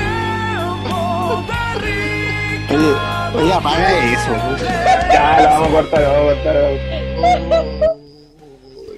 Oye, 2.71 2.87
Ricardo 2.89 3.12
oye, 3.35 3.53
apaga 3.53 4.13
eso. 4.13 4.31
Ya, 5.13 5.41
la 5.43 5.51
vamos 5.59 5.69
a 5.69 5.73
cortar, 5.73 6.03
vamos 6.03 6.33
a 6.33 6.35
cortar. 6.35 6.73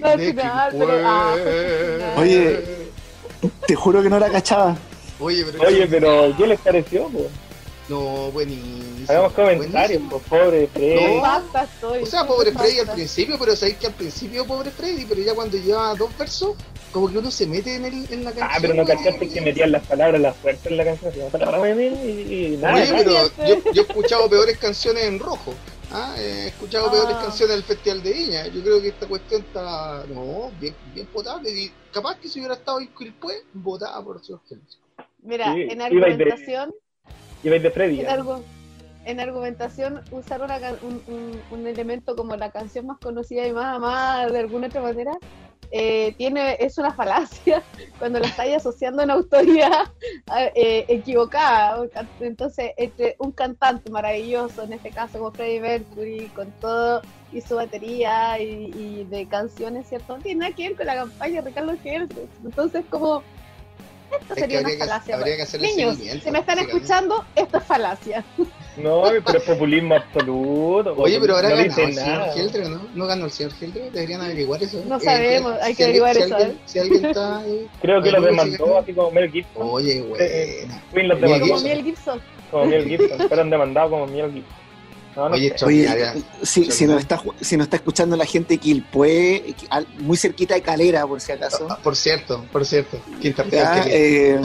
No, 0.00 0.06
al 0.08 0.20
final, 0.20 0.70
pero- 0.78 1.00
ah, 1.04 1.34
Oye. 2.18 2.84
Te 3.66 3.74
juro 3.74 4.02
que 4.02 4.08
no 4.10 4.18
la 4.18 4.30
cachaba. 4.30 4.76
Oye, 5.20 5.44
pero. 5.44 5.68
Oye, 5.68 5.86
pero 5.86 6.34
¿qué 6.36 6.46
les 6.46 6.60
pareció? 6.60 7.08
po? 7.08 7.26
No, 7.88 8.30
buenísimo. 8.32 9.06
Hagamos 9.08 9.32
comentarios, 9.34 10.02
por 10.10 10.22
pobre 10.22 10.66
Freddy. 10.72 11.16
No. 11.16 11.20
Basta 11.20 11.64
estoy. 11.64 12.02
O 12.02 12.06
sea, 12.06 12.26
pobre 12.26 12.52
Freddy 12.52 12.78
al 12.80 12.90
principio, 12.92 13.36
pero 13.38 13.54
sabéis 13.54 13.76
que 13.76 13.86
al 13.88 13.92
principio 13.92 14.46
pobre 14.46 14.70
Freddy, 14.70 15.04
pero 15.04 15.20
ya 15.20 15.34
cuando 15.34 15.58
lleva 15.58 15.94
dos 15.94 16.16
versos, 16.18 16.52
como 16.94 17.10
que 17.10 17.18
uno 17.18 17.30
se 17.30 17.46
mete 17.46 17.74
en, 17.74 17.84
el, 17.84 18.06
en 18.10 18.24
la 18.24 18.30
canción. 18.30 18.48
Ah, 18.50 18.58
pero 18.60 18.72
no 18.74 18.84
cachaste 18.86 19.28
que 19.28 19.40
metían 19.40 19.72
las 19.72 19.84
palabras, 19.84 20.20
las 20.20 20.36
fuertes 20.36 20.66
en 20.70 20.76
la 20.76 20.84
canción. 20.84 21.12
palabra, 21.32 21.70
y, 21.82 22.54
y 22.54 22.56
nada. 22.56 22.74
Oye, 22.74 22.92
pero 23.04 23.12
yo, 23.48 23.72
yo 23.72 23.82
he 23.82 23.84
escuchado 23.84 24.30
peores 24.30 24.56
canciones 24.58 25.02
en 25.04 25.18
rojo. 25.18 25.52
¿ah? 25.90 26.14
He 26.16 26.46
escuchado 26.48 26.86
Ah. 26.86 26.92
peores 26.92 27.16
canciones 27.16 27.56
del 27.56 27.64
Festival 27.64 28.02
de 28.04 28.12
Viña. 28.12 28.46
Yo 28.46 28.62
creo 28.62 28.80
que 28.80 28.88
esta 28.88 29.06
cuestión 29.08 29.42
está, 29.42 30.04
no, 30.08 30.52
bien, 30.60 30.74
bien 30.94 31.06
potable. 31.08 31.50
Y 31.50 31.72
capaz 31.92 32.16
que 32.20 32.28
si 32.28 32.38
hubiera 32.38 32.54
estado 32.54 32.78
en 32.80 32.86
Quilpue, 32.94 33.42
votaba 33.52 34.02
por 34.04 34.24
su 34.24 34.38
gente. 34.48 34.74
Mira, 35.22 35.52
Sí, 35.52 35.62
en 35.62 35.80
iba 35.80 35.88
y 35.90 35.94
de- 35.98 36.06
argumentación, 36.06 36.74
de 37.42 37.70
Freddy. 37.72 38.00
en, 38.00 38.06
argu- 38.06 38.42
en 39.04 39.20
argumentación, 39.20 40.00
usar 40.10 40.42
una 40.42 40.58
un, 40.82 41.42
un- 41.50 41.66
elemento 41.66 42.14
como 42.16 42.36
la 42.36 42.50
canción 42.50 42.86
más 42.86 42.98
conocida 42.98 43.46
y 43.46 43.52
más 43.52 43.76
amada 43.76 44.28
de 44.28 44.38
alguna 44.38 44.68
otra 44.68 44.82
manera, 44.82 45.12
eh, 45.70 46.14
tiene, 46.16 46.56
es 46.60 46.78
una 46.78 46.92
falacia 46.92 47.62
cuando 47.98 48.20
la 48.20 48.28
estáis 48.28 48.56
asociando 48.56 49.02
a 49.02 49.04
una 49.06 49.14
autoridad 49.14 49.84
eh, 50.54 50.84
equivocada. 50.88 51.84
Entonces, 52.20 52.72
entre 52.76 53.16
un 53.18 53.32
cantante 53.32 53.90
maravilloso, 53.90 54.62
en 54.62 54.74
este 54.74 54.90
caso 54.90 55.18
como 55.18 55.32
Freddie 55.32 55.60
Mercury, 55.60 56.28
con 56.28 56.52
todo 56.60 57.02
y 57.32 57.40
su 57.40 57.56
batería 57.56 58.38
y, 58.40 59.04
de 59.04 59.26
canciones, 59.26 59.88
¿cierto? 59.88 60.16
No 60.16 60.22
tiene 60.22 60.40
nada 60.40 60.54
que 60.54 60.68
ver 60.68 60.76
con 60.76 60.86
la 60.86 60.94
campaña 60.94 61.42
de 61.42 61.48
Ricardo 61.48 61.76
Gentes. 61.82 62.30
Entonces, 62.44 62.84
como, 62.88 63.24
esto 64.12 64.24
Es 64.28 64.34
que 64.34 64.40
sería 64.40 64.60
una 64.60 64.68
falacia. 64.78 65.16
habría 65.16 65.36
que 65.36 65.42
hacerle 65.42 65.68
Niños, 65.68 65.96
si 66.22 66.30
me 66.30 66.38
están 66.38 66.58
escuchando, 66.58 67.24
esto 67.34 67.58
es 67.58 67.64
falacia. 67.64 68.24
No, 68.76 69.02
pero 69.24 69.38
es 69.38 69.44
populismo 69.44 69.94
absoluto. 69.94 70.94
Oye, 70.96 71.20
pero 71.20 71.36
ahora 71.36 71.50
no 71.50 71.54
ganó 71.56 71.64
el 71.66 71.72
señor 71.72 71.94
nada. 71.94 72.32
Geldre, 72.32 72.68
¿no? 72.68 72.80
¿No 72.94 73.06
ganó 73.06 73.24
el 73.26 73.30
señor 73.30 73.52
Geldre? 73.54 73.90
Deberían 73.92 74.20
averiguar 74.20 74.62
eso. 74.62 74.82
No 74.86 74.96
Eh, 74.96 75.00
sabemos, 75.00 75.54
hay 75.62 75.74
que 75.76 75.84
averiguar 75.84 76.14
si 76.16 76.22
eso, 76.22 76.34
alguien- 76.36 76.50
¿eh? 76.56 76.60
Si 76.64 76.78
alguien 76.80 77.04
está 77.04 77.38
ahí. 77.38 77.68
Creo 77.82 78.02
que 78.02 78.10
lo 78.10 78.20
demandó 78.20 78.66
sí, 78.66 78.72
así 78.82 78.92
como 78.94 79.10
Mel 79.12 79.30
Gibson. 79.30 79.62
Oye, 79.70 80.02
buena. 80.02 80.82
Queen 80.92 81.08
los 81.08 81.20
Mel 81.20 81.30
demandó 81.30 81.46
Como 81.46 81.60
Gibson. 81.60 81.62
Miel 81.64 81.84
Gibson. 81.84 82.20
como 82.50 82.64
Mel 82.66 82.88
Gibson. 82.88 83.18
Fueron 83.28 83.50
demandados 83.50 83.90
como 83.90 84.06
Mel 84.08 84.32
Gibson. 84.32 84.63
No, 85.16 85.28
no 85.28 85.34
Oye, 85.34 85.56
sé. 85.56 85.64
Oye, 85.64 85.82
extraordinaria. 85.84 86.14
si, 86.42 86.70
si, 86.70 86.86
nos 86.86 87.00
está, 87.00 87.22
si 87.40 87.56
nos 87.56 87.66
está 87.66 87.76
escuchando 87.76 88.16
la 88.16 88.26
gente 88.26 88.54
de 88.54 88.58
Quilpué, 88.58 89.54
muy 90.00 90.16
cerquita 90.16 90.54
de 90.54 90.62
Calera, 90.62 91.06
por 91.06 91.20
si 91.20 91.32
acaso. 91.32 91.66
Ah, 91.70 91.78
Por 91.82 91.94
cierto, 91.96 92.44
por 92.52 92.64
cierto. 92.66 92.98
Quinta 93.20 93.44
Ya, 93.48 93.84
eh, 93.86 94.40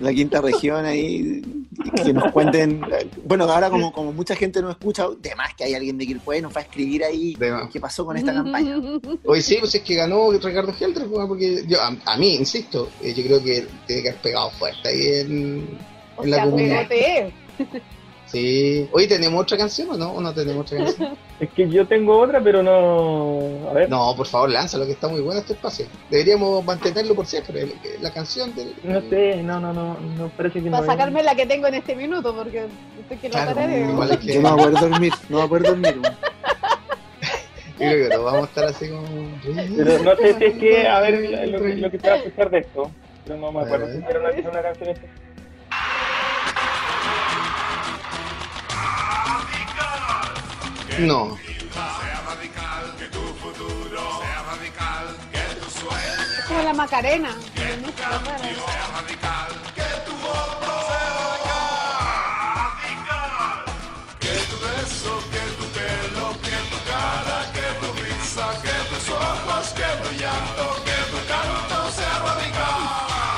la 0.00 0.12
quinta 0.12 0.40
región 0.40 0.84
ahí. 0.84 1.42
que 2.04 2.12
nos 2.12 2.30
cuenten. 2.32 2.80
Bueno, 3.24 3.44
ahora 3.44 3.70
como, 3.70 3.92
como 3.92 4.12
mucha 4.12 4.36
gente 4.36 4.60
nos 4.62 4.72
escucha, 4.72 5.06
de 5.20 5.34
más 5.34 5.54
que 5.54 5.64
hay 5.64 5.74
alguien 5.74 5.96
de 5.98 6.06
Quilpué 6.06 6.40
nos 6.42 6.54
va 6.54 6.60
a 6.60 6.64
escribir 6.64 7.02
ahí 7.04 7.36
qué 7.72 7.80
pasó 7.80 8.04
con 8.04 8.16
esta 8.16 8.32
campaña. 8.32 8.76
Hoy 9.24 9.42
sí, 9.42 9.56
pues 9.58 9.74
es 9.74 9.82
que 9.82 9.94
ganó 9.94 10.30
Ricardo 10.32 10.72
Helder, 10.78 11.06
pues, 11.06 11.26
porque 11.26 11.64
yo, 11.66 11.80
a, 11.80 11.96
a 12.04 12.16
mí, 12.16 12.34
insisto, 12.36 12.88
eh, 13.02 13.14
yo 13.14 13.24
creo 13.24 13.42
que 13.42 13.66
tiene 13.86 14.02
que 14.02 14.08
haber 14.10 14.20
pegado 14.22 14.50
fuerte 14.52 14.88
ahí 14.88 15.06
en, 15.20 15.78
O 16.16 16.24
la 16.24 16.36
sea, 16.36 16.44
comunidad. 16.44 16.86
huevote. 16.90 17.32
Sí. 18.32 18.88
Hoy 18.92 19.06
tenemos 19.06 19.42
otra 19.42 19.58
canción 19.58 19.90
o 19.90 19.96
no? 19.98 20.12
¿O 20.12 20.20
no 20.22 20.32
tenemos 20.32 20.64
otra 20.72 20.84
canción? 20.84 21.16
Es 21.42 21.50
que 21.50 21.68
yo 21.68 21.86
tengo 21.88 22.18
otra, 22.20 22.40
pero 22.40 22.62
no. 22.62 23.68
A 23.68 23.72
ver. 23.74 23.90
No, 23.90 24.14
por 24.16 24.26
favor, 24.28 24.48
lánzalo, 24.48 24.86
que 24.86 24.92
está 24.92 25.08
muy 25.08 25.20
bueno 25.20 25.40
este 25.40 25.52
espacio. 25.54 25.86
Deberíamos 26.08 26.64
mantenerlo 26.64 27.14
por 27.16 27.26
siempre. 27.26 27.62
el- 27.62 27.74
La 28.00 28.12
canción 28.12 28.54
del. 28.54 28.72
No 28.84 29.00
sé, 29.10 29.42
no, 29.42 29.58
no, 29.60 29.72
no, 29.72 29.98
no 30.16 30.28
parece 30.36 30.62
que 30.62 30.70
Para 30.70 30.86
no. 30.86 30.90
sacarme 30.92 31.22
la 31.22 31.34
que 31.34 31.44
tengo 31.46 31.66
en 31.66 31.74
este 31.74 31.96
minuto, 31.96 32.34
porque 32.34 32.66
estoy 33.00 33.16
que 33.18 33.28
lo 33.28 33.32
Claro, 33.32 33.60
es 33.60 34.18
que- 34.18 34.34
Yo 34.34 34.40
no 34.40 34.56
voy 34.56 34.62
a 34.62 34.70
poder 34.70 34.90
dormir, 34.90 35.12
no 35.28 35.36
voy 35.38 35.46
a 35.46 35.48
poder 35.48 35.62
dormir. 35.64 36.00
Yo 36.02 36.12
creo 37.88 38.08
que 38.08 38.16
no 38.16 38.22
vamos 38.22 38.42
a 38.42 38.44
estar 38.44 38.64
así 38.64 38.88
como. 38.88 39.02
Pero 39.76 40.02
no 40.04 40.16
sé 40.16 40.34
si 40.38 40.44
es 40.44 40.54
que, 40.58 40.86
a 40.88 41.00
ver, 41.00 41.48
lo, 41.48 41.60
que- 41.60 41.76
lo 41.76 41.90
que 41.90 41.98
se 41.98 42.08
va 42.08 42.14
a 42.14 42.16
escuchar 42.18 42.50
de 42.50 42.58
esto. 42.60 42.90
Pero 43.24 43.36
no 43.38 43.50
me 43.52 43.60
acuerdo 43.62 43.86
si 43.92 43.98
era 44.08 44.20
una, 44.20 44.30
una 44.50 44.62
canción 44.62 44.88
específica. 44.90 45.31
No. 50.98 51.38
Es 56.38 56.44
como 56.46 56.62
la 56.62 56.72
Macarena. 56.74 57.30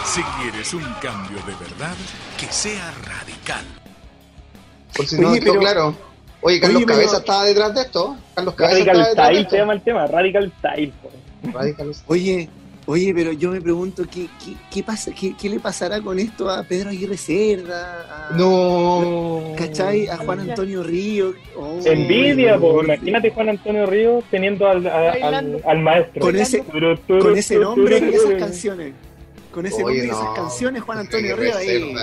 Si 0.05 0.23
quieres 0.23 0.73
un 0.75 0.85
cambio 1.03 1.39
de 1.45 1.55
verdad, 1.57 1.97
que 2.39 2.47
sea 2.53 2.93
radical. 3.05 3.65
Por 4.95 5.07
si 5.07 5.19
no 5.19 5.31
Oye, 5.31 5.41
quedó 5.41 5.53
pero- 5.55 5.61
claro. 5.61 5.97
Oye, 6.47 6.61
Carlos 6.61 6.77
Oye, 6.77 6.87
pero- 6.87 6.99
Cabeza 6.99 7.17
estaba 7.19 7.45
detrás 7.45 7.75
de 7.75 7.81
esto. 7.81 8.17
Carlos 8.35 8.55
Cabeza 8.55 8.75
Radical 8.77 9.01
estaba 9.01 9.09
detrás 9.09 9.29
de 9.29 9.35
Style 9.35 9.51
se 9.51 9.57
llama 9.57 9.73
el 9.73 9.81
tema, 9.83 10.07
Radical 10.07 10.53
Style. 10.59 10.93
pues. 11.03 11.55
Radical 11.55 11.93
Oye, 12.07 12.49
oye, 12.87 13.15
pero 13.15 13.33
yo 13.33 13.51
me 13.51 13.61
pregunto, 13.63 14.05
¿qué, 14.11 14.29
qué, 14.45 14.53
qué 14.71 14.83
pasa, 14.83 15.11
qué, 15.19 15.35
qué 15.41 15.49
le 15.49 15.59
pasará 15.59 16.03
con 16.03 16.19
esto 16.19 16.51
a 16.51 16.63
Pedro 16.63 16.91
Aguirre 16.91 17.17
Cerda? 17.17 18.29
A, 18.31 18.37
No. 18.37 19.55
¿Cachai? 19.57 20.07
A 20.09 20.19
Juan 20.19 20.41
Antonio 20.41 20.83
Río. 20.83 21.33
Oh, 21.57 21.81
Envidia, 21.85 22.59
pues. 22.59 22.85
Imagínate 22.89 23.31
Juan 23.31 23.49
Antonio 23.49 23.87
Ríos 23.87 24.25
teniendo 24.31 24.67
al, 24.69 24.87
a- 24.87 25.13
al, 25.65 25.79
maestro. 25.81 26.21
Con 26.21 26.37
ese, 26.37 26.63
con 26.63 27.39
ese 27.39 27.59
nombre 27.59 27.99
y 27.99 28.15
esas 28.15 28.35
canciones. 28.35 28.93
Con 29.51 29.65
ese 29.67 29.83
Oye, 29.85 29.85
nombre 29.85 30.07
y 30.07 30.11
esas 30.11 30.25
no. 30.25 30.35
canciones, 30.35 30.83
Juan 30.83 30.99
Antonio 30.99 31.37
Río 31.37 31.57
ahí. 31.57 31.95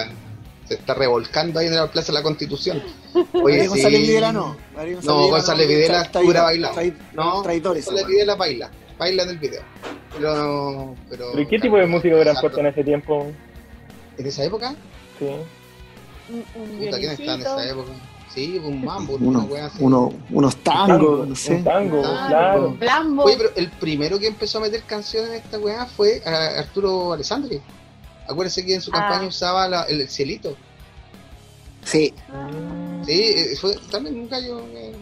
Se 0.71 0.77
está 0.77 0.93
revolcando 0.93 1.59
ahí 1.59 1.67
en 1.67 1.75
la 1.75 1.91
Plaza 1.91 2.13
de 2.13 2.19
la 2.19 2.23
Constitución. 2.23 2.81
Oye, 3.13 3.25
María 3.43 3.67
González 3.67 3.99
sí. 3.99 4.07
Videla 4.07 4.31
no. 4.31 4.55
No, 5.03 5.27
González 5.27 5.67
Videla 5.67 6.09
tra- 6.09 6.21
pura 6.23 6.49
traid- 6.53 6.95
No, 7.13 7.41
traidores. 7.41 7.85
González. 7.85 8.07
Videla 8.07 8.35
baila. 8.35 8.71
Baila 8.97 9.23
en 9.23 9.29
el 9.31 9.37
video. 9.37 9.61
Pero. 10.17 10.95
Pero, 11.09 11.25
¿Pero 11.33 11.41
¿y 11.41 11.45
qué 11.45 11.59
tipo 11.59 11.75
de 11.75 11.87
música 11.87 12.15
hubieran 12.15 12.37
puesto 12.39 12.59
en 12.61 12.67
ese 12.67 12.85
tiempo? 12.85 13.27
¿En 14.17 14.25
esa 14.25 14.45
época? 14.45 14.73
Sí. 15.19 15.25
Un, 16.29 16.43
Puta, 16.85 16.97
¿quién 16.99 17.11
está 17.11 17.33
en 17.33 17.41
esa 17.41 17.69
época? 17.69 17.91
Sí, 18.33 18.61
un 18.63 18.85
mambo, 18.85 19.15
Uno, 19.19 19.45
uno, 19.79 20.13
unos 20.29 20.55
tangos, 20.63 21.27
no 21.27 21.35
sé. 21.35 21.55
Un 21.55 21.63
tango, 21.65 22.01
claro. 22.01 22.77
Oye, 23.25 23.35
pero 23.37 23.49
el 23.57 23.69
primero 23.71 24.17
que 24.17 24.27
empezó 24.27 24.59
a 24.59 24.61
meter 24.61 24.83
canciones 24.83 25.31
en 25.31 25.35
esta 25.35 25.59
weá 25.59 25.85
fue 25.85 26.21
a 26.25 26.59
Arturo 26.59 27.11
Alessandri. 27.11 27.59
Acuérdense 28.31 28.65
que 28.65 28.75
en 28.75 28.81
su 28.81 28.91
Ah. 28.93 28.99
campaña 28.99 29.27
usaba 29.27 29.67
la- 29.67 29.83
el 29.83 30.07
cielito. 30.09 30.55
Sí, 31.83 32.13
Sí, 33.05 33.11
eh, 33.13 33.55
fue 33.59 33.75
también 33.89 34.15
un 34.19 34.29
gallo. 34.29 34.59
eh, 34.73 34.93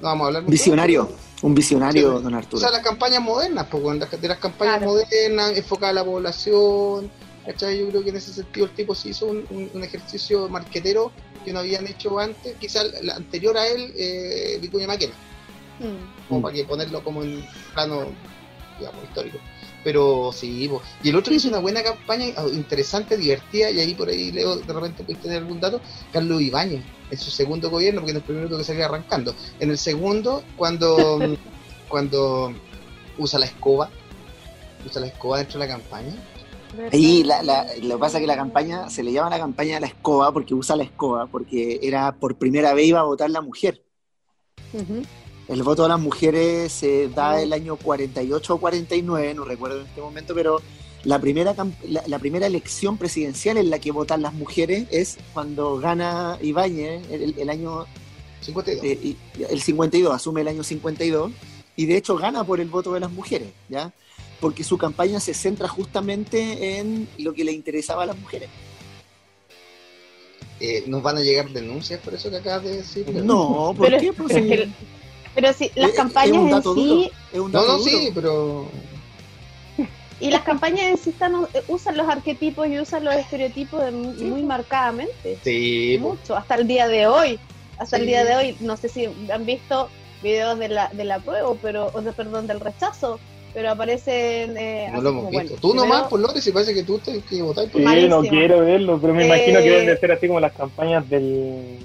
no 0.00 0.08
vamos 0.08 0.24
a 0.24 0.26
hablar 0.28 0.42
mucho 0.42 0.52
visionario. 0.52 1.10
Un 1.42 1.54
visionario, 1.54 2.16
Sí. 2.18 2.24
don 2.24 2.34
O 2.34 2.38
Arturo. 2.38 2.60
sea, 2.60 2.70
las 2.70 2.80
campañas 2.82 3.20
modernas, 3.20 3.66
pues, 3.70 3.82
weón, 3.82 3.98
de 3.98 4.28
las 4.28 4.38
campañas 4.38 4.78
Claro. 4.78 4.92
modernas, 4.92 5.56
enfocadas 5.56 5.90
a 5.90 5.94
la 5.94 6.04
población. 6.04 7.10
¿cachai? 7.44 7.78
Yo 7.78 7.88
creo 7.90 8.02
que 8.02 8.10
en 8.10 8.16
ese 8.16 8.32
sentido 8.32 8.66
el 8.66 8.72
tipo 8.72 8.92
se 8.92 9.10
hizo 9.10 9.26
un, 9.26 9.46
un- 9.50 9.70
un 9.72 9.84
ejercicio 9.84 10.48
marquetero 10.48 11.12
que 11.44 11.52
no 11.52 11.60
habían 11.60 11.86
hecho 11.86 12.18
antes, 12.18 12.56
quizás 12.58 12.86
la 13.02 13.14
anterior 13.14 13.56
a 13.56 13.64
él, 13.68 13.92
eh, 13.96 14.58
Vicuña 14.60 14.88
Maquena, 14.88 15.12
Mm. 15.78 16.26
como 16.28 16.40
Mm. 16.40 16.42
para 16.42 16.54
que 16.56 16.64
ponerlo 16.64 17.04
como 17.04 17.22
en 17.22 17.46
plano, 17.72 18.06
digamos, 18.80 19.04
histórico. 19.04 19.38
Pero 19.86 20.32
sí, 20.32 20.66
pues. 20.68 20.82
y 21.04 21.10
el 21.10 21.14
otro 21.16 21.32
hizo 21.32 21.46
una 21.46 21.60
buena 21.60 21.80
campaña, 21.80 22.34
ah, 22.36 22.46
interesante, 22.52 23.16
divertida, 23.16 23.70
y 23.70 23.78
ahí 23.78 23.94
por 23.94 24.08
ahí 24.08 24.32
leo, 24.32 24.56
de 24.56 24.72
repente 24.72 25.04
puedes 25.04 25.22
tener 25.22 25.38
algún 25.38 25.60
dato, 25.60 25.80
Carlos 26.12 26.42
Ibáñez, 26.42 26.82
en 27.08 27.18
su 27.18 27.30
segundo 27.30 27.70
gobierno, 27.70 28.00
porque 28.00 28.10
en 28.10 28.16
el 28.16 28.22
primero 28.24 28.48
tuvo 28.48 28.58
que 28.58 28.64
salir 28.64 28.82
arrancando. 28.82 29.32
En 29.60 29.70
el 29.70 29.78
segundo, 29.78 30.42
cuando, 30.56 31.36
cuando 31.88 32.52
usa 33.16 33.38
la 33.38 33.46
escoba, 33.46 33.88
usa 34.84 35.00
la 35.02 35.06
escoba 35.06 35.38
dentro 35.38 35.60
de 35.60 35.66
la 35.68 35.72
campaña. 35.74 36.14
Ahí 36.92 37.22
la, 37.22 37.44
la- 37.44 37.66
lo 37.80 37.94
que 37.94 38.00
pasa 38.00 38.16
es 38.18 38.22
que 38.22 38.26
la 38.26 38.34
campaña, 38.34 38.90
se 38.90 39.04
le 39.04 39.12
llama 39.12 39.30
la 39.30 39.38
campaña 39.38 39.74
de 39.76 39.82
la 39.82 39.86
escoba 39.86 40.32
porque 40.32 40.52
usa 40.52 40.74
la 40.74 40.82
escoba, 40.82 41.28
porque 41.28 41.78
era 41.80 42.10
por 42.10 42.34
primera 42.34 42.74
vez 42.74 42.86
iba 42.88 42.98
a 42.98 43.04
votar 43.04 43.30
la 43.30 43.40
mujer. 43.40 43.84
Ujú. 44.72 45.02
El 45.48 45.62
voto 45.62 45.84
de 45.84 45.88
las 45.90 46.00
mujeres 46.00 46.72
se 46.72 47.08
da 47.08 47.40
el 47.40 47.52
año 47.52 47.76
48 47.76 48.54
o 48.54 48.58
49, 48.58 49.34
no 49.34 49.44
recuerdo 49.44 49.80
en 49.80 49.86
este 49.86 50.00
momento, 50.00 50.34
pero 50.34 50.60
la 51.04 51.20
primera, 51.20 51.54
la, 51.88 52.02
la 52.06 52.18
primera 52.18 52.46
elección 52.48 52.98
presidencial 52.98 53.56
en 53.56 53.70
la 53.70 53.78
que 53.78 53.92
votan 53.92 54.22
las 54.22 54.34
mujeres 54.34 54.86
es 54.90 55.18
cuando 55.32 55.78
gana 55.78 56.36
Ibáñez 56.42 57.08
el, 57.12 57.34
el 57.38 57.50
año 57.50 57.86
52. 58.40 58.84
eh, 58.84 58.98
y- 59.02 59.16
el 59.48 59.62
52, 59.62 60.12
asume 60.12 60.40
el 60.40 60.48
año 60.48 60.64
52, 60.64 61.30
y 61.76 61.86
de 61.86 61.96
hecho 61.96 62.16
gana 62.16 62.42
por 62.42 62.58
el 62.58 62.68
voto 62.68 62.92
de 62.94 63.00
las 63.00 63.12
mujeres, 63.12 63.48
¿ya? 63.68 63.92
Porque 64.40 64.64
su 64.64 64.76
campaña 64.76 65.20
se 65.20 65.32
centra 65.32 65.68
justamente 65.68 66.78
en 66.78 67.08
lo 67.18 67.32
que 67.34 67.44
le 67.44 67.52
interesaba 67.52 68.02
a 68.02 68.06
las 68.06 68.18
mujeres. 68.18 68.48
Eh, 70.58 70.84
¿Nos 70.86 71.02
van 71.02 71.18
a 71.18 71.20
llegar 71.20 71.50
denuncias 71.50 72.00
por 72.00 72.14
eso 72.14 72.30
que 72.30 72.36
acabas 72.36 72.64
de 72.64 72.76
decir? 72.78 73.08
No, 73.14 73.74
¿por 73.76 73.86
Pero- 73.88 74.00
qué? 74.00 74.12
Pues, 74.12 74.32
pero 74.32 74.64
sí, 74.64 74.72
Pero 75.36 75.52
sí, 75.52 75.70
las 75.76 75.90
es- 75.90 75.94
es 75.94 75.96
campañas 75.96 76.34
en 76.34 76.62
sí, 76.62 76.68
duro, 76.74 77.10
es 77.32 77.38
un 77.38 77.52
No, 77.52 77.60
dato 77.60 77.72
no, 77.72 77.78
duro. 77.78 77.90
sí, 77.98 78.10
pero. 78.12 78.66
y 80.18 80.30
las 80.30 80.42
campañas 80.42 80.80
en 80.86 80.96
sí 80.96 81.10
están, 81.10 81.34
eh, 81.52 81.62
usan 81.68 81.96
los 81.96 82.08
arquetipos 82.08 82.66
y 82.68 82.80
usan 82.80 83.04
los 83.04 83.14
estereotipos 83.14 83.84
de- 83.84 83.90
muy 83.92 84.42
marcadamente. 84.42 85.38
Sí, 85.44 85.98
pues. 86.00 86.14
mucho, 86.18 86.36
hasta 86.36 86.54
el 86.56 86.66
día 86.66 86.88
de 86.88 87.06
hoy. 87.06 87.38
Hasta 87.78 87.96
el 87.96 88.02
Sí. 88.04 88.08
día 88.08 88.24
de 88.24 88.34
hoy, 88.34 88.56
no 88.60 88.78
sé 88.78 88.88
si 88.88 89.04
han 89.30 89.44
visto 89.44 89.90
videos 90.22 90.58
de 90.58 90.70
la, 90.70 90.88
de 90.90 91.04
la 91.04 91.20
prueba, 91.20 91.54
pero, 91.60 91.90
o 91.92 92.00
de, 92.00 92.10
perdón, 92.14 92.46
del 92.46 92.58
rechazo, 92.60 93.20
pero 93.52 93.70
aparecen. 93.72 94.56
Eh, 94.56 94.88
no 94.90 95.02
lo 95.02 95.10
hemos 95.10 95.24
como, 95.26 95.38
visto. 95.38 95.48
bueno, 95.56 95.60
Tú 95.60 95.74
nomás, 95.74 96.04
por 96.08 96.18
Lores, 96.20 96.46
y 96.46 96.52
parece 96.52 96.72
que 96.72 96.82
tú 96.84 96.98
te 96.98 97.20
que 97.20 97.42
votáis 97.42 97.68
por 97.68 97.82
Sí, 97.82 97.84
Malísimo. 97.84 98.22
no 98.22 98.28
quiero 98.28 98.60
verlo, 98.60 98.98
pero 98.98 99.12
me 99.12 99.26
imagino 99.26 99.58
que 99.60 99.66
Eh, 99.66 99.70
deben 99.70 99.86
de 99.86 99.98
ser 99.98 100.12
así 100.12 100.26
como 100.26 100.40
las 100.40 100.54
campañas 100.54 101.06
del, 101.10 101.76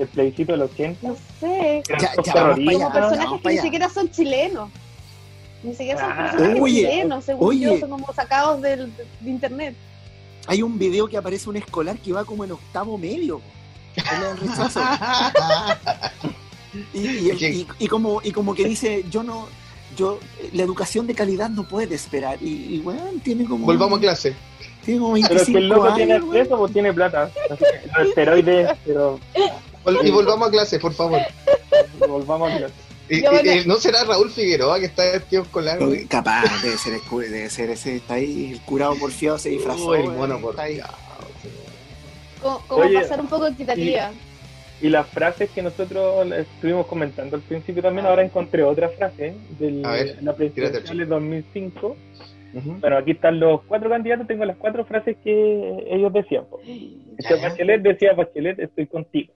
del 0.00 0.08
plebiscito 0.08 0.52
del 0.52 0.62
80. 0.62 1.06
No 1.08 1.16
sé, 1.38 1.82
Ya, 1.88 1.98
ya, 1.98 2.32
terroristas. 2.32 2.74
como 2.74 2.92
personajes 2.92 3.40
que 3.42 3.48
ni 3.50 3.58
siquiera 3.58 3.88
son 3.88 4.10
chilenos. 4.10 4.70
Ni 5.62 5.74
siquiera 5.74 6.00
son 6.00 6.10
Ah, 6.12 6.30
personajes 6.30 6.62
oye, 6.62 6.74
chilenos, 6.80 7.24
según 7.24 7.48
oye. 7.48 7.60
yo, 7.60 7.78
son 7.80 7.90
como 7.90 8.12
sacados 8.14 8.62
del, 8.62 8.90
de 9.20 9.30
internet. 9.30 9.74
Hay 10.46 10.62
un 10.62 10.78
video 10.78 11.06
que 11.06 11.18
aparece 11.18 11.48
un 11.50 11.56
escolar 11.58 11.98
que 11.98 12.12
va 12.12 12.24
como 12.24 12.44
en 12.44 12.52
octavo 12.52 12.96
medio. 12.96 13.40
en 13.96 14.22
el 14.22 14.36
rechazo. 14.38 14.80
Y, 16.94 16.98
y- 17.00 17.30
Es 17.30 17.38
que- 17.38 17.50
y- 17.50 17.66
y 17.80 17.86
como, 17.88 18.20
y 18.22 18.30
como 18.30 18.54
que 18.54 18.64
dice, 18.64 19.04
yo 19.10 19.24
no, 19.24 19.48
yo, 19.96 20.20
la 20.52 20.62
educación 20.62 21.04
de 21.08 21.14
calidad 21.16 21.50
no 21.50 21.66
puede 21.66 21.96
esperar. 21.96 22.38
Y, 22.40 22.76
y 22.76 22.78
bueno, 22.78 23.02
tiene 23.24 23.44
como. 23.44 23.66
Volvamos 23.66 23.98
a 23.98 24.02
clase. 24.02 24.36
Tiene 24.84 25.00
como 25.00 25.14
Pero 25.14 25.28
25 25.28 25.42
es 25.42 25.46
que 25.48 25.58
el 25.58 25.68
loco 25.68 25.94
tiene 25.94 26.12
acceso 26.14 26.60
o 26.60 26.68
tiene 26.68 26.92
plata. 26.92 27.28
Los 27.98 28.08
esteroides, 28.08 28.70
pero 28.86 29.18
Y 30.02 30.10
volvamos 30.10 30.48
a 30.48 30.50
clase, 30.50 30.78
por 30.78 30.92
favor. 30.92 31.20
volvamos 32.08 32.52
a 32.52 32.56
clase. 32.58 32.74
Y- 33.08 33.16
y- 33.16 33.58
y 33.62 33.66
¿No 33.66 33.74
será 33.76 34.04
Raúl 34.04 34.30
Figueroa 34.30 34.78
que 34.78 34.86
está 34.86 35.02
vestido 35.10 35.42
escolar? 35.42 35.78
weón. 35.78 35.90
güey? 35.90 36.06
Capaz, 36.06 36.62
debe 36.62 36.76
ser, 36.78 36.94
el 36.94 37.30
debe 37.30 37.50
ser 37.50 37.70
ese, 37.70 37.96
está 37.96 38.14
ahí, 38.14 38.52
el 38.52 38.60
curado 38.60 38.94
porfiado 38.96 39.36
se 39.38 39.48
disfrazó. 39.50 39.94
El 39.96 40.10
mono 40.10 40.40
por 40.40 40.50
está 40.50 40.62
ahí. 40.62 40.74
Dios. 40.76 40.88
Como, 42.40 42.58
como 42.68 42.82
Oye, 42.84 43.00
pasar 43.00 43.20
un 43.20 43.26
poco 43.26 43.46
equitativa. 43.48 44.12
Y 44.82 44.88
las 44.88 45.06
frases 45.08 45.50
que 45.50 45.60
nosotros 45.60 46.26
estuvimos 46.32 46.86
comentando 46.86 47.36
al 47.36 47.42
principio 47.42 47.82
también, 47.82 48.06
ahora 48.06 48.22
encontré 48.24 48.62
otra 48.62 48.88
frase 48.88 49.34
de 49.58 49.82
A 49.84 49.90
ver, 49.92 50.18
la 50.22 50.34
presidencial 50.34 50.96
de 50.96 51.04
2005, 51.06 51.96
Bueno, 52.80 52.96
aquí 52.96 53.10
están 53.10 53.38
los 53.40 53.60
cuatro 53.64 53.90
candidatos, 53.90 54.26
tengo 54.26 54.44
las 54.46 54.56
cuatro 54.56 54.84
frases 54.86 55.16
que 55.22 55.84
ellos 55.90 56.12
decían. 56.12 56.44
Este 57.18 57.36
Ya. 57.38 57.48
Bachelet 57.48 57.82
decía, 57.82 58.14
Bachelet, 58.14 58.58
estoy 58.60 58.86
contigo. 58.86 59.34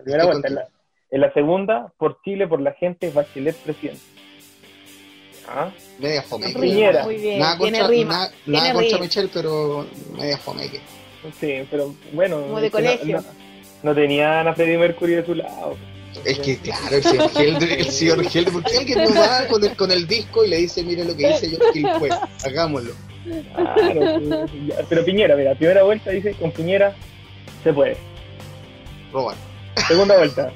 La 0.00 0.04
primera 0.04 0.26
vuelta. 0.26 0.48
En 0.48 0.54
la, 0.54 0.60
contigo. 0.62 0.80
en 1.12 1.20
la 1.20 1.32
segunda, 1.32 1.92
por 1.98 2.20
Chile, 2.22 2.46
por 2.48 2.60
la 2.60 2.72
gente, 2.72 3.10
Bachelet 3.10 3.56
presidente. 3.56 4.00
Ah, 5.48 5.70
Media 5.98 6.22
fome. 6.22 6.52
Piñera. 6.52 7.02
Muy 7.04 7.16
bien, 7.16 7.38
Nada 7.40 7.58
tiene 7.58 7.78
contra, 7.78 7.88
rima. 7.96 8.12
nada, 8.14 8.30
tiene 8.44 8.58
nada 8.58 8.72
contra 8.72 8.88
rima. 8.90 9.00
Michelle, 9.00 9.30
pero 9.32 9.86
media 10.16 10.38
fome. 10.38 10.68
que- 10.70 10.80
sí, 11.40 11.66
pero 11.70 11.94
bueno. 12.12 12.40
Como 12.42 12.60
de 12.60 12.66
no- 12.66 12.70
colegio. 12.72 13.16
No, 13.20 13.24
no 13.82 13.94
tenían 13.94 14.46
a 14.46 14.54
Freddie 14.54 14.78
Mercury 14.78 15.14
de 15.14 15.26
su 15.26 15.34
lado. 15.34 15.76
Es 16.24 16.38
que 16.40 16.58
claro, 16.58 16.96
el 16.96 17.02
señor 17.04 17.30
Helder, 17.36 17.72
el 17.80 17.86
señor 17.86 18.18
Helder, 18.26 18.52
¿por 18.52 18.64
qué 18.64 18.78
alguien 18.78 19.04
no 19.04 19.14
va 19.14 19.46
con 19.48 19.62
el, 19.64 19.76
con 19.76 19.90
el 19.92 20.06
disco 20.08 20.44
y 20.44 20.48
le 20.48 20.56
dice, 20.56 20.82
mire 20.82 21.04
lo 21.04 21.16
que 21.16 21.28
dice 21.28 21.50
yo, 21.52 21.58
que 21.72 21.86
fue, 22.00 22.08
hagámoslo? 22.44 22.92
Claro, 23.54 24.46
pero 24.88 25.04
Piñera, 25.04 25.36
mira, 25.36 25.54
primera 25.54 25.82
vuelta 25.84 26.10
dice, 26.10 26.34
con 26.34 26.50
Piñera 26.50 26.94
se 27.62 27.72
puede. 27.72 27.96
Roban. 29.12 29.36
Segunda 29.88 30.16
vuelta, 30.16 30.50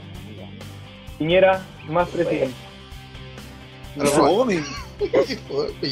Piñera 1.19 1.63
más 1.89 2.09
presidente. 2.09 2.55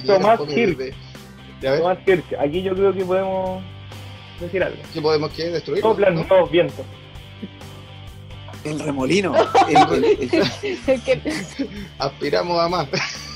Tomás 0.06 0.38
ver, 0.48 0.94
Tomás 1.78 1.98
Kirch, 2.04 2.24
aquí 2.38 2.62
yo 2.62 2.74
creo 2.74 2.92
que 2.92 3.04
podemos 3.04 3.62
decir 4.40 4.62
algo. 4.62 4.78
¿qué 4.92 5.00
podemos 5.00 5.30
que 5.32 5.44
destruir? 5.44 5.82
Soplan 5.82 6.14
¿no? 6.16 6.24
nuevos 6.24 6.50
vientos. 6.50 6.84
El 8.64 8.78
remolino. 8.78 9.34
El- 9.68 10.04
el- 10.04 10.04
el- 10.86 11.02
Que- 11.02 11.20
Aspiramos 11.98 12.60
a 12.60 12.68
más. 12.68 12.86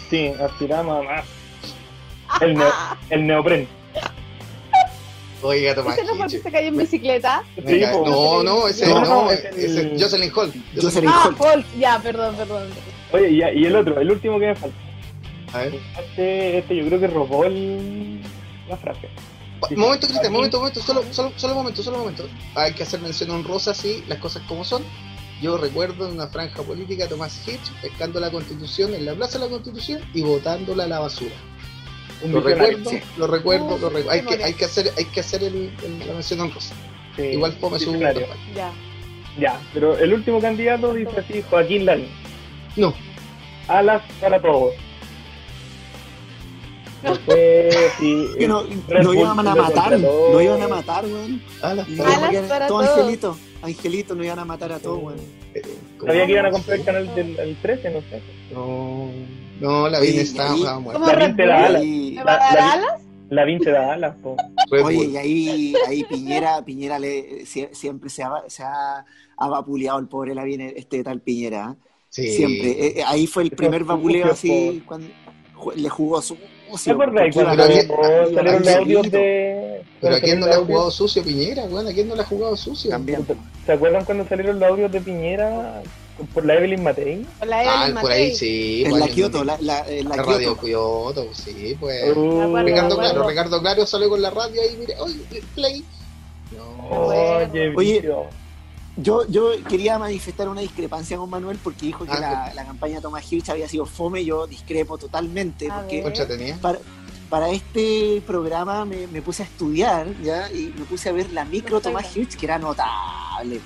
Sí, 0.09 0.29
aspiramos 0.29 1.01
a 1.01 1.03
más. 1.03 1.25
El, 2.41 2.55
neo, 2.55 2.73
el 3.11 3.27
neopren. 3.27 3.69
Oiga, 5.47 5.75
Tomás 5.75 5.99
¿Ese 5.99 6.15
no 6.15 6.29
se 6.29 6.41
cayó 6.43 6.69
en 6.69 6.77
bicicleta? 6.77 7.43
No, 7.65 8.43
no, 8.43 8.69
ese 8.69 8.87
No, 8.89 9.05
no, 9.05 9.31
es 9.31 9.45
ese 9.45 9.81
el- 9.83 9.93
es 9.93 10.03
Jocelyn 10.03 10.33
Hall. 10.35 10.53
Jocelyn 10.81 11.11
Ah, 11.13 11.31
Holt. 11.39 11.67
Ya, 11.79 11.99
perdón, 12.03 12.35
perdón. 12.37 12.69
Oye, 13.13 13.31
y, 13.31 13.39
y 13.61 13.67
el 13.67 13.77
otro, 13.77 14.01
el 14.01 14.11
último 14.11 14.39
que 14.41 14.47
me 14.47 14.57
falta. 14.57 14.77
A 15.53 15.59
ver. 15.59 15.75
Este, 15.99 16.59
este 16.59 16.77
yo 16.77 16.87
creo 16.87 17.01
que 17.01 17.07
robó 17.07 17.45
el, 17.45 18.21
la 18.69 18.77
frase. 18.77 19.09
Momento, 19.75 20.07
Cristian, 20.07 20.33
momento, 20.33 20.59
momento, 20.59 20.81
solo, 20.83 21.03
solo, 21.13 21.33
solo 21.37 21.53
un 21.55 21.59
momento, 21.61 21.83
solo 21.83 21.97
un 21.97 22.03
momento. 22.03 22.29
Hay 22.55 22.73
que 22.75 22.83
hacer 22.83 23.01
mención 23.01 23.31
honrosa, 23.31 23.73
sí, 23.73 24.05
las 24.09 24.19
cosas 24.19 24.43
como 24.49 24.65
son. 24.65 24.83
Yo 25.41 25.57
recuerdo 25.57 26.07
en 26.09 26.15
una 26.15 26.27
franja 26.29 26.63
política 26.63 27.05
a 27.05 27.09
Tomás 27.09 27.47
Hitch 27.47 27.71
pescando 27.81 28.21
la 28.21 28.31
constitución 28.31 28.95
en 28.95 29.05
la 29.07 29.15
plaza 29.15 29.39
de 29.39 29.45
la 29.47 29.51
constitución 29.51 30.01
y 30.15 30.23
botándola 30.23 30.85
a 30.85 30.89
la 30.89 30.99
basura. 30.99 31.35
Un 32.23 32.33
Lo 32.33 32.41
recuerdo, 32.41 32.91
lo 33.19 33.27
recuerdo, 33.27 33.79
lo 33.79 33.89
recuerdo. 33.91 34.11
Hay 34.11 34.21
que, 34.21 34.25
memoria. 34.25 34.47
hay 34.47 34.55
que 34.55 34.65
hacer, 34.65 34.93
hay 34.97 35.05
que 35.05 35.21
hacer 35.21 35.43
el, 35.45 35.71
el- 35.85 35.99
la 36.07 36.15
mención 36.15 36.41
honrosa. 36.41 36.75
Sí, 37.17 37.23
Igual 37.23 37.53
fome 37.61 37.79
su 37.79 37.93
visionario. 37.93 38.27
Ya. 38.55 38.73
Ya, 39.39 39.61
pero 39.75 39.99
el 39.99 40.15
último 40.15 40.41
candidato 40.41 40.95
dice 40.95 41.21
así, 41.21 41.43
Joaquín 41.51 41.85
Lavín. 41.85 42.09
No, 42.77 42.95
Alas 43.69 44.03
para 44.21 44.41
todos. 44.41 44.73
No 47.03 47.13
que 47.27 48.49
no 48.49 48.63
Bull 48.65 49.17
iban 49.19 49.39
a 49.47 49.55
lo 49.55 49.63
matar, 49.63 49.99
no 49.99 50.41
iban 50.41 50.63
a 50.63 50.69
matar, 50.69 51.05
weón. 51.05 51.43
alas 51.63 51.87
para- 51.97 52.09
Alas 52.09 52.21
porque 52.21 52.41
para 52.49 52.67
todos 52.67 52.89
angelitos, 52.89 53.37
angelitos 53.63 54.17
no 54.17 54.25
iban 54.25 54.39
a 54.39 54.45
matar 54.45 54.73
a 54.73 54.79
todos, 54.79 55.03
weón. 55.03 55.21
Sabía 56.05 56.27
que 56.27 56.33
iban 56.33 56.47
a 56.47 56.51
comprar 56.51 56.79
el 56.79 56.85
canal 56.85 57.15
del 57.15 57.39
el 57.39 57.57
13, 57.57 57.91
no 57.91 58.01
sé. 58.01 58.23
No, 58.53 59.11
no, 59.61 59.89
la 59.89 60.05
Y- 60.05 60.19
está 60.19 60.49
ah, 60.51 60.79
muerta. 60.81 60.93
¿Cómo 61.01 61.07
Lavín 61.13 61.37
te 61.37 61.47
da 61.47 61.67
alas. 61.67 61.83
¿Me 61.85 62.25
va 62.25 62.35
a 62.35 62.37
La- 62.39 62.45
dar 62.45 62.55
la- 62.55 62.73
alas? 62.73 63.03
Lavín 63.29 63.59
te 63.59 63.71
da 63.71 63.93
alas, 63.95 64.15
po. 64.23 64.37
Red 64.71 64.85
Oye, 64.85 64.97
Bull. 64.99 65.11
y 65.11 65.17
ahí, 65.17 65.75
ahí 65.89 66.05
Piñera, 66.05 66.65
Piñera 66.65 66.99
le, 66.99 67.45
sie- 67.45 67.71
siempre 67.73 68.09
se 68.09 68.23
ha, 68.23 68.31
se 68.47 68.63
ha, 68.63 69.05
ha 69.37 69.49
vapuleado 69.49 69.99
el 69.99 70.07
pobre 70.07 70.35
Lavín, 70.35 70.61
este 70.61 71.03
tal 71.03 71.21
Piñera. 71.21 71.75
¿eh? 71.77 71.83
Sí. 72.09 72.29
Siempre. 72.37 72.71
Eh, 72.71 72.95
eh, 72.99 73.03
ahí 73.07 73.27
fue 73.27 73.43
el 73.43 73.51
primer 73.51 73.83
vapuleo 73.85 74.31
así, 74.31 74.83
cuando 74.87 75.09
le 75.75 75.89
jugó 75.89 76.23
sucio. 76.23 76.47
¿Te 76.85 76.95
cuando 76.95 77.21
salieron 77.33 78.63
los 78.63 78.69
audios 78.69 79.11
de... 79.11 79.83
Pero 80.01 80.17
a 80.17 80.21
quién 80.21 80.41
no 80.41 80.47
le 80.47 80.53
ha 80.53 80.59
jugado 80.59 80.91
sucio 80.91 81.23
Piñera, 81.23 81.65
weón, 81.65 81.87
a 81.89 81.93
quién 81.93 82.09
no 82.09 82.15
le 82.15 82.23
ha 82.23 82.25
jugado 82.25 82.57
sucio. 82.57 82.91
También. 82.91 83.27
¿Se 83.65 83.73
acuerdan 83.73 84.05
cuando 84.05 84.27
salieron 84.29 84.59
los 84.61 84.69
audios 84.71 84.93
de 84.93 85.01
Piñera 85.01 85.83
por 86.33 86.45
la 86.45 86.55
Evelyn 86.55 86.83
Matei? 86.83 87.27
Con 87.39 87.49
la 87.49 87.59
Ah, 87.61 87.85
Evelyn 87.87 88.01
por 88.01 88.11
ahí 88.13 88.35
sí. 88.35 88.85
En 88.85 88.99
la 88.99 89.09
Kioto, 89.09 89.45
la, 89.45 89.57
la, 89.61 89.87
en 89.89 90.09
la 90.09 90.17
La 90.17 90.23
radio 90.23 90.57
Kioto. 90.59 91.23
Kyoto, 91.25 91.35
sí, 91.35 91.77
pues. 91.79 92.17
Uh, 92.17 92.43
acuerdo, 92.43 92.63
Ricardo 92.67 92.99
Claro. 92.99 93.29
Ricardo 93.29 93.61
Claro 93.61 93.87
salió 93.87 94.09
con 94.09 94.23
la 94.23 94.31
radio 94.31 94.63
ahí, 94.63 94.77
mire, 94.79 94.95
oye, 95.01 95.43
play. 95.55 95.85
No. 96.57 96.89
Oye. 97.77 98.03
Yo, 98.99 99.27
yo 99.29 99.51
quería 99.69 99.99
manifestar 99.99 100.49
una 100.49 100.63
discrepancia 100.63 101.19
con 101.19 101.29
Manuel 101.29 101.59
porque 101.63 101.85
dijo 101.87 102.07
que 102.07 102.13
Ah, 102.13 102.49
la, 102.49 102.55
la 102.55 102.65
campaña 102.65 102.97
de 102.97 103.03
Tomás 103.03 103.31
Hirsch 103.31 103.51
había 103.51 103.69
sido 103.69 103.85
fome. 103.85 104.25
Yo 104.25 104.47
discrepo 104.47 104.97
totalmente 104.97 105.69
porque 105.69 106.03
ver. 106.03 106.55
Para, 106.61 106.79
para 107.29 107.51
este 107.51 108.23
programa 108.27 108.87
me, 108.87 109.07
me 109.09 109.21
puse 109.21 109.43
a 109.43 109.47
estudiar 109.47 110.07
ya 110.23 110.51
y 110.51 110.73
me 110.79 110.87
puse 110.87 111.11
a 111.11 111.13
ver 111.13 111.31
la 111.33 111.45
micro 111.45 111.79
Perfecto. 111.81 111.91
Tomás 111.99 112.17
Hirsch 112.17 112.37
que 112.37 112.47
era 112.47 112.59
notable. 112.59 113.61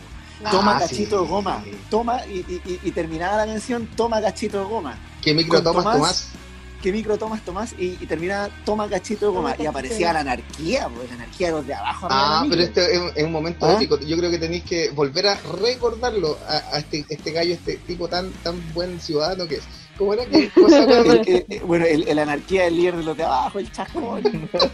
Ah, 0.45 0.51
Toma 0.51 0.79
sí. 0.81 0.89
cachito 0.89 1.23
de 1.23 1.29
goma, 1.29 1.65
toma 1.91 2.27
y, 2.27 2.39
y- 2.39 2.63
y- 2.65 2.81
y 2.85 2.91
terminaba 2.93 3.37
la 3.37 3.47
canción 3.47 3.87
toma 3.97 4.21
cachito 4.23 4.59
de 4.59 4.65
goma. 4.65 4.99
¿Qué 5.21 5.35
micro 5.35 5.63
Con 5.63 5.65
tomas, 5.65 5.85
Tomás, 5.85 5.97
Tomás? 5.99 6.29
¿Qué 6.83 6.93
micro 6.93 7.19
tomas 7.19 7.43
Tomás? 7.45 7.73
Y, 7.79 7.99
y 8.01 8.07
terminaba 8.07 8.49
toma 8.65 8.89
cachito 8.89 9.27
de 9.27 9.33
goma. 9.37 9.53
Toma 9.53 9.65
Y 9.65 9.67
aparecía 9.67 10.15
la 10.15 10.21
anarquía, 10.21 10.89
pues 10.89 11.09
la 11.11 11.15
anarquía 11.17 11.49
de 11.49 11.53
los 11.53 11.67
de 11.67 11.75
abajo. 11.75 12.07
Ah, 12.11 12.43
pero 12.49 12.63
este 12.63 12.95
es, 12.95 13.03
es 13.17 13.25
un 13.25 13.33
momento 13.33 13.67
¿Ah? 13.67 13.75
épico. 13.75 13.99
Yo 14.01 14.17
creo 14.17 14.31
que 14.31 14.39
tenéis 14.39 14.65
que 14.65 14.89
volver 14.91 15.27
a 15.27 15.35
recordarlo 15.61 16.39
a, 16.49 16.77
a 16.77 16.79
este, 16.79 17.05
este 17.11 17.33
gallo, 17.33 17.53
este 17.53 17.77
tipo 17.87 18.09
tan 18.09 18.31
tan 18.43 18.57
buen 18.73 18.99
ciudadano 18.99 19.47
que 19.47 19.57
es. 19.57 19.63
¿Cómo 19.99 20.15
era 20.15 20.25
que 20.25 20.49
cosa 20.55 20.85
El- 20.85 21.29
el- 21.29 21.45
el- 21.51 21.61
bueno, 21.65 21.85
el, 21.85 22.09
el 22.09 22.19
anarquía 22.19 22.65
del 22.65 22.77
líder 22.77 22.97
de 22.97 23.03
los 23.03 23.15
de 23.15 23.25
abajo, 23.25 23.59
el 23.59 23.71
chascón. 23.71 24.23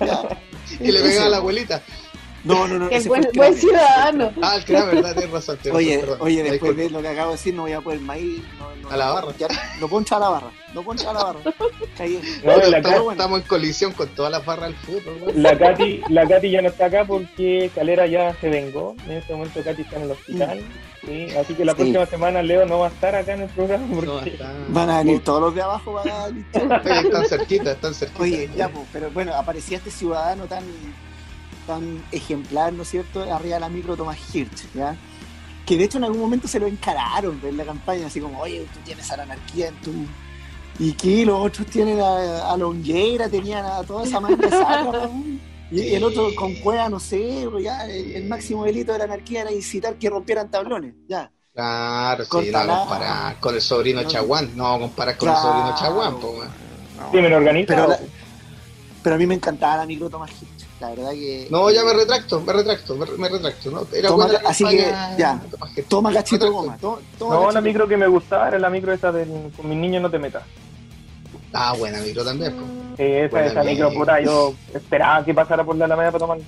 Ya. 0.00 0.22
que 0.78 0.92
le 0.92 1.00
pegaba 1.00 1.26
a 1.26 1.30
la 1.30 1.36
abuelita? 1.38 1.82
No, 2.46 2.66
no, 2.68 2.78
no. 2.78 2.88
Que 2.90 3.00
buen, 3.00 3.06
fue 3.06 3.18
el 3.18 3.24
buen 3.24 3.32
Kramer. 3.32 3.58
ciudadano. 3.58 4.32
Ah, 4.42 4.56
el 4.56 4.64
creo, 4.64 4.86
verdad, 4.86 5.12
tienes 5.14 5.30
razón. 5.32 5.58
tienes 5.62 5.76
Oye, 5.76 6.00
razón, 6.00 6.16
oye, 6.20 6.42
después 6.42 6.76
de 6.76 6.90
lo 6.90 7.02
que 7.02 7.08
acabo 7.08 7.30
de 7.30 7.36
decir, 7.36 7.54
no 7.54 7.62
voy 7.62 7.72
a 7.72 7.80
poder 7.80 8.00
más 8.00 8.18
ir. 8.18 8.44
No, 8.58 8.76
no, 8.76 8.90
A 8.90 8.96
la 8.96 9.06
no, 9.06 9.14
barra. 9.14 9.32
ya, 9.38 9.48
no 9.80 10.00
echar 10.00 10.16
a 10.18 10.20
la 10.20 10.28
barra. 10.30 10.50
No 10.74 10.92
echar 10.92 11.08
a 11.08 11.12
la 11.12 11.24
barra. 11.24 11.40
Caí. 11.98 12.40
No, 12.44 12.52
estamos, 12.52 13.12
estamos 13.12 13.40
en 13.40 13.46
colisión 13.48 13.92
con 13.92 14.08
todas 14.08 14.30
las 14.32 14.44
barras 14.44 14.68
del 14.70 14.76
fútbol. 14.76 15.32
la, 15.34 15.58
Katy, 15.58 16.02
la 16.08 16.26
Katy 16.28 16.50
ya 16.50 16.62
no 16.62 16.68
está 16.68 16.86
acá 16.86 17.04
porque 17.04 17.70
Calera 17.74 18.06
ya 18.06 18.34
se 18.40 18.48
vengó. 18.48 18.94
En 19.06 19.12
este 19.12 19.32
momento 19.34 19.62
Katy 19.62 19.82
está 19.82 19.96
en 19.96 20.02
el 20.02 20.10
hospital. 20.12 20.60
¿sí? 21.04 21.28
Así 21.36 21.54
que 21.54 21.64
la 21.64 21.72
Sí. 21.72 21.76
próxima 21.92 22.06
semana 22.06 22.42
Leo 22.42 22.66
no 22.66 22.80
va 22.80 22.86
a 22.86 22.90
estar 22.90 23.14
acá 23.14 23.34
en 23.34 23.42
el 23.42 23.48
programa 23.48 23.86
No, 23.86 23.94
porque 23.96 24.30
está- 24.30 24.52
Van 24.68 24.90
a 24.90 24.98
venir 24.98 25.22
todos 25.24 25.40
los 25.40 25.54
de 25.54 25.62
abajo. 25.62 25.92
Van 25.94 26.08
a 26.10 26.26
venir 26.26 26.46
todos. 26.52 26.86
Están 27.04 27.26
cerquita, 27.26 27.72
están 27.72 27.94
cerquita. 27.94 28.22
Oye, 28.22 28.50
ya, 28.56 28.68
pues, 28.68 28.86
pero 28.92 29.10
bueno, 29.10 29.34
aparecía 29.34 29.78
este 29.78 29.90
ciudadano 29.90 30.44
tan, 30.44 30.64
tan 31.66 32.04
ejemplar, 32.12 32.72
¿no 32.72 32.82
es 32.82 32.90
cierto? 32.90 33.22
Arriba 33.22 33.56
de 33.56 33.60
la 33.60 33.68
micro 33.68 33.96
Tomás 33.96 34.18
Hirsch, 34.34 34.72
¿ya? 34.74 34.96
Que 35.66 35.76
de 35.76 35.84
hecho 35.84 35.98
en 35.98 36.04
algún 36.04 36.20
momento 36.20 36.48
se 36.48 36.60
lo 36.60 36.66
encararon 36.66 37.40
en 37.44 37.56
la 37.56 37.64
campaña, 37.64 38.06
así 38.06 38.20
como, 38.20 38.40
oye, 38.40 38.66
tú 38.72 38.80
tienes 38.84 39.10
a 39.10 39.16
la 39.18 39.24
anarquía 39.24 39.68
en 39.68 39.76
tu. 39.82 39.92
Y 40.78 40.92
que 40.92 41.24
los 41.26 41.40
otros 41.46 41.66
tienen 41.68 42.00
a, 42.00 42.52
a 42.52 42.56
Longueira, 42.56 43.28
tenían 43.28 43.64
a 43.64 43.82
toda 43.82 44.04
esa 44.04 44.20
manga 44.20 44.36
de 44.36 44.50
sacra. 44.50 45.10
Y 45.68 45.94
el 45.94 46.04
otro 46.04 46.32
con 46.36 46.54
cueva, 46.56 46.88
no 46.88 47.00
sé, 47.00 47.48
pues 47.50 47.64
ya, 47.64 47.84
el, 47.86 48.12
el 48.14 48.24
máximo 48.28 48.64
delito 48.64 48.92
de 48.92 48.98
la 48.98 49.04
anarquía 49.04 49.40
era 49.42 49.50
incitar 49.52 49.96
que 49.98 50.08
rompieran 50.08 50.48
tablones, 50.48 50.94
ya. 51.08 51.32
Claro, 51.52 52.24
sí, 52.24 52.50
no 52.52 52.66
comparar 52.80 53.40
con 53.40 53.54
el 53.54 53.60
sobrino 53.60 54.02
No. 54.02 54.08
Chaguán. 54.08 54.56
No 54.56 54.78
comparar 54.78 55.16
con 55.16 55.28
Claro. 55.28 55.38
el 55.40 55.42
sobrino 55.42 55.76
Chaguán, 55.76 56.20
po, 56.20 56.30
weón. 56.38 56.50
sí, 57.10 57.16
me 57.16 57.28
lo 57.28 57.36
organiza. 57.38 57.74
Pero, 57.74 57.88
la- 57.88 57.98
pero 59.02 59.16
a 59.16 59.18
mí 59.18 59.26
me 59.26 59.34
encantaba 59.34 59.78
la 59.78 59.86
micro 59.86 60.08
Tomás 60.10 60.30
Hirsch, 60.40 60.55
la 60.80 60.90
verdad 60.90 61.10
que. 61.12 61.48
No, 61.50 61.70
ya 61.70 61.82
me 61.84 61.92
retracto, 61.94 62.40
me 62.40 62.52
retracto, 62.52 62.96
me, 62.96 63.06
me 63.16 63.28
retracto. 63.28 63.70
¿no? 63.70 63.86
Era 63.92 64.08
Toma- 64.08 64.24
buena 64.26 64.42
la 64.42 64.48
así 64.50 64.64
que, 64.64 64.92
ya. 65.18 65.40
Toma 65.88 66.12
cachito 66.12 66.44
de 66.46 66.50
goma. 66.50 66.76
to- 66.78 67.00
toma 67.18 67.34
no, 67.34 67.50
la 67.50 67.60
micro 67.60 67.88
que 67.88 67.96
me 67.96 68.06
gustaba 68.06 68.48
era 68.48 68.58
la 68.58 68.70
micro 68.70 68.92
esa 68.92 69.10
del 69.12 69.50
con 69.56 69.68
mis 69.68 69.78
niños 69.78 70.02
no 70.02 70.10
te 70.10 70.18
metas. 70.18 70.42
Ah, 71.52 71.74
buena 71.78 72.00
micro 72.00 72.24
también. 72.24 72.52
Sí, 72.96 73.02
esa, 73.02 73.30
Buena 73.30 73.46
esa 73.48 73.62
micro, 73.62 73.88
micro. 73.90 74.00
puta, 74.04 74.20
yo 74.20 74.54
esperaba 74.74 75.24
que 75.24 75.32
pasara 75.34 75.64
por 75.64 75.76
la 75.76 75.84
Alameda 75.86 76.12
para 76.12 76.18
tomar. 76.18 76.38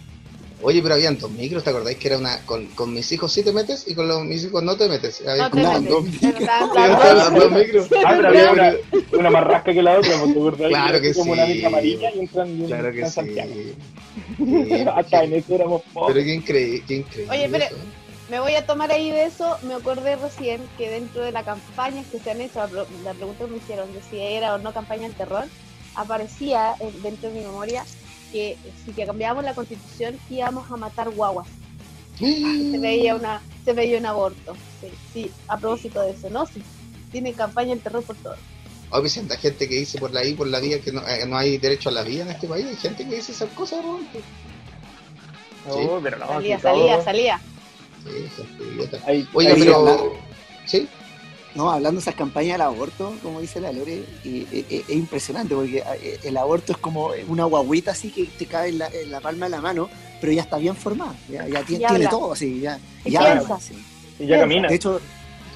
Oye, 0.61 0.83
pero 0.83 0.95
habían 0.95 1.17
dos 1.19 1.31
micros, 1.31 1.63
¿te 1.63 1.71
acordáis 1.71 1.99
que 1.99 2.09
era 2.09 2.19
una 2.19 2.45
con, 2.45 2.67
con 2.75 2.93
mis 2.93 3.11
hijos 3.13 3.33
sí 3.33 3.45
te 3.45 3.53
metes 3.53 3.87
y 3.87 3.95
con 3.95 4.09
los, 4.09 4.25
mis 4.25 4.45
hijos 4.45 4.61
no 4.63 4.77
te 4.77 4.89
metes? 4.89 5.21
Había 5.27 5.45
No 5.45 5.51
como 5.51 5.81
dos. 5.81 6.05
micros. 6.05 6.35
Ah, 8.05 8.15
pero 8.17 8.29
había 8.29 8.53
una, 8.53 8.75
una 9.13 9.31
más 9.31 9.45
rasca 9.45 9.73
que 9.73 9.83
la 9.83 9.99
otra, 9.99 10.11
porque. 10.35 10.67
Claro 10.69 11.01
que 11.01 11.13
como 11.15 11.25
sí. 11.27 11.31
una 11.41 11.47
micro 11.47 11.69
amarilla 11.69 12.11
y 12.13 12.19
entran 12.21 12.61
y 12.63 12.67
Claro 12.67 12.93
que 12.93 13.01
en 13.01 13.07
sí. 13.07 13.13
Santiago. 13.13 13.55
Sí, 14.37 14.85
Hasta 14.97 15.25
en 15.25 15.33
eso 15.35 15.55
éramos 15.55 15.83
Pero 15.83 16.07
pobres. 16.07 16.25
qué 16.25 16.35
increíble, 16.35 16.85
qué 16.87 16.95
increíble. 16.97 17.33
Oye, 17.37 17.49
pero- 17.51 17.65
eso. 17.65 17.77
Me 18.31 18.41
voy 18.41 18.55
a 18.57 18.67
tomar 18.67 18.91
ahí 18.93 19.11
de 19.11 19.25
eso. 19.25 19.57
Me 19.63 19.73
acordé 19.73 20.17
recién 20.17 20.61
que 20.77 20.91
dentro 20.91 21.23
de 21.23 21.33
las 21.33 21.45
campañas 21.47 22.05
que 22.13 22.19
se 22.19 22.31
han 22.31 22.43
hecho, 22.43 22.59
la, 22.59 22.85
la 23.03 23.15
pregunta 23.15 23.45
que 23.47 23.51
me 23.53 23.57
hicieron 23.57 23.91
de 23.95 24.03
si 24.03 24.19
era 24.21 24.55
o 24.55 24.59
no 24.59 24.75
campaña 24.75 25.05
del 25.05 25.15
terror, 25.15 25.45
aparecía 25.95 26.77
dentro 27.03 27.31
de 27.31 27.39
mi 27.39 27.45
memoria 27.47 27.85
que 28.33 28.57
si 28.85 28.93
que 28.93 29.07
cambiábamos 29.07 29.45
la 29.45 29.55
constitución 29.55 30.19
íbamos 30.31 30.71
a 30.71 30.77
matar 30.77 31.11
guaguas. 31.11 31.47
Se 32.19 32.79
veía 32.79 33.15
una, 33.15 33.41
se 33.65 33.73
veía 33.73 33.99
un 33.99 34.07
aborto. 34.07 34.55
Sí, 34.81 34.89
sí, 35.13 35.31
a 35.49 35.57
propósito 35.59 36.01
de 36.03 36.11
eso, 36.13 36.29
¿no? 36.31 36.47
Sí, 36.47 36.63
tiene 37.13 37.33
campaña 37.33 37.73
el 37.73 37.81
terror 37.81 38.03
por 38.03 38.17
todo. 38.17 38.37
Oh, 38.91 39.03
Vicente, 39.03 39.35
hay 39.35 39.41
gente 39.41 39.69
que 39.69 39.75
dice 39.77 39.99
por 39.99 40.13
la 40.13 40.25
I, 40.25 40.35
por 40.35 40.47
la 40.49 40.61
vía, 40.61 40.81
que 40.81 40.93
no, 40.93 41.07
eh, 41.07 41.27
no 41.27 41.37
hay 41.37 41.59
derecho 41.59 41.91
a 41.91 41.93
la 41.93 42.03
vida 42.03 42.23
en 42.23 42.31
este 42.31 42.49
país. 42.49 42.65
Hay 42.67 42.77
gente 42.77 43.07
que 43.07 43.17
dice 43.17 43.33
esas 43.33 43.51
cosas, 43.51 43.85
¿no? 43.85 43.99
No, 45.67 46.01
pero 46.03 46.17
no, 46.19 46.27
Salía, 46.27 46.59
salía, 46.59 46.95
todo- 46.97 47.05
salía. 47.05 47.41
Sí, 48.05 48.11
gente 48.37 48.65
idiota. 48.65 48.99
Oiga, 49.35 49.55
pero. 49.59 50.15
¿Sí? 50.67 50.89
No, 51.59 51.73
hablando 51.73 51.99
de 51.99 52.03
esas 52.03 52.15
campañas 52.15 52.53
del 52.53 52.61
aborto, 52.61 53.13
como 53.21 53.41
dice 53.41 53.61
la 53.61 53.73
Lore, 53.73 54.05
y- 54.23 54.47
e- 54.53 54.65
e- 54.71 54.85
es 54.89 54.95
impresionante 54.95 55.57
porque 55.57 55.83
eh, 56.05 56.21
el 56.23 56.37
aborto 56.37 56.71
es 56.71 56.79
como 56.79 57.11
una 57.27 57.47
guaguita 57.47 57.91
así 57.91 58.11
que 58.13 58.27
te 58.27 58.47
cae 58.47 58.69
en 58.69 58.79
la, 58.79 58.87
en 58.87 59.11
la 59.11 59.21
palma 59.21 59.47
de 59.47 59.51
la 59.51 59.61
mano, 59.61 59.91
pero 60.21 60.33
ya 60.33 60.43
está 60.43 60.57
bien 60.59 60.77
formada, 60.77 61.17
ya, 61.29 61.49
ya 61.49 61.65
tiene, 61.65 62.07
todo 62.07 62.33
así, 62.35 62.61
ya, 62.61 62.79
ya 63.05 63.33
habla, 63.33 63.59
sí. 63.59 63.75
y 64.21 64.27
ya 64.27 64.39
camina. 64.39 64.69
De 64.69 64.77
hecho, 64.77 65.01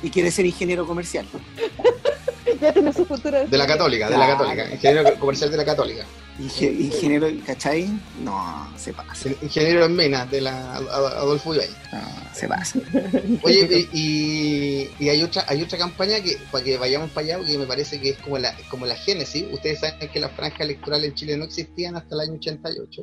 y 0.02 0.10
quiere 0.10 0.32
ser 0.32 0.44
ingeniero 0.44 0.84
comercial. 0.88 1.24
Ya 2.60 2.72
tiene 2.72 2.92
su 2.92 3.04
futuro. 3.06 3.46
De 3.46 3.56
la 3.58 3.66
Católica, 3.66 4.08
de 4.08 4.16
la. 4.18 4.26
Católica. 4.26 4.70
Ingeniero 4.72 5.14
comercial 5.18 5.50
de 5.50 5.56
la 5.56 5.64
Católica. 5.64 6.04
Inge- 6.40 6.72
ingeniero, 6.80 7.28
¿cachai? 7.46 7.88
No, 8.24 8.72
se 8.78 8.92
pasa, 8.94 9.28
Ingeniero 9.42 9.84
en 9.84 9.94
Mena, 9.94 10.24
de 10.24 10.40
la 10.40 10.76
Ad- 10.76 10.88
Adolfo 11.18 11.54
Ibañez. 11.54 11.76
no, 11.92 12.00
se 12.34 12.48
pasa. 12.48 12.78
Oye, 13.42 13.88
y, 13.92 13.98
y- 14.00 14.90
y 14.98 15.08
hay 15.10 15.22
otra 15.22 15.44
hay 15.46 15.62
otra 15.62 15.76
campaña 15.78 16.20
que 16.22 16.38
para 16.50 16.64
que 16.64 16.78
vayamos 16.78 17.10
para 17.10 17.26
allá, 17.26 17.36
porque 17.38 17.58
me 17.58 17.66
parece 17.66 18.00
que 18.00 18.10
es 18.10 18.18
como 18.18 18.38
la, 18.38 18.56
como 18.70 18.86
la 18.86 18.96
génesis. 18.96 19.44
Ustedes 19.52 19.80
saben 19.80 20.08
que 20.08 20.20
las 20.20 20.32
franjas 20.32 20.60
electorales 20.62 21.10
en 21.10 21.14
Chile 21.14 21.36
no 21.36 21.44
existían 21.44 21.96
hasta 21.96 22.14
el 22.14 22.20
año 22.22 22.34
88, 22.34 23.02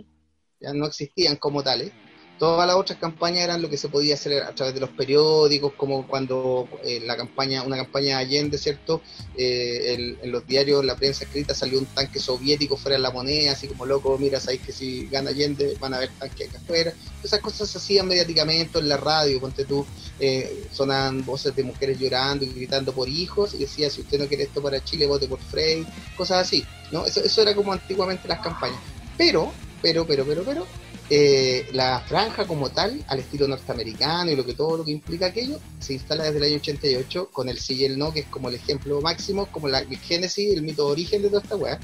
ya 0.62 0.74
no 0.74 0.88
existían 0.88 1.36
como 1.36 1.62
tales. 1.62 1.92
Todas 2.40 2.66
las 2.66 2.78
otras 2.78 2.98
campañas 2.98 3.44
eran 3.44 3.62
lo 3.62 3.70
que 3.70 3.78
se 3.78 3.90
podía 3.90 4.14
hacer 4.16 4.42
a 4.44 4.56
través 4.56 4.74
de 4.74 4.80
los 4.80 4.90
periódicos, 4.92 5.74
como 5.76 6.08
cuando 6.08 6.68
eh, 6.86 7.02
la 7.06 7.18
campaña, 7.18 7.64
una 7.64 7.76
campaña 7.76 8.18
de 8.18 8.24
Allende, 8.24 8.58
¿cierto? 8.58 9.02
Eh, 9.38 9.94
el- 9.94 10.18
en 10.24 10.32
los 10.32 10.48
diarios, 10.48 10.84
la 10.86 10.96
prensa 10.96 11.26
escrita 11.26 11.54
salió 11.54 11.78
un 11.80 11.88
tanque 11.88 12.20
soviético 12.20 12.78
fuera 12.78 12.96
de 12.98 13.04
la 13.04 13.12
moneda, 13.12 13.52
así 13.52 13.68
como 13.68 13.86
loco, 13.86 14.18
mira, 14.18 14.40
sabéis 14.40 14.62
que 14.62 14.72
si 14.72 15.08
gana 15.08 15.32
Allende 15.32 15.76
van 15.80 15.94
a 15.94 15.98
haber 15.98 16.12
tanques 16.18 16.48
acá 16.48 16.60
afuera. 16.60 16.94
Esas 17.24 17.42
cosas 17.42 17.70
se 17.70 17.78
hacían 17.78 18.08
mediáticamente 18.08 18.80
en 18.80 18.88
la 18.88 18.98
radio, 18.98 19.40
ponte 19.42 19.66
tú, 19.66 19.86
eh, 20.18 20.68
sonaban 20.72 21.26
voces 21.26 21.54
de 21.56 21.64
mujeres 21.64 22.00
llorando 22.00 22.46
y 22.46 22.54
gritando 22.54 22.94
por 22.94 23.10
hijos 23.10 23.54
y 23.54 23.60
decía 23.60 23.90
si 23.90 24.02
usted 24.02 24.18
no 24.20 24.28
quiere 24.28 24.44
esto 24.44 24.62
para 24.62 24.84
Chile 24.84 25.08
vote 25.08 25.28
por 25.28 25.40
Frey 25.40 25.86
cosas 26.16 26.40
así 26.48 26.64
no 26.92 27.06
eso, 27.06 27.22
eso 27.24 27.42
era 27.42 27.56
como 27.56 27.74
antiguamente 27.74 28.28
las 28.28 28.40
campañas 28.40 28.80
pero 29.18 29.52
pero 29.82 30.06
pero 30.06 30.26
pero 30.26 30.44
pero 30.44 30.68
eh, 31.10 31.68
la 31.74 32.02
franja 32.02 32.46
como 32.46 32.70
tal 32.70 33.04
al 33.08 33.20
estilo 33.20 33.48
norteamericano 33.48 34.30
y 34.32 34.36
lo 34.36 34.46
que 34.46 34.54
todo 34.54 34.78
lo 34.78 34.86
que 34.86 34.92
implica 34.92 35.28
aquello 35.28 35.60
se 35.80 35.94
instala 35.94 36.26
desde 36.26 36.38
el 36.38 36.44
año 36.44 36.56
88 36.58 37.30
con 37.32 37.50
el 37.50 37.58
sí 37.60 37.76
y 37.76 37.86
el 37.86 37.98
no 37.98 38.14
que 38.14 38.22
es 38.22 38.28
como 38.28 38.50
el 38.50 38.56
ejemplo 38.56 39.02
máximo 39.02 39.48
como 39.48 39.68
la 39.68 39.80
el 39.80 39.98
génesis 39.98 40.54
el 40.54 40.62
mito 40.62 40.86
de 40.86 40.92
origen 40.92 41.22
de 41.22 41.30
toda 41.30 41.42
esta 41.42 41.56
weá 41.56 41.80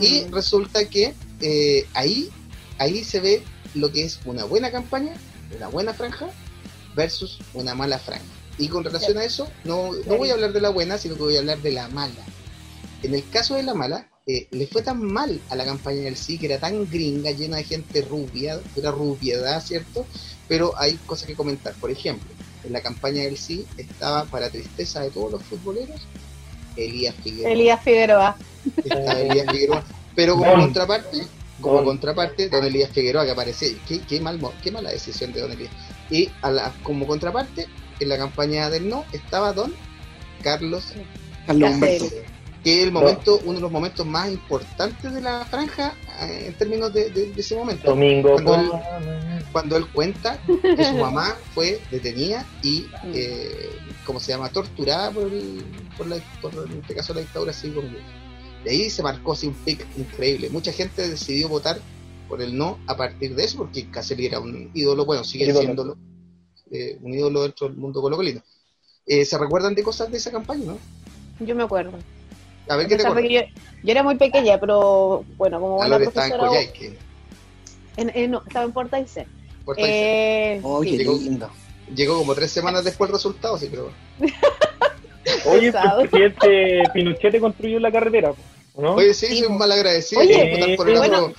y 0.00 0.22
Mm. 0.22 0.32
resulta 0.32 0.84
que 0.86 1.14
eh, 1.40 1.86
ahí, 1.94 2.30
ahí 2.78 3.04
se 3.04 3.20
ve 3.20 3.42
lo 3.74 3.90
que 3.92 4.04
es 4.04 4.20
una 4.24 4.44
buena 4.44 4.70
campaña, 4.70 5.14
una 5.56 5.68
buena 5.68 5.94
franja, 5.94 6.28
versus 6.94 7.38
una 7.54 7.74
mala 7.74 7.98
franja. 7.98 8.24
Y 8.58 8.68
con 8.68 8.84
relación 8.84 9.16
a 9.18 9.24
eso, 9.24 9.48
no, 9.64 9.92
no 10.06 10.16
voy 10.16 10.30
a 10.30 10.34
hablar 10.34 10.52
de 10.52 10.60
la 10.60 10.68
buena, 10.70 10.98
sino 10.98 11.14
que 11.14 11.22
voy 11.22 11.36
a 11.36 11.40
hablar 11.40 11.60
de 11.62 11.72
la 11.72 11.88
mala. 11.88 12.24
En 13.02 13.14
el 13.14 13.26
caso 13.30 13.54
de 13.54 13.62
la 13.62 13.74
mala, 13.74 14.08
eh, 14.26 14.46
le 14.50 14.66
fue 14.66 14.82
tan 14.82 15.02
mal 15.02 15.40
a 15.48 15.56
la 15.56 15.64
campaña 15.64 16.02
del 16.02 16.16
sí, 16.16 16.38
que 16.38 16.46
era 16.46 16.58
tan 16.58 16.88
gringa, 16.88 17.30
llena 17.32 17.56
de 17.56 17.64
gente 17.64 18.02
rubia, 18.02 18.60
pura 18.74 18.90
rubiedad, 18.90 19.62
¿cierto? 19.64 20.06
Pero 20.48 20.74
hay 20.78 20.96
cosas 21.06 21.26
que 21.26 21.34
comentar. 21.34 21.74
Por 21.74 21.90
ejemplo, 21.90 22.28
en 22.64 22.72
la 22.72 22.80
campaña 22.82 23.22
del 23.22 23.36
sí 23.36 23.66
estaba, 23.76 24.24
para 24.26 24.50
tristeza 24.50 25.00
de 25.02 25.10
todos 25.10 25.32
los 25.32 25.42
futboleros, 25.44 26.00
Elías 26.76 27.14
Figueroa 27.22 27.52
Elías 27.52 27.82
Figueroa. 27.82 28.36
Elías 28.84 29.50
Figueroa. 29.50 29.84
Pero 30.14 30.34
como 30.36 30.50
Don. 30.50 30.60
contraparte, 30.60 31.18
como 31.60 31.76
Don. 31.76 31.84
contraparte, 31.84 32.48
don 32.48 32.64
Elías 32.64 32.90
Figueroa 32.90 33.24
que 33.24 33.30
aparece, 33.30 33.76
qué, 33.88 34.00
qué, 34.00 34.20
mal, 34.20 34.40
qué 34.62 34.70
mala 34.70 34.90
decisión 34.90 35.32
de 35.32 35.40
don 35.40 35.52
Elías. 35.52 35.72
Y 36.10 36.28
a 36.42 36.50
la- 36.50 36.74
como 36.82 37.06
contraparte, 37.06 37.66
en 38.00 38.08
la 38.08 38.16
campaña 38.18 38.70
del 38.70 38.88
no 38.88 39.04
estaba 39.12 39.52
don 39.52 39.72
Carlos, 40.42 40.92
Carlos. 41.46 41.70
Humberto. 41.70 42.06
Que 42.62 42.80
es 42.80 42.84
el 42.86 42.92
momento, 42.92 43.40
uno 43.44 43.54
de 43.54 43.60
los 43.60 43.72
momentos 43.72 44.04
más 44.06 44.28
importantes 44.30 45.12
de 45.14 45.20
la 45.20 45.44
franja 45.46 45.94
eh, 46.22 46.44
en 46.48 46.54
términos 46.54 46.92
de, 46.92 47.10
de- 47.10 47.32
de 47.32 47.40
ese 47.40 47.56
momento. 47.56 47.88
Domingo. 47.90 48.32
Cuando 48.32 48.54
él- 48.54 48.68
por- 48.68 49.52
Cuando 49.52 49.76
él 49.78 49.86
cuenta 49.92 50.38
que 50.76 50.84
su 50.84 50.94
mamá 50.96 51.36
fue 51.54 51.80
detenida 51.90 52.46
y, 52.62 52.86
eh, 53.14 53.70
¿cómo 54.06 54.20
se 54.20 54.32
llama?, 54.32 54.48
torturada 54.50 55.10
por, 55.10 55.24
el- 55.32 55.64
por, 55.96 56.06
la, 56.06 56.16
por, 56.40 56.52
en 56.70 56.78
este 56.80 56.94
caso, 56.94 57.14
la 57.14 57.20
dictadura 57.20 57.52
civil. 57.52 57.96
Y 58.64 58.68
ahí 58.68 58.90
se 58.90 59.02
marcó 59.02 59.32
así 59.32 59.46
un 59.46 59.54
pic 59.54 59.86
increíble. 59.96 60.50
Mucha 60.50 60.70
gente 60.72 61.08
decidió 61.08 61.48
votar 61.48 61.80
por 62.28 62.42
el 62.42 62.56
no 62.56 62.78
a 62.86 62.96
partir 62.96 63.34
de 63.34 63.44
eso, 63.44 63.56
porque 63.58 63.90
Caselli 63.90 64.26
era 64.26 64.38
un 64.38 64.70
ídolo, 64.74 65.04
bueno, 65.06 65.24
sigue 65.24 65.46
siendo 65.62 65.96
un 67.02 67.14
ídolo 67.14 67.42
dentro 67.42 67.68
del 67.68 67.76
mundo 67.76 68.00
colocolino. 68.00 68.42
Eh, 69.06 69.24
¿Se 69.24 69.36
recuerdan 69.38 69.74
de 69.74 69.82
cosas 69.82 70.10
de 70.12 70.18
esa 70.18 70.30
campaña, 70.30 70.64
no? 70.66 70.78
Yo 71.44 71.54
me 71.56 71.62
acuerdo. 71.64 71.92
A 72.70 72.76
ver 72.76 72.86
qué 72.86 72.96
te 72.96 73.02
yo, 73.02 73.40
yo 73.82 73.90
era 73.90 74.02
muy 74.04 74.16
pequeña, 74.16 74.58
pero 74.58 75.24
bueno, 75.36 75.58
como 75.60 75.76
buena 75.76 75.94
Ahora 75.96 76.04
estaba 76.06 76.26
en 76.26 76.32
profesora. 76.32 76.48
Coyhaique. 76.60 76.98
en- 77.96 78.12
en- 78.14 78.30
no, 78.30 78.42
estaba 78.46 78.64
en. 78.64 78.72
Puerto 78.72 78.94
Aysén. 78.96 79.26
Eh, 79.76 80.60
Oh, 80.62 80.82
sí. 80.84 80.96
Llegó- 80.96 81.14
lindo. 81.18 81.50
Llegó 81.94 82.16
como 82.18 82.34
tres 82.36 82.52
semanas 82.52 82.84
después 82.84 83.10
el 83.10 83.14
resultado, 83.14 83.58
sí, 83.58 83.66
pero 83.68 83.90
Oye, 85.46 85.66
el 85.68 86.08
presidente 86.08 86.82
Pinochet 86.94 87.40
construyó 87.40 87.80
la 87.80 87.90
carretera, 87.90 88.32
¿no? 88.76 88.94
Oye, 88.94 89.12
sí, 89.14 89.26
soy 89.38 89.46
un 89.46 89.58
mal 89.58 89.72
agradecido. 89.72 90.20
Oye, 90.20 90.74
por 90.76 90.88
el 90.88 90.98
bueno, 90.98 91.24
otro. 91.26 91.36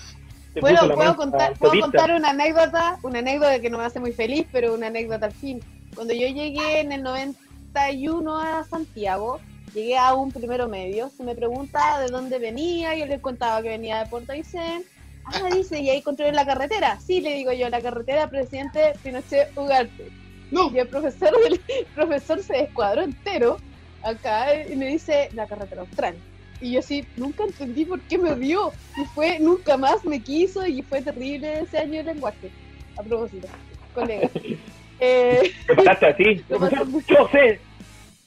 Puedo 0.95 1.15
contar, 1.15 1.57
puedo 1.57 1.79
contar 1.79 2.11
una 2.11 2.31
anécdota, 2.31 2.99
una 3.03 3.19
anécdota 3.19 3.59
que 3.61 3.69
no 3.69 3.77
me 3.77 3.85
hace 3.85 4.01
muy 4.01 4.11
feliz, 4.11 4.45
pero 4.51 4.73
una 4.73 4.87
anécdota 4.87 5.27
al 5.27 5.31
fin. 5.31 5.61
Cuando 5.95 6.13
yo 6.13 6.27
llegué 6.27 6.81
en 6.81 6.91
el 6.91 7.03
91 7.03 8.37
a 8.37 8.65
Santiago, 8.65 9.39
llegué 9.73 9.97
a 9.97 10.13
un 10.13 10.31
primero 10.31 10.67
medio, 10.67 11.09
se 11.09 11.23
me 11.23 11.35
pregunta 11.35 11.99
de 11.99 12.07
dónde 12.07 12.39
venía, 12.39 12.95
yo 12.95 13.05
le 13.05 13.19
contaba 13.19 13.61
que 13.61 13.69
venía 13.69 13.99
de 13.99 14.09
Puerto 14.09 14.31
Aysén. 14.31 14.83
Ah, 15.25 15.49
dice, 15.53 15.79
y 15.79 15.89
ahí 15.89 16.01
construyeron 16.01 16.35
la 16.35 16.45
carretera. 16.45 16.99
Sí, 16.99 17.21
le 17.21 17.35
digo 17.35 17.51
yo, 17.51 17.69
la 17.69 17.81
carretera 17.81 18.27
presidente 18.27 18.93
Pinochet 19.03 19.55
Ugarte. 19.55 20.07
No, 20.49 20.69
Y 20.71 20.79
el 20.79 20.87
profesor, 20.87 21.29
el 21.47 21.59
profesor 21.95 22.41
se 22.41 22.53
descuadró 22.53 23.03
entero 23.03 23.57
acá 24.03 24.47
y 24.65 24.75
me 24.75 24.87
dice 24.87 25.29
la 25.33 25.47
carretera 25.47 25.81
austral. 25.81 26.15
Y 26.59 26.73
yo 26.73 26.79
así, 26.79 27.05
nunca 27.15 27.43
entendí 27.43 27.85
por 27.85 28.01
qué 28.01 28.17
me 28.17 28.31
odió. 28.31 28.71
Y 28.97 29.05
fue, 29.15 29.39
nunca 29.39 29.77
más 29.77 30.03
me 30.05 30.21
quiso 30.21 30.65
y 30.65 30.81
fue 30.83 31.01
terrible 31.01 31.61
ese 31.61 31.79
año 31.79 31.97
de 31.97 32.13
lenguaje. 32.13 32.51
A 32.97 33.03
propósito, 33.03 33.47
colega. 33.93 34.29
Eh, 35.03 35.51
Te 35.65 36.05
así. 36.05 36.45
Yo 37.07 37.27
sé. 37.31 37.59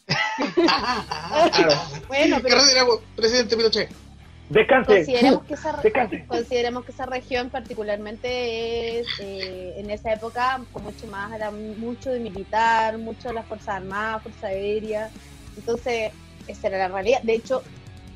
Claro. 0.06 1.74
bueno, 2.08 2.38
pero 2.42 2.56
Carretera, 2.56 2.84
presidente 3.16 3.56
Pinochet. 3.56 3.90
Descanse. 4.50 4.96
consideremos 4.96 5.44
que, 5.44 5.54
esa, 5.54 5.72
Descanse. 5.78 6.24
consideremos 6.26 6.84
que 6.84 6.92
esa 6.92 7.06
región 7.06 7.48
particularmente 7.48 9.00
es, 9.00 9.06
eh, 9.20 9.74
en 9.78 9.90
esa 9.90 10.12
época, 10.12 10.60
mucho 10.82 11.06
más, 11.06 11.32
era 11.32 11.50
mucho 11.50 12.10
de 12.10 12.20
militar, 12.20 12.98
mucho 12.98 13.28
de 13.28 13.34
las 13.34 13.46
Fuerzas 13.46 13.76
Armadas, 13.76 14.22
Fuerza 14.22 14.48
Aérea. 14.48 15.10
Entonces, 15.56 16.12
esa 16.46 16.66
era 16.66 16.78
la 16.78 16.88
realidad. 16.88 17.22
De 17.22 17.34
hecho, 17.34 17.62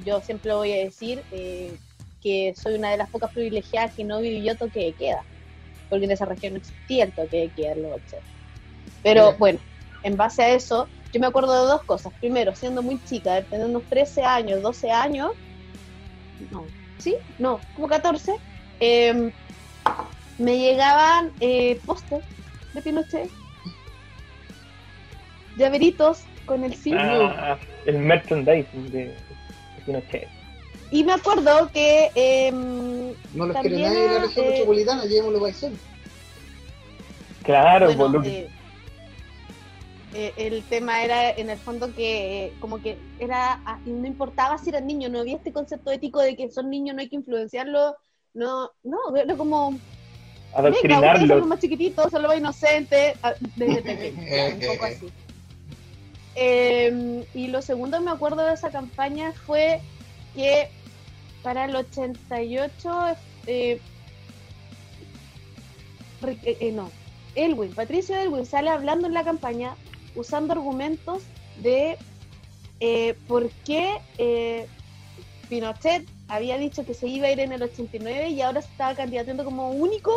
yo 0.05 0.21
siempre 0.21 0.53
voy 0.53 0.73
a 0.73 0.85
decir 0.85 1.23
eh, 1.33 1.75
que 2.23 2.55
soy 2.57 2.75
una 2.75 2.91
de 2.91 2.99
las 2.99 3.09
pocas 3.09 3.33
privilegiadas 3.33 3.95
que 3.95 4.05
no 4.05 4.21
vivió 4.21 4.55
toque 4.55 4.85
de 4.85 4.93
queda, 4.93 5.23
porque 5.89 6.05
en 6.05 6.11
esa 6.11 6.27
región 6.27 6.55
no 6.55 6.59
existía 6.59 7.05
el 7.05 7.13
toque 7.13 7.39
de 7.39 7.49
queda 7.49 7.73
en 7.73 7.83
los 7.83 7.93
80. 7.93 8.19
Pero 9.03 9.33
bueno, 9.39 9.59
en 10.03 10.17
base 10.17 10.43
a 10.43 10.51
eso, 10.51 10.89
yo 11.13 11.21
me 11.21 11.27
acuerdo 11.27 11.53
de 11.53 11.69
dos 11.69 11.83
cosas. 11.85 12.13
Primero, 12.21 12.55
siendo 12.55 12.83
muy 12.83 12.99
chica, 13.05 13.35
de 13.35 13.43
tener 13.43 13.67
unos 13.67 13.85
13 13.89 14.23
años, 14.23 14.63
12 14.63 14.91
años, 14.91 15.31
no, 16.51 16.67
¿sí? 16.99 17.17
No, 17.39 17.61
como 17.75 17.89
14, 17.89 18.35
eh, 18.81 19.33
me 20.39 20.59
llegaban 20.59 21.33
eh, 21.41 21.81
pósters 21.85 22.25
de 22.73 22.83
Pinochet, 22.83 23.31
llaveritos 25.57 26.25
con 26.45 26.65
el 26.65 26.75
sí. 26.75 26.93
Ah, 26.97 27.59
el 27.87 27.99
merchandising 27.99 28.91
de, 28.93 28.99
de 29.07 29.15
Pinochet. 29.85 30.29
Y 30.91 31.05
me 31.05 31.13
acuerdo 31.13 31.71
que 31.73 32.11
em, 32.15 33.15
No 33.35 33.47
los 33.47 33.53
También, 33.53 33.63
quiere 33.63 33.89
nadie 33.89 34.07
en 34.07 34.13
la 34.15 34.21
región 34.21 34.47
eh, 34.47 34.49
metropolitana, 34.51 35.05
llevémoslo 35.05 35.45
Aysén. 35.45 35.79
Claro, 37.43 37.87
bueno, 37.87 37.99
por 38.05 38.11
lo 38.13 38.23
que- 38.23 38.49
eh, 40.13 40.35
eh, 40.37 40.47
el 40.49 40.67
tema 40.67 41.03
era 41.05 41.31
en 41.31 41.51
el 41.51 41.61
fondo 41.61 41.93
que 41.95 42.45
eh, 42.47 42.57
como 42.59 42.81
que 42.81 43.03
era, 43.19 43.61
ah, 43.65 43.81
no 43.85 44.07
importaba 44.07 44.59
si 44.59 44.71
eran 44.71 44.87
niños, 44.87 45.11
no 45.11 45.21
había 45.21 45.37
este 45.37 45.53
concepto 45.53 45.91
ético 45.91 46.21
de 46.21 46.37
que 46.37 46.51
son 46.51 46.71
niños, 46.71 46.95
no 46.95 47.01
hay 47.03 47.09
que 47.09 47.17
influenciarlos, 47.17 47.95
no, 48.35 48.71
no, 48.83 48.99
era 49.17 49.37
como, 49.37 49.69
ustedes 49.71 51.27
son 51.27 51.39
los 51.39 51.47
Adoctrinarlos. 51.47 51.47
más 51.49 51.59
chiquititos, 51.59 52.11
son 52.11 52.23
los 52.23 52.31
más 52.31 52.39
inocentes, 52.39 53.15
ah, 53.23 53.35
desde 53.41 53.83
pequeños, 53.83 54.27
ya, 54.31 54.47
un 54.55 54.61
poco 54.61 54.85
así. 54.85 55.13
Eh, 56.35 56.93
y 57.35 57.49
lo 57.49 57.61
segundo 57.63 57.99
que 57.99 58.05
me 58.05 58.11
acuerdo 58.13 58.45
de 58.47 58.53
esa 58.55 58.71
campaña 58.71 59.33
fue 59.45 59.83
que 60.35 60.69
para 61.43 61.65
el 61.65 61.75
88, 61.75 62.91
eh, 63.47 63.83
Ri- 66.21 66.41
eh, 66.43 66.57
eh, 66.61 66.73
no, 66.73 66.91
Elwin, 67.35 67.75
Patricio 67.75 68.17
Elwin 68.17 68.47
sale 68.47 68.71
hablando 68.71 69.07
en 69.07 69.15
la 69.15 69.25
campaña 69.25 69.77
usando 70.19 70.53
argumentos 70.53 71.23
de 71.63 71.97
eh, 72.81 73.15
por 73.27 73.49
qué 73.65 73.99
eh, 74.19 74.67
Pinochet 75.49 76.07
había 76.29 76.59
dicho 76.59 76.85
que 76.85 76.95
se 76.95 77.09
iba 77.09 77.27
a 77.27 77.33
ir 77.33 77.41
en 77.41 77.53
el 77.53 77.63
89 77.63 78.31
y 78.31 78.43
ahora 78.43 78.63
se 78.63 78.69
estaba 78.69 78.95
candidatando 78.95 79.45
como 79.45 79.71
único 79.71 80.13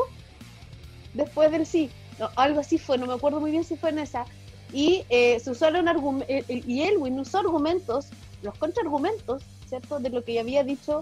después 1.14 1.52
del 1.52 1.66
sí. 1.66 1.90
No, 2.20 2.30
algo 2.36 2.60
así 2.60 2.78
fue, 2.78 2.98
no 2.98 3.08
me 3.08 3.14
acuerdo 3.14 3.40
muy 3.40 3.52
bien 3.52 3.64
si 3.64 3.76
fue 3.76 3.90
en 3.90 4.00
esa. 4.00 4.26
Y 4.74 5.04
eh, 5.10 5.40
se 5.40 5.52
usaron 5.52 5.88
eh, 6.28 6.44
y 6.48 6.82
Elwin 6.82 7.20
usó 7.20 7.40
argumentos, 7.40 8.08
los 8.42 8.58
contraargumentos, 8.58 9.44
¿cierto? 9.68 10.00
De 10.00 10.10
lo 10.10 10.24
que 10.24 10.40
había 10.40 10.64
dicho, 10.64 11.02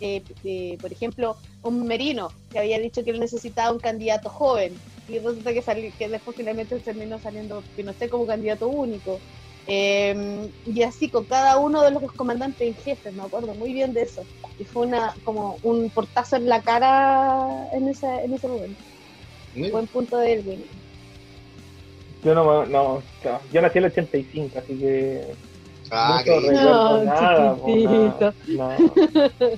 eh, 0.00 0.22
eh, 0.44 0.78
por 0.80 0.92
ejemplo, 0.92 1.36
un 1.62 1.86
Merino, 1.86 2.30
que 2.50 2.58
había 2.58 2.78
dicho 2.78 3.04
que 3.04 3.10
él 3.10 3.20
necesitaba 3.20 3.72
un 3.72 3.78
candidato 3.78 4.28
joven. 4.30 4.74
Y 5.06 5.18
resulta 5.18 5.52
que, 5.52 5.62
sali- 5.62 5.92
que 5.92 6.08
después 6.08 6.36
finalmente 6.36 6.78
terminó 6.80 7.18
saliendo 7.18 7.62
Pinochet 7.74 8.08
como 8.10 8.26
candidato 8.26 8.68
único. 8.68 9.20
Eh, 9.66 10.48
y 10.64 10.82
así 10.82 11.08
con 11.10 11.24
cada 11.26 11.58
uno 11.58 11.82
de 11.82 11.90
los 11.90 12.02
comandantes 12.12 12.66
en 12.66 12.76
jefe, 12.76 13.12
me 13.12 13.22
acuerdo 13.24 13.54
muy 13.54 13.72
bien 13.72 13.92
de 13.92 14.02
eso. 14.02 14.22
Y 14.58 14.64
fue 14.64 14.86
una 14.86 15.14
como 15.24 15.58
un 15.62 15.90
portazo 15.90 16.36
en 16.36 16.48
la 16.48 16.62
cara 16.62 17.68
en 17.72 17.88
ese, 17.88 18.06
en 18.06 18.32
ese 18.34 18.48
momento. 18.48 18.82
Buen 19.72 19.86
punto 19.88 20.16
de 20.18 20.32
Elwin. 20.34 20.64
Yo 22.22 22.34
no, 22.34 22.64
no, 22.66 23.02
yo 23.52 23.62
nací 23.62 23.78
en 23.78 23.84
el 23.84 23.90
85, 23.90 24.58
así 24.58 24.78
que 24.78 25.26
Ah, 25.92 26.22
No, 26.52 27.04
nada, 27.04 27.56
no. 27.56 27.74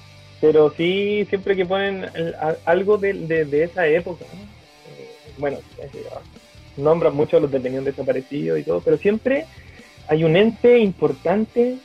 Pero 0.42 0.74
sí, 0.76 1.24
siempre 1.28 1.54
que 1.54 1.64
ponen 1.64 2.04
algo 2.64 2.98
de, 2.98 3.14
de, 3.14 3.62
esa 3.62 3.86
época. 3.86 4.24
Eh, 4.24 5.08
bueno, 5.38 5.58
eh, 5.78 5.88
nombran 6.76 7.14
mucho 7.14 7.36
a 7.36 7.40
los 7.40 7.50
detenidos 7.50 7.84
desaparecidos 7.84 8.58
y 8.58 8.64
todo, 8.64 8.80
pero 8.80 8.98
siempre 8.98 9.46
hay 10.08 10.24
un 10.24 10.34
ente 10.36 10.80
importante 10.80 11.76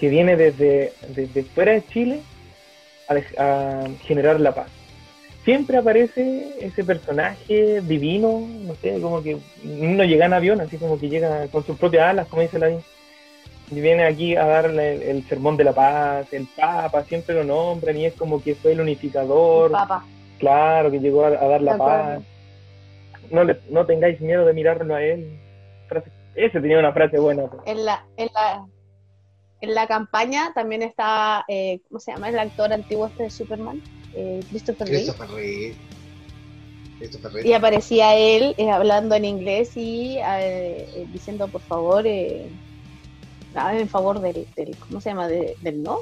que 0.00 0.08
viene 0.08 0.36
desde, 0.36 0.92
desde 1.14 1.44
fuera 1.44 1.72
de 1.72 1.86
Chile 1.86 2.22
a, 3.38 3.86
generar 4.02 4.40
la 4.40 4.52
paz. 4.52 4.66
Siempre 5.44 5.76
aparece 5.76 6.56
ese 6.60 6.82
personaje 6.82 7.82
divino, 7.82 8.48
no 8.62 8.74
sé, 8.74 9.00
como 9.00 9.22
que 9.22 9.36
no 9.62 10.02
llega 10.02 10.26
en 10.26 10.32
avión, 10.32 10.60
así 10.60 10.76
como 10.76 10.98
que 10.98 11.08
llega 11.08 11.46
con 11.52 11.64
sus 11.64 11.78
propias 11.78 12.08
alas, 12.08 12.26
como 12.26 12.42
dice 12.42 12.58
la 12.58 12.66
viene 13.80 14.04
aquí 14.04 14.36
a 14.36 14.44
darle 14.46 14.94
el, 14.94 15.02
el 15.02 15.28
sermón 15.28 15.56
de 15.56 15.64
la 15.64 15.72
paz, 15.72 16.32
el 16.32 16.46
Papa, 16.56 17.04
siempre 17.04 17.34
lo 17.34 17.44
nombran 17.44 17.96
y 17.96 18.06
es 18.06 18.14
como 18.14 18.42
que 18.42 18.54
fue 18.54 18.72
el 18.72 18.80
unificador, 18.80 19.70
Papá. 19.72 20.04
claro, 20.38 20.90
que 20.90 21.00
llegó 21.00 21.24
a, 21.24 21.28
a 21.28 21.48
dar 21.48 21.62
la 21.62 21.72
De 21.72 21.78
paz. 21.78 22.22
No, 23.30 23.44
le- 23.44 23.60
no 23.70 23.86
tengáis 23.86 24.20
miedo 24.20 24.44
de 24.44 24.52
mirarlo 24.52 24.94
a 24.94 25.02
él. 25.02 25.38
Frase- 25.88 26.10
ese 26.34 26.60
tenía 26.60 26.78
una 26.78 26.92
frase 26.92 27.18
buena. 27.18 27.46
pues. 27.46 27.62
En 27.66 27.84
la, 27.84 28.04
en 28.16 28.28
la, 28.34 28.66
en 29.60 29.74
la 29.74 29.86
campaña 29.86 30.52
también 30.54 30.82
está, 30.82 31.44
eh, 31.48 31.80
¿cómo 31.88 32.00
se 32.00 32.12
llama? 32.12 32.28
El 32.28 32.38
actor 32.38 32.72
antiguo 32.72 33.06
este 33.06 33.24
de 33.24 33.30
Superman, 33.30 33.80
eh, 34.14 34.40
Christopher 34.50 34.86
Reeve. 34.88 35.02
Christopher 35.04 35.30
Reeve. 35.30 35.74
Christopher 36.98 37.32
Reeve. 37.32 37.48
Y 37.48 37.52
aparecía 37.54 38.16
él 38.16 38.54
eh, 38.58 38.70
hablando 38.70 39.14
en 39.14 39.24
inglés 39.24 39.76
y 39.76 40.18
eh, 40.18 40.22
eh, 40.94 41.06
diciendo, 41.12 41.48
por 41.48 41.60
favor, 41.62 42.06
eh, 42.06 42.46
nada 43.54 43.78
en 43.78 43.88
favor 43.88 44.20
del, 44.20 44.46
del- 44.56 44.76
¿cómo 44.76 45.00
se 45.00 45.10
llama? 45.10 45.28
De- 45.28 45.56
del 45.62 45.82
no. 45.82 45.98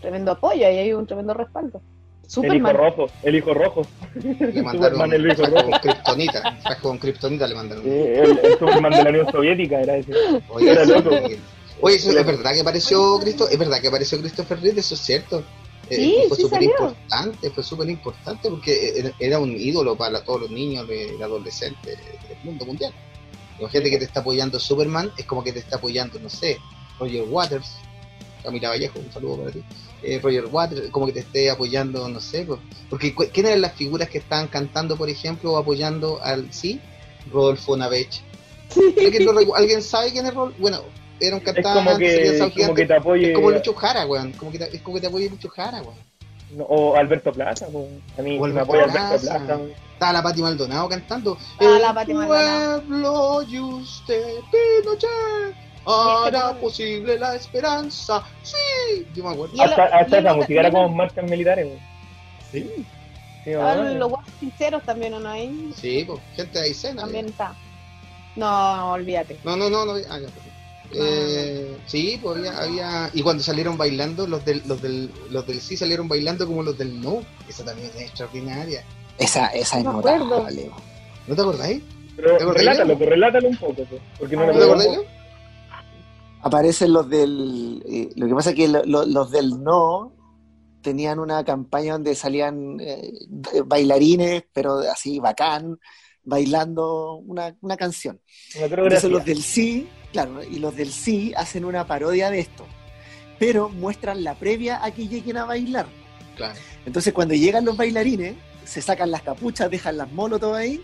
Tremendo 0.00 0.32
apoyo, 0.32 0.66
ahí 0.66 0.78
hay 0.78 0.92
un 0.92 1.06
tremendo 1.06 1.34
respaldo. 1.34 1.80
El 1.80 2.30
hijo 2.30 2.42
Superman. 2.42 2.76
rojo, 2.76 3.06
el 3.22 3.34
hijo 3.36 3.54
rojo. 3.54 3.82
Le 4.22 4.62
mandaron 4.62 4.98
Superman, 4.98 5.12
el 5.12 5.30
hijo 5.30 5.44
rojo. 5.46 5.70
con 5.70 5.80
kriptonita. 5.80 6.56
frasco 6.62 6.88
con 6.88 6.98
kriptonita 6.98 7.46
le 7.46 7.54
mandaron. 7.54 7.84
Sí, 7.84 7.90
el, 7.90 8.38
el 8.42 8.58
Superman 8.58 8.92
de 8.92 9.04
la 9.04 9.10
Unión 9.10 9.30
Soviética 9.30 9.80
era 9.80 9.96
ese. 9.96 10.12
Oye, 10.48 10.70
Era 10.70 10.84
sí, 10.86 10.92
loco. 10.92 11.10
Oye, 11.80 11.96
eso 11.96 12.10
es 12.18 12.26
verdad 12.26 12.52
que 12.54 12.60
apareció 12.60 13.18
Cristo, 13.20 13.48
es 13.48 13.58
verdad 13.58 13.80
que 13.80 13.88
apareció 13.88 14.18
Christopher 14.18 14.60
Reeve, 14.60 14.80
eso 14.80 14.94
es 14.94 15.00
cierto. 15.00 15.42
Eh, 15.90 15.96
Sí, 15.96 16.16
fue 16.28 16.38
súper 16.38 16.62
importante, 16.62 17.50
fue 17.50 17.62
súper 17.62 17.90
importante 17.90 18.48
porque 18.48 18.94
era- 18.96 19.12
era 19.18 19.38
un 19.38 19.50
ídolo 19.50 19.94
para 19.94 20.24
todos 20.24 20.42
los 20.42 20.50
niños 20.50 20.86
y 20.88 21.22
adolescentes 21.22 21.98
del 22.26 22.38
mundo 22.42 22.64
mundial. 22.64 22.92
Imagínate 23.58 23.90
que 23.90 23.98
te 23.98 24.04
está 24.04 24.20
apoyando 24.20 24.58
Superman, 24.58 25.12
es 25.16 25.24
como 25.26 25.42
que 25.44 25.52
te 25.52 25.60
está 25.60 25.76
apoyando, 25.76 26.18
no 26.18 26.28
sé, 26.28 26.58
Roger 26.98 27.24
Waters, 27.28 27.76
Camila 28.42 28.70
Vallejo, 28.70 28.98
un 28.98 29.12
saludo 29.12 29.38
para 29.40 29.52
ti. 29.52 29.62
Eh, 30.02 30.18
Roger 30.22 30.46
Waters, 30.46 30.90
como 30.90 31.06
que 31.06 31.12
te 31.12 31.20
esté 31.20 31.50
apoyando, 31.50 32.08
no 32.08 32.20
sé, 32.20 32.44
pues, 32.44 32.60
porque 32.90 33.14
cu- 33.14 33.26
¿quién 33.32 33.46
eran 33.46 33.60
las 33.62 33.74
figuras 33.74 34.08
que 34.10 34.18
estaban 34.18 34.48
cantando, 34.48 34.96
por 34.96 35.08
ejemplo, 35.08 35.52
o 35.52 35.56
apoyando 35.56 36.20
al 36.22 36.52
sí? 36.52 36.80
Rodolfo 37.30 37.76
Navech. 37.76 38.20
¿Alguien, 38.76 39.24
lo 39.24 39.32
recu- 39.32 39.56
¿Alguien 39.56 39.82
sabe 39.82 40.10
quién 40.12 40.26
es 40.26 40.34
Rodolfo? 40.34 40.56
Bueno, 40.60 40.82
era 41.20 41.36
un 41.36 41.42
Es 41.42 41.44
cantante, 41.54 41.74
como 41.74 41.90
salía 41.90 42.50
que, 42.50 42.52
como 42.66 42.74
que 42.74 42.86
te 42.86 42.94
apoye. 42.94 43.28
Es 43.30 43.34
como 43.34 43.50
Lucho 43.50 43.74
Jara, 43.74 44.06
weón. 44.06 44.32
Como 44.32 44.50
que 44.52 44.58
te, 44.58 44.76
es 44.76 44.82
como 44.82 44.96
que 44.96 45.00
te 45.00 45.06
apoye 45.06 45.30
Lucho 45.30 45.48
Jara, 45.48 45.80
weón. 45.82 45.96
No, 46.52 46.64
O 46.64 46.96
Alberto 46.96 47.32
Plaza. 47.32 47.66
pues. 47.72 47.86
A 48.18 48.22
mí 48.22 48.38
O 48.38 48.40
me 48.46 48.60
Alberto 48.60 48.62
apoya 48.62 48.82
Alberto 48.84 49.20
Plaza. 49.26 49.60
Estaba 49.92 50.12
la 50.12 50.22
Pati 50.22 50.42
Maldonado 50.42 50.88
cantando. 50.88 51.38
La 51.60 51.94
Pati 51.94 52.14
Maldonado. 52.14 52.82
pueblo 52.82 53.42
y 53.48 53.60
usted, 53.60 54.40
Pinochet, 54.50 55.54
hará 55.86 56.52
posible 56.60 57.18
la 57.18 57.36
esperanza. 57.36 58.22
Sí, 58.42 59.06
yo 59.14 59.24
me 59.24 59.30
acuerdo. 59.30 59.62
Hasta, 59.62 59.84
hasta 59.84 60.18
esa 60.18 60.34
música 60.34 60.60
era 60.60 60.70
como 60.70 60.88
marchas 60.88 61.24
militares. 61.28 61.66
pues. 62.50 62.64
Sí, 63.44 63.52
mamá. 63.52 63.74
los 63.74 64.08
guapos 64.08 64.32
sinceros 64.40 64.82
también, 64.84 65.14
¿o 65.14 65.20
no? 65.20 65.28
Ahí 65.28 65.72
sí, 65.76 66.04
pues, 66.06 66.20
gente 66.34 66.60
de 66.60 66.68
escena. 66.70 67.02
también 67.02 67.26
está. 67.26 67.54
No, 68.36 68.92
olvídate. 68.92 69.38
No, 69.44 69.56
no, 69.56 69.68
no, 69.70 69.84
no. 69.84 69.92
Ah, 70.10 70.18
ya. 70.18 70.28
Eh, 70.96 71.76
sí, 71.86 72.18
pues 72.22 72.36
había, 72.38 72.58
había. 72.58 73.10
Y 73.14 73.22
cuando 73.22 73.42
salieron 73.42 73.76
bailando, 73.76 74.26
los 74.26 74.44
del, 74.44 74.62
los 74.66 74.80
del, 74.80 75.10
los 75.30 75.46
del 75.46 75.60
sí 75.60 75.76
salieron 75.76 76.08
bailando 76.08 76.46
como 76.46 76.62
los 76.62 76.76
del 76.78 77.00
no. 77.00 77.22
Esa 77.48 77.64
también 77.64 77.90
es 77.96 78.02
extraordinaria. 78.02 78.84
Esa, 79.18 79.46
esa 79.48 79.78
es 79.80 79.86
acuerdo. 79.86 80.26
notable. 80.26 80.70
¿No 81.26 81.34
te 81.34 81.40
acordáis? 81.40 81.82
Pero 82.16 82.36
¿Te 82.36 82.42
acordás, 82.44 82.58
relátalo, 82.62 82.96
pues, 82.98 83.08
relátalo 83.10 83.48
un 83.48 83.56
poco. 83.56 83.74
pues, 83.88 84.02
porque 84.18 84.36
no 84.36 84.46
¿No 84.46 84.52
te? 84.52 84.88
Leo? 84.88 85.04
Aparecen 86.42 86.92
los 86.92 87.08
del. 87.08 87.82
eh, 87.86 88.10
lo 88.16 88.26
que 88.26 88.34
pasa 88.34 88.50
es 88.50 88.56
que 88.56 88.68
lo- 88.68 88.84
lo- 88.84 89.06
los 89.06 89.30
del 89.30 89.62
no 89.62 90.12
tenían 90.82 91.18
una 91.18 91.42
campaña 91.44 91.94
donde 91.94 92.14
salían 92.14 92.78
eh, 92.80 93.12
bailarines, 93.66 94.44
pero 94.52 94.78
así 94.80 95.18
bacán, 95.18 95.78
bailando 96.22 97.14
una, 97.16 97.56
una 97.62 97.76
canción. 97.76 98.20
Una 98.56 98.66
Entonces 98.66 99.10
los 99.10 99.24
del 99.24 99.42
sí, 99.42 99.88
claro, 100.14 100.42
y 100.42 100.58
los 100.60 100.74
del 100.76 100.90
sí 100.92 101.34
hacen 101.36 101.64
una 101.64 101.86
parodia 101.86 102.30
de 102.30 102.38
esto, 102.38 102.64
pero 103.38 103.68
muestran 103.68 104.22
la 104.24 104.34
previa 104.34 104.82
a 104.84 104.92
que 104.92 105.08
lleguen 105.08 105.36
a 105.38 105.44
bailar. 105.44 105.86
Claro. 106.36 106.54
Entonces 106.86 107.12
cuando 107.12 107.34
llegan 107.34 107.64
los 107.64 107.76
bailarines, 107.76 108.36
se 108.64 108.80
sacan 108.80 109.10
las 109.10 109.22
capuchas, 109.22 109.68
dejan 109.70 109.96
las 109.98 110.10
molotov 110.12 110.54
ahí 110.54 110.80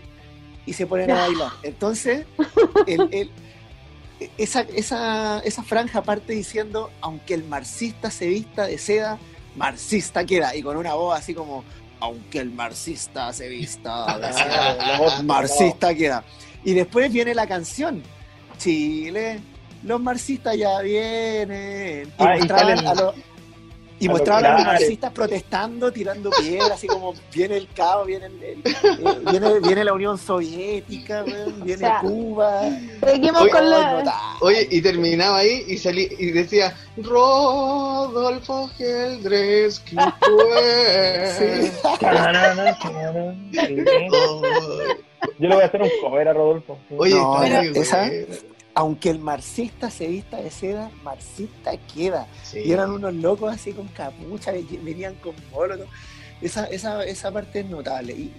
y 0.65 0.73
se 0.73 0.85
ponen 0.85 1.09
a 1.11 1.15
bailar. 1.27 1.51
Entonces, 1.63 2.25
el- 2.87 3.09
el- 3.13 3.31
esa, 4.37 4.61
esa, 4.61 5.39
esa 5.39 5.63
franja 5.63 6.03
parte 6.03 6.33
diciendo, 6.33 6.91
aunque 7.01 7.33
el 7.33 7.43
marxista 7.45 8.11
se 8.11 8.27
vista 8.27 8.65
de 8.67 8.77
seda, 8.77 9.17
marxista 9.55 10.25
queda, 10.25 10.55
y 10.55 10.61
con 10.61 10.77
una 10.77 10.93
voz 10.93 11.17
así 11.17 11.33
como, 11.33 11.63
aunque 11.99 12.39
el 12.39 12.51
marxista 12.51 13.33
se 13.33 13.47
vista 13.47 14.17
de 14.19 14.31
seda, 14.33 14.75
La 14.77 14.99
voz- 14.99 15.23
marxista 15.23 15.95
queda. 15.95 16.23
Y 16.63 16.73
después 16.73 17.11
viene 17.11 17.33
la 17.33 17.47
canción, 17.47 18.03
Chile, 18.61 19.39
los 19.83 19.99
marxistas 19.99 20.55
ya 20.57 20.79
vienen. 20.81 22.07
Y 22.07 22.11
Ah, 22.23 22.35
y 22.37 22.39
mostraban 22.39 22.87
a 22.87 22.93
los... 22.95 23.15
Y 23.99 24.05
a 24.07 24.09
los 24.09 24.17
mostraban 24.17 24.45
a 24.45 24.49
los 24.49 24.57
pilares. 24.61 24.79
marxistas 24.81 25.11
protestando, 25.13 25.91
tirando 25.91 26.31
piedras, 26.31 26.71
así 26.71 26.87
como 26.87 27.13
viene 27.31 27.57
el 27.57 27.67
caos, 27.67 28.07
viene, 28.07 28.25
el- 28.25 28.43
el- 28.43 28.61
eh, 28.65 29.19
viene, 29.29 29.59
viene 29.59 29.83
la 29.83 29.93
Unión 29.93 30.17
Soviética, 30.17 31.23
weón, 31.23 31.63
viene 31.63 31.75
O 31.85 31.87
sea, 31.87 31.99
Cuba. 32.01 32.61
Seguimos 33.05 33.41
Oye, 33.43 33.51
con 33.51 33.69
la. 33.69 34.37
Oye, 34.41 34.67
y 34.71 34.81
terminaba 34.81 35.37
ahí 35.37 35.65
y 35.67 35.77
salí 35.77 36.07
y 36.17 36.31
decía 36.31 36.75
Rodolfo 36.97 38.69
Geldres 38.75 39.79
que 39.81 39.95
fue. 40.19 41.71
Yo 45.37 45.47
le 45.47 45.53
voy 45.55 45.63
a 45.63 45.65
hacer 45.67 45.81
un 45.81 45.89
cover 46.01 46.27
a 46.27 46.33
Rodolfo. 46.33 46.77
Oye, 46.97 47.13
No, 47.15 47.43
esa-. 47.43 48.09
Aunque 48.73 49.09
el 49.09 49.19
marxista 49.19 49.89
se 49.91 50.07
vista 50.07 50.37
de 50.37 50.49
seda, 50.49 50.89
marxista 51.03 51.71
queda. 51.93 52.25
Sí. 52.43 52.59
Y 52.65 52.71
eran 52.71 52.91
unos 52.91 53.13
locos 53.13 53.53
así 53.53 53.73
con 53.73 53.87
capucha, 53.89 54.51
venían 54.81 55.15
con 55.15 55.33
molotov. 55.51 55.87
Esa, 56.41 56.65
esa, 56.65 57.03
esa 57.03 57.31
parte 57.31 57.59
es 57.59 57.65
notable. 57.69 58.13
Y 58.13 58.33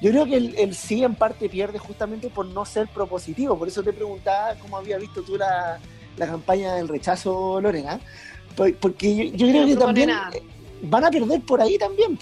yo 0.00 0.10
creo 0.10 0.24
que 0.24 0.36
el, 0.36 0.54
el 0.56 0.74
sí 0.74 1.04
en 1.04 1.14
parte 1.14 1.48
pierde 1.50 1.78
justamente 1.78 2.30
por 2.30 2.46
no 2.46 2.64
ser 2.64 2.88
propositivo. 2.88 3.58
Por 3.58 3.68
eso 3.68 3.82
te 3.82 3.92
preguntaba 3.92 4.54
cómo 4.54 4.76
había 4.78 4.96
visto 4.98 5.22
tú 5.22 5.36
la, 5.36 5.78
la 6.16 6.26
campaña 6.26 6.74
del 6.74 6.88
rechazo, 6.88 7.60
Lorena. 7.60 8.00
Por- 8.56 8.74
Porque 8.76 9.14
yo, 9.14 9.24
yo 9.36 9.46
creo 9.48 9.62
No 9.62 9.68
que 9.68 9.76
también 9.76 10.08
nada. 10.08 10.30
eh, 10.34 10.42
van 10.82 11.04
a 11.04 11.10
perder 11.10 11.42
por 11.42 11.60
ahí 11.60 11.76
también. 11.76 12.18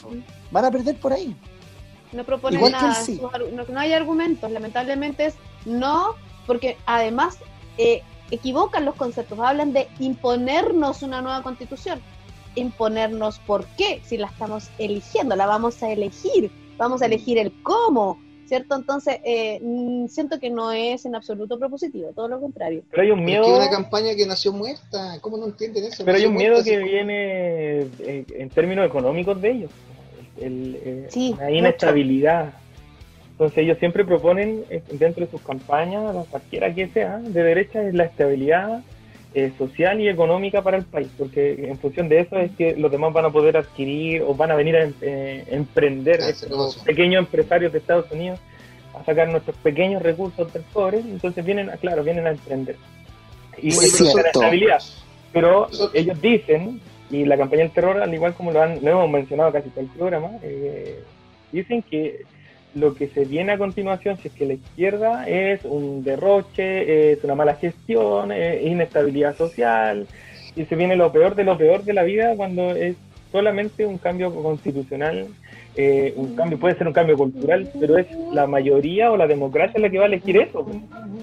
Van 0.50 0.64
a 0.64 0.70
perder 0.70 0.96
por 0.96 1.12
ahí. 1.12 1.34
No 2.12 2.24
propone 2.24 2.56
Igual 2.56 2.72
que 2.72 2.78
nada, 2.82 2.98
el 2.98 3.06
sí. 3.06 3.20
no 3.70 3.80
hay 3.80 3.92
argumentos, 3.94 4.50
lamentablemente 4.50 5.26
es 5.26 5.34
no, 5.64 6.14
porque 6.46 6.76
además 6.84 7.38
eh, 7.79 8.03
equivocan 8.31 8.85
los 8.85 8.95
conceptos, 8.95 9.39
hablan 9.39 9.73
de 9.73 9.89
imponernos 9.99 11.03
una 11.03 11.20
nueva 11.23 11.43
constitución. 11.43 12.01
Imponernos 12.55 13.39
por 13.41 13.64
qué, 13.79 14.01
si 14.05 14.16
la 14.18 14.27
estamos 14.27 14.70
eligiendo, 14.79 15.37
la 15.37 15.47
vamos 15.47 15.83
a 15.83 15.91
elegir, 15.91 16.51
vamos 16.77 17.01
a 17.01 17.07
elegir 17.07 17.39
el 17.39 17.51
cómo, 17.62 18.20
¿cierto? 18.47 18.75
Entonces, 18.77 19.18
eh, 19.25 19.59
mm, 19.62 20.09
siento 20.09 20.39
que 20.39 20.51
no 20.51 20.70
es 20.70 21.07
en 21.07 21.14
absoluto 21.14 21.59
propositivo, 21.59 22.11
todo 22.14 22.29
lo 22.29 22.41
contrario. 22.41 22.83
Pero 22.91 23.03
hay 23.03 23.11
un 23.11 23.20
Es 23.20 23.25
miedo. 23.25 23.45
que 23.45 23.51
es 23.53 23.57
una 23.57 23.70
campaña 23.70 24.14
que 24.14 24.27
nació 24.27 24.53
muerta. 24.53 25.18
¿Cómo 25.23 25.39
no 25.39 25.47
entienden 25.47 25.85
eso? 25.85 26.05
Pero 26.05 26.18
hay 26.18 26.27
un 26.27 26.35
miedo 26.35 26.62
que 26.62 26.77
viene 26.77 27.81
eh, 28.01 28.25
en 28.29 28.51
términos 28.51 28.87
económicos 28.87 29.41
de 29.41 29.51
ellos. 29.51 29.70
El, 30.39 31.07
Sí, 31.09 31.35
una 31.39 31.51
inestabilidad. 31.51 32.53
Entonces 33.33 33.59
ellos 33.59 33.78
siempre 33.78 34.05
proponen 34.05 34.64
eh, 34.70 34.83
dentro 34.93 35.24
de 35.24 35.30
sus 35.30 35.41
campañas, 35.43 36.14
la 36.14 36.22
cualquiera 36.24 36.72
que 36.74 36.89
sea, 36.89 37.18
de 37.18 37.43
derecha, 37.43 37.83
es 37.83 37.95
la 37.95 38.05
estabilidad 38.05 38.83
eh, 39.35 39.51
social 39.57 39.99
y 40.01 40.09
económica 40.09 40.61
para 40.62 40.76
el 40.76 40.85
país, 40.85 41.09
porque 41.18 41.66
en 41.66 41.78
función 41.78 42.09
de 42.09 42.20
eso 42.20 42.37
es 42.39 42.51
que 42.53 42.76
los 42.76 42.91
demás 42.93 43.12
van 43.14 43.24
a 43.24 43.30
poder 43.30 43.57
adquirir 43.57 44.22
o 44.22 44.35
van 44.35 44.51
a 44.51 44.55
venir 44.55 44.76
a 44.76 44.83
em- 44.85 44.95
eh, 45.01 45.45
emprender 45.51 46.20
Ah, 46.22 46.28
ese 46.28 46.47
estos 46.47 46.76
pequeños 46.85 47.20
empresarios 47.20 47.72
de 47.72 47.78
Estados 47.78 48.11
Unidos 48.12 48.39
a 48.95 49.03
sacar 49.05 49.28
nuestros 49.30 49.57
pequeños 49.57 50.03
recursos 50.03 50.53
del 50.53 50.62
cobre, 50.72 50.99
entonces 50.99 51.43
vienen, 51.45 51.70
a, 51.70 51.78
claro, 51.78 52.05
vienen 52.05 52.26
a 52.26 52.30
emprender. 52.30 52.76
Y 53.61 53.68
Es 53.68 53.93
cierto. 53.97 54.18
estabilidad. 54.20 54.83
Pero 55.33 55.68
ellos 55.95 56.20
dicen, 56.20 56.78
y 57.11 57.24
la 57.24 57.39
campaña 57.39 57.62
del 57.62 57.70
terror, 57.72 58.03
al 58.03 58.12
igual 58.12 58.35
como 58.35 58.53
lo, 58.53 58.61
han, 58.62 58.85
lo 58.85 58.91
hemos 58.91 59.11
mencionado 59.11 59.51
casi 59.51 59.70
todo 59.70 59.80
el 59.80 59.87
programa, 59.91 60.30
eh, 60.43 61.03
dicen 61.53 61.83
que 61.83 62.20
lo 62.75 62.95
que 62.95 63.09
se 63.09 63.25
viene 63.25 63.53
a 63.53 63.59
continuación, 63.59 64.16
si 64.18 64.29
es 64.29 64.35
que 64.35 64.47
la 64.47 64.55
izquierda 64.55 65.29
es 65.29 65.64
un 65.64 66.05
derroche, 66.05 67.12
es 67.12 67.23
una 67.25 67.35
mala 67.35 67.55
gestión, 67.55 68.33
es 68.33 68.62
inestabilidad 68.62 69.37
social, 69.37 70.07
y 70.57 70.64
se 70.64 70.77
viene 70.77 70.97
lo 70.97 71.12
peor 71.12 71.35
de 71.35 71.45
lo 71.45 71.57
peor 71.57 71.85
de 71.85 71.93
la 71.93 72.03
vida 72.03 72.35
cuando 72.37 72.70
es 72.70 72.97
solamente 73.31 73.87
un 73.87 73.99
cambio 73.99 74.35
constitucional, 74.35 75.27
eh, 75.75 76.12
un 76.16 76.37
cambio, 76.37 76.59
puede 76.59 76.77
ser 76.77 76.87
un 76.87 76.93
cambio 76.93 77.16
cultural, 77.16 77.70
pero 77.81 77.97
es 77.97 78.07
la 78.33 78.47
mayoría 78.47 79.11
o 79.11 79.16
la 79.16 79.27
democracia 79.27 79.81
la 79.81 79.89
que 79.89 79.99
va 79.99 80.05
a 80.05 80.09
elegir 80.09 80.37
eso. 80.37 80.66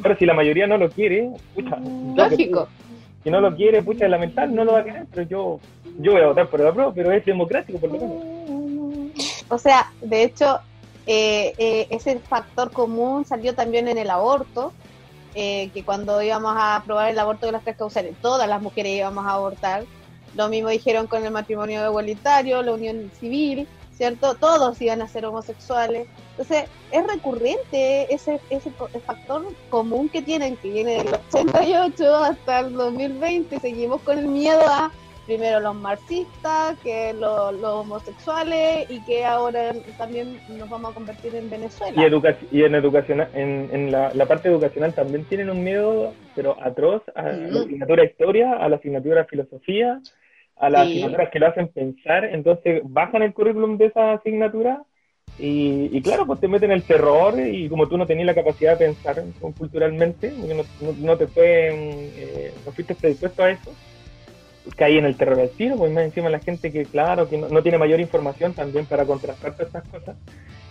Pero 0.02 0.18
si 0.18 0.26
la 0.26 0.34
mayoría 0.34 0.66
no 0.66 0.78
lo 0.78 0.89
quiere, 0.89 1.30
pucha, 1.54 1.78
Lógico. 2.16 2.68
si 3.24 3.30
no 3.30 3.41
lo 3.41 3.56
quiere, 3.56 3.84
pucha, 3.84 4.06
es 4.06 4.12
lamentable, 4.12 4.56
no 4.56 4.66
lo 4.66 4.74
va 4.74 4.80
a 4.80 4.84
querer, 4.84 5.06
pero 5.14 5.28
yo, 5.28 5.60
yo 6.00 6.14
voy 6.14 6.22
a 6.22 6.28
votar 6.28 6.47
por 6.47 6.62
el 6.62 6.68
apruebo, 6.68 6.93
pero 6.93 7.12
es 7.12 7.24
democrático 7.26 7.80
por 7.80 7.91
lo 7.91 8.00
menos. 8.00 8.39
O 9.50 9.58
sea, 9.58 9.91
de 10.02 10.24
hecho, 10.24 10.60
eh, 11.12 11.55
eh, 11.57 11.88
ese 11.89 12.20
factor 12.20 12.72
común 12.72 13.26
salió 13.26 13.55
también 13.55 13.88
en 13.88 13.97
el 13.97 14.12
aborto, 14.12 14.74
eh, 15.34 15.72
que 15.74 15.84
cuando 15.84 16.22
íbamos 16.22 16.55
a 16.55 16.76
aprobar 16.76 17.10
el 17.10 17.18
aborto 17.18 17.47
de 17.47 17.51
las 17.51 17.64
tres 17.64 17.78
causales, 17.78 18.16
todas 18.22 18.47
las 18.47 18.62
mujeres 18.62 18.95
íbamos 18.95 19.26
a 19.26 19.32
abortar. 19.32 19.86
Lo 20.36 20.49
mismo 20.49 20.70
dijeron 20.70 21.07
con 21.07 21.26
el 21.26 21.32
matrimonio 21.32 21.84
igualitario, 21.84 22.62
la 22.62 22.74
unión 22.74 23.12
civil, 23.20 23.68
¿cierto? 23.97 24.36
Todos 24.36 24.80
iban 24.84 25.01
a 25.01 25.07
ser 25.07 25.26
homosexuales. 25.26 26.07
Entonces, 26.38 26.66
es 26.91 27.07
recurrente 27.07 28.14
ese, 28.14 28.39
ese 28.51 28.70
factor 29.03 29.47
común 29.72 30.10
que 30.10 30.22
tienen, 30.22 30.57
que 30.57 30.70
viene 30.70 31.03
del 31.03 31.16
88 31.32 32.16
hasta 32.18 32.60
el 32.60 32.74
2020. 32.74 33.60
Seguimos 33.60 33.99
con 34.01 34.20
el 34.20 34.28
miedo 34.28 34.62
a 34.68 34.91
primero 35.30 35.59
los 35.59 35.75
marxistas, 35.75 36.75
que 36.80 37.13
lo- 37.13 37.51
los 37.51 37.71
homosexuales 37.86 38.88
y 38.89 38.99
que 39.05 39.23
ahora 39.25 39.71
también 39.95 40.25
nos 40.47 40.67
vamos 40.69 40.89
a 40.89 40.93
convertir 40.95 41.36
en 41.36 41.47
Venezuela. 41.51 42.01
Y, 42.01 42.03
educa 42.03 42.36
y 42.51 42.63
en, 42.63 42.73
educación, 42.73 43.21
en, 43.36 43.69
en 43.71 43.91
la, 43.91 44.11
la 44.15 44.27
parte 44.27 44.49
educacional 44.49 44.95
también 44.95 45.25
tienen 45.25 45.51
un 45.51 45.63
miedo, 45.63 46.15
pero 46.34 46.57
atroz, 46.63 47.03
a 47.13 47.21
la 47.23 47.61
asignatura 47.61 48.03
historia, 48.05 48.53
a 48.53 48.67
la 48.69 48.77
asignatura 48.77 49.25
filosofía, 49.25 50.01
a 50.57 50.69
las 50.71 50.88
Sí. 50.88 50.93
asignaturas 50.93 51.30
que 51.30 51.39
lo 51.39 51.47
hacen 51.47 51.67
pensar, 51.67 52.25
entonces 52.25 52.82
bajan 52.86 53.21
el 53.21 53.34
currículum 53.34 53.77
de 53.77 53.86
esa 53.86 54.13
asignatura 54.13 54.82
y, 55.38 55.95
y 55.95 56.01
claro, 56.01 56.25
pues 56.25 56.39
te 56.39 56.47
meten 56.47 56.71
el 56.71 56.84
terror 56.86 57.39
y 57.39 57.69
como 57.69 57.88
tú 57.88 57.97
no 57.99 58.07
tenías 58.07 58.25
la 58.25 58.36
capacidad 58.36 58.71
de 58.77 58.88
pensar 58.88 59.23
culturalmente, 59.57 60.32
no, 60.32 60.65
no 60.80 61.17
te 61.19 61.27
fue, 61.27 61.69
eh, 61.71 62.53
no 62.65 62.73
fuiste 62.73 62.95
predispuesto 62.95 63.43
a 63.43 63.51
eso, 63.51 63.77
caí 64.76 64.97
en 64.97 65.05
el 65.05 65.15
terror 65.17 65.39
al 65.39 65.49
tiro, 65.49 65.76
pues 65.78 65.91
más 65.91 66.03
encima 66.03 66.30
la 66.30 66.39
gente 66.39 66.72
que, 66.72 66.86
claro, 66.86 67.30
que 67.30 67.38
no, 67.38 67.49
no 67.49 67.61
tiene 67.63 67.78
mayor 67.78 67.99
información 67.99 68.53
también 68.53 68.86
para 68.86 69.05
contrastar 69.05 69.53
todas 69.53 69.67
estas 69.67 69.88
cosas, 69.89 70.15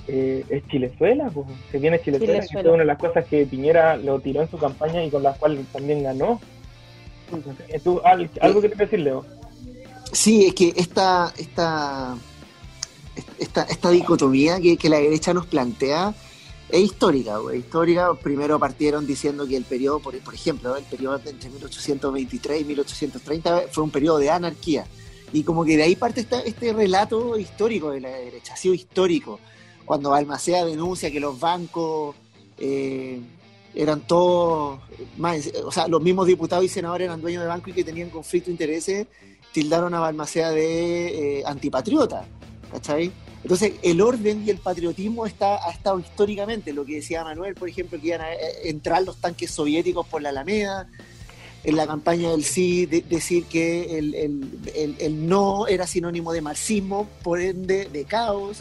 eh, 0.09 0.45
es 0.49 0.67
Chilezuela, 0.69 1.29
pues, 1.33 1.47
se 1.71 1.79
viene 1.79 2.01
Chilezuela, 2.01 2.41
que 2.41 2.49
fue 2.49 2.69
una 2.71 2.79
de 2.79 2.85
las 2.87 2.99
cosas 2.99 3.27
que 3.27 3.45
Piñera 3.47 3.97
lo 3.97 4.21
tiró 4.21 4.41
en 4.43 4.51
su 4.51 4.57
campaña 4.59 5.05
y 5.05 5.11
con 5.11 5.23
las 5.23 5.37
cuales 5.39 5.67
también 5.73 6.03
ganó. 6.03 6.41
¿Tú, 7.85 8.01
al- 8.05 8.31
¿Algo 8.41 8.61
que 8.63 8.69
te 8.71 8.77
decir, 8.77 9.01
Leo? 9.01 9.25
Sí, 10.13 10.47
es 10.47 10.55
que 10.55 10.73
esta, 10.77 11.31
esta, 11.37 12.17
esta, 13.39 13.63
esta 13.65 13.91
dicotomía 13.91 14.59
que, 14.61 14.79
que 14.79 14.89
la 14.89 14.97
derecha 14.99 15.35
nos 15.35 15.45
plantea 15.47 16.15
es 16.69 16.81
histórica, 16.81 17.39
güey, 17.39 17.61
histórica. 17.61 18.15
Primero 18.15 18.59
partieron 18.59 19.07
diciendo 19.07 19.47
que 19.47 19.57
el 19.57 19.65
periodo, 19.65 20.01
por, 20.01 20.15
ejemplo, 20.15 20.77
el 20.77 20.85
periodo 20.85 21.21
entre 21.25 21.49
1823 21.51 22.61
y 22.61 22.65
1830 22.65 23.63
fue 23.71 23.85
un 23.85 23.91
periodo 23.91 24.19
de 24.19 24.31
anarquía. 24.31 24.87
Y 25.33 25.43
como 25.43 25.65
que 25.65 25.77
de 25.77 25.83
ahí 25.85 25.97
parte 25.97 26.27
este 26.45 26.73
relato 26.73 27.39
histórico 27.39 27.91
de 27.91 28.01
la 28.01 28.11
derecha, 28.11 28.55
ha 28.55 28.57
sido 28.57 28.75
histórico. 28.75 29.41
Cuando 29.85 30.11
Balmaceda 30.11 30.65
denuncia 30.65 31.11
que 31.11 31.21
los 31.21 31.41
bancos 31.41 32.15
eh, 32.59 33.21
eran 33.75 34.01
todos, 34.07 34.81
o 35.65 35.73
sea, 35.73 35.89
los 35.89 36.03
mismos 36.03 36.27
diputados 36.27 36.65
y 36.65 36.69
senadores 36.69 37.07
eran 37.07 37.21
dueños 37.21 37.43
de 37.43 37.49
bancos 37.49 37.71
y 37.71 37.73
que 37.73 37.85
tenían 37.85 38.11
conflicto 38.11 38.47
de 38.47 38.53
intereses, 38.53 39.07
tildaron 39.53 39.95
a 39.95 40.01
Balmaceda 40.01 40.51
de 40.51 41.39
eh, 41.39 41.43
antipatriota, 41.47 42.27
¿cachai? 42.71 43.11
Entonces, 43.43 43.75
el 43.83 44.01
orden 44.01 44.45
y 44.47 44.51
el 44.51 44.59
patriotismo 44.59 45.25
está, 45.27 45.65
ha 45.67 45.71
estado 45.71 45.99
históricamente, 46.01 46.73
lo 46.73 46.85
que 46.85 46.97
decía 46.97 47.23
Manuel, 47.25 47.55
por 47.55 47.69
ejemplo, 47.69 48.01
que 48.01 48.09
iban 48.09 48.21
a 48.21 48.33
eh, 48.33 48.39
entrar 48.65 49.03
los 49.05 49.17
tanques 49.19 49.51
soviéticos 49.51 50.07
por 50.07 50.21
la 50.23 50.31
Alameda, 50.31 50.89
en 51.65 51.77
la 51.77 51.87
campaña 51.87 52.31
del 52.31 52.45
sí, 52.45 52.87
de- 52.87 53.03
decir 53.03 53.45
que 53.45 53.99
el, 53.99 54.15
el- 54.15 54.59
el- 54.75 54.97
el 54.99 55.29
no 55.29 55.67
era 55.67 55.87
sinónimo 55.87 56.33
de 56.33 56.41
marxismo, 56.41 57.09
por 57.23 57.41
ende 57.41 57.87
de 57.87 58.05
caos. 58.05 58.59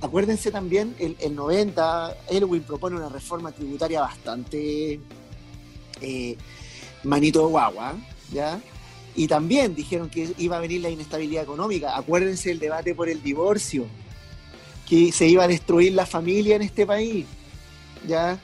Acuérdense 0.00 0.50
también, 0.52 0.94
el, 0.98 1.16
el 1.20 1.34
90, 1.34 2.16
Elwin 2.30 2.62
propone 2.62 2.96
una 2.96 3.08
reforma 3.08 3.50
tributaria 3.52 4.00
bastante 4.00 5.00
eh, 6.00 6.36
manito 7.04 7.40
de 7.40 7.46
guagua, 7.50 7.96
¿ya? 8.32 8.60
Y 9.18 9.26
también 9.26 9.74
dijeron 9.74 10.08
que 10.08 10.32
iba 10.38 10.56
a 10.56 10.60
venir 10.60 10.80
la 10.80 10.90
inestabilidad 10.90 11.42
económica. 11.42 11.96
Acuérdense 11.96 12.52
el 12.52 12.60
debate 12.60 12.94
por 12.94 13.08
el 13.08 13.20
divorcio, 13.20 13.84
que 14.88 15.10
se 15.10 15.26
iba 15.26 15.42
a 15.42 15.48
destruir 15.48 15.92
la 15.92 16.06
familia 16.06 16.54
en 16.54 16.62
este 16.62 16.86
país, 16.86 17.26
¿ya? 18.06 18.38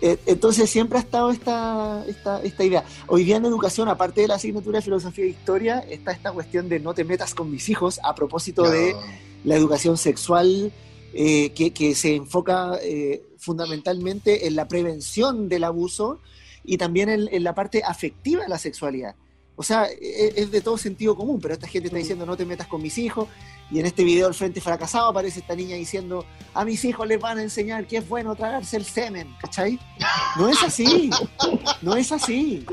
Eh, 0.00 0.16
Entonces 0.26 0.70
siempre 0.70 0.98
ha 0.98 1.00
estado 1.00 1.30
esta, 1.32 2.04
esta, 2.06 2.40
esta 2.42 2.64
idea. 2.64 2.84
Hoy 3.08 3.24
día 3.24 3.36
en 3.38 3.46
educación, 3.46 3.88
aparte 3.88 4.20
de 4.20 4.28
la 4.28 4.36
asignatura 4.36 4.78
de 4.78 4.82
filosofía 4.84 5.24
e 5.24 5.28
historia, 5.28 5.80
está 5.80 6.12
esta 6.12 6.30
cuestión 6.30 6.68
de 6.68 6.78
no 6.78 6.94
te 6.94 7.02
metas 7.02 7.34
con 7.34 7.50
mis 7.50 7.68
hijos 7.68 7.98
a 8.04 8.14
propósito 8.14 8.62
No. 8.62 8.70
de 8.70 8.94
la 9.42 9.56
educación 9.56 9.96
sexual 9.98 10.72
eh, 11.14 11.50
que, 11.50 11.72
que 11.72 11.96
se 11.96 12.14
enfoca 12.14 12.78
eh, 12.80 13.24
fundamentalmente 13.38 14.46
en 14.46 14.54
la 14.54 14.68
prevención 14.68 15.48
del 15.48 15.64
abuso 15.64 16.20
y 16.64 16.78
también 16.78 17.08
en, 17.08 17.28
en 17.32 17.42
la 17.42 17.54
parte 17.56 17.82
afectiva 17.84 18.42
de 18.44 18.48
la 18.48 18.58
sexualidad. 18.58 19.16
O 19.58 19.62
sea, 19.62 19.86
e- 19.86 20.34
es, 20.36 20.50
de 20.50 20.60
todo 20.60 20.76
sentido 20.76 21.16
común, 21.16 21.40
pero 21.40 21.54
esta 21.54 21.66
gente 21.66 21.88
está 21.88 21.96
diciendo 21.98 22.26
no 22.26 22.36
te 22.36 22.44
metas 22.44 22.66
con 22.66 22.82
mis 22.82 22.98
hijos 22.98 23.28
y 23.70 23.80
en 23.80 23.86
este 23.86 24.04
video 24.04 24.26
del 24.26 24.34
Frente 24.34 24.60
Fracasado 24.60 25.08
aparece 25.08 25.40
esta 25.40 25.54
niña 25.56 25.76
diciendo 25.76 26.24
a 26.54 26.64
mis 26.64 26.84
hijos 26.84 27.06
les 27.08 27.18
van 27.18 27.38
a 27.38 27.42
enseñar 27.42 27.86
que 27.86 27.96
es 27.96 28.08
bueno 28.08 28.34
tragarse 28.36 28.76
el 28.76 28.84
semen, 28.84 29.34
¿cachai? 29.40 29.78
No 30.36 30.48
es 30.48 30.62
así, 30.62 31.08
no 31.82 31.96
es 31.96 32.12
así. 32.12 32.64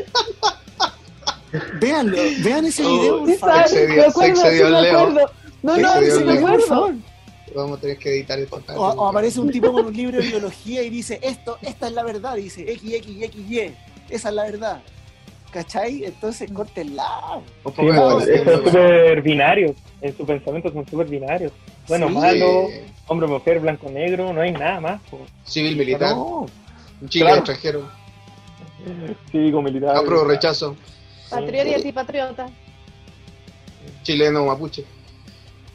Véanlo, 1.80 2.18
vean 2.44 2.66
ese 2.66 2.82
video, 2.84 3.20
por 3.20 3.34
favor. 3.38 3.68
se 3.68 3.84
excedió- 3.86 4.12
se 4.12 4.28
excedió 4.28 4.68
el 4.68 4.84
Leo. 4.84 5.10
No, 5.62 5.78
no, 5.78 5.96
el 5.96 6.26
me 6.26 6.34
acuerdo. 6.34 6.66
favor. 6.66 6.94
Vamos 7.56 7.78
a 7.78 7.82
tener 7.82 7.98
que 8.00 8.10
editar 8.10 8.40
esto. 8.40 8.62
O, 8.76 8.82
o 8.82 9.08
aparece 9.08 9.40
un 9.40 9.52
tipo 9.52 9.72
con 9.72 9.86
un 9.86 9.94
libro 9.96 10.18
de 10.20 10.28
biología 10.28 10.82
y 10.82 10.90
dice, 10.90 11.20
esto, 11.22 11.58
esta 11.62 11.88
es 11.88 11.94
la 11.94 12.04
verdad, 12.04 12.36
dice 12.36 12.70
X, 12.72 12.94
X, 12.96 13.18
X, 13.22 13.42
Y, 13.50 13.60
esa 14.10 14.30
es 14.30 14.36
la 14.36 14.44
verdad. 14.44 14.82
¿Cachai? 15.54 16.04
Entonces 16.06 16.52
córtenla. 16.52 17.40
Un 17.64 17.74
Sí, 17.74 17.82
bueno. 17.84 18.20
súper 18.66 19.22
binarios. 19.22 19.76
En 20.02 20.18
sus 20.18 20.26
pensamientos 20.26 20.74
son 20.74 20.86
súper 20.90 21.08
binarios. 21.08 21.52
Bueno, 21.88 22.08
Sí. 22.08 22.14
malo, 22.16 22.68
hombre, 23.08 23.28
mujer, 23.28 23.60
blanco, 23.60 23.90
negro, 23.90 24.34
no 24.34 24.42
hay 24.42 24.52
nada 24.52 24.80
más. 24.82 25.02
po. 25.12 25.20
Civil, 25.44 25.76
militar, 25.78 26.16
No, 26.16 26.48
Chile, 27.08 27.26
Claro. 27.26 27.38
extranjero, 27.38 27.90
Cívico, 29.32 29.62
militar. 29.62 29.96
apruebo, 29.96 30.26
rechazo, 30.26 30.76
Patriota 31.30 31.70
y 31.70 31.74
antipatriota. 31.76 32.48
chileno, 34.04 34.46
mapuche. 34.46 34.84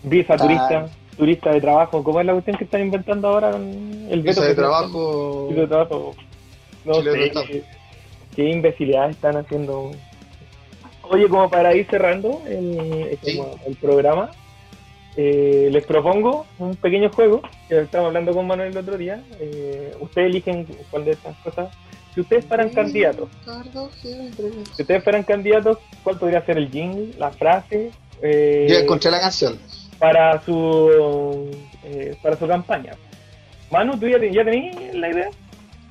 Visa, 0.02 0.36
Claro. 0.36 0.42
turista, 0.44 0.88
turista 1.16 1.50
de 1.52 1.60
trabajo. 1.60 2.02
¿Cómo 2.02 2.20
es 2.20 2.26
la 2.26 2.32
cuestión 2.32 2.56
que 2.56 2.64
están 2.64 2.80
inventando 2.82 3.28
ahora 3.28 3.52
con 3.52 3.62
el 4.10 4.22
Visa 4.22 4.40
veto 4.40 4.42
de 4.48 4.54
trabajo, 4.54 5.48
Visa 5.48 5.60
de 5.62 5.66
trabajo. 5.68 6.14
No 6.84 6.94
Chile 6.94 7.10
de 7.12 7.32
sé. 7.32 7.64
Qué, 8.38 8.42
qué 8.44 8.50
imbecilidad 8.50 9.10
están 9.10 9.36
haciendo. 9.36 9.90
Oye, 11.02 11.28
como 11.28 11.48
para 11.50 11.74
ir 11.74 11.86
cerrando 11.88 12.42
el, 12.46 13.18
Sí. 13.22 13.40
el 13.66 13.76
programa, 13.76 14.30
eh, 15.16 15.68
les 15.72 15.84
propongo 15.84 16.46
un 16.58 16.76
pequeño 16.76 17.10
juego 17.10 17.40
que 17.68 17.80
estábamos 17.80 18.10
hablando 18.10 18.34
con 18.34 18.46
Manuel 18.46 18.70
el 18.72 18.76
otro 18.78 18.96
día. 18.98 19.22
Eh, 19.40 19.92
ustedes 20.00 20.28
eligen 20.30 20.66
cuál 20.90 21.04
de 21.04 21.12
estas 21.12 21.36
cosas. 21.38 21.72
Si 22.14 22.20
ustedes 22.20 22.44
fueran 22.46 22.70
candidatos, 22.70 23.28
si 24.02 24.82
ustedes 24.82 25.04
fueran 25.04 25.22
candidatos, 25.24 25.78
¿cuál 26.02 26.18
podría 26.18 26.44
ser 26.44 26.58
el 26.58 26.70
jingle, 26.70 27.14
la 27.18 27.30
frase 27.30 27.90
eh, 28.22 28.66
Ya 28.68 28.78
encontré 28.80 29.10
la 29.10 29.20
canción. 29.20 29.58
para 29.98 30.42
su 30.44 31.50
eh, 31.84 32.16
para 32.22 32.36
su 32.36 32.46
campaña? 32.46 32.92
Manu, 33.70 33.98
¿tú 33.98 34.08
ya, 34.08 34.18
te- 34.18 34.32
ya 34.32 34.44
tenías 34.44 34.94
la 34.94 35.10
idea? 35.10 35.28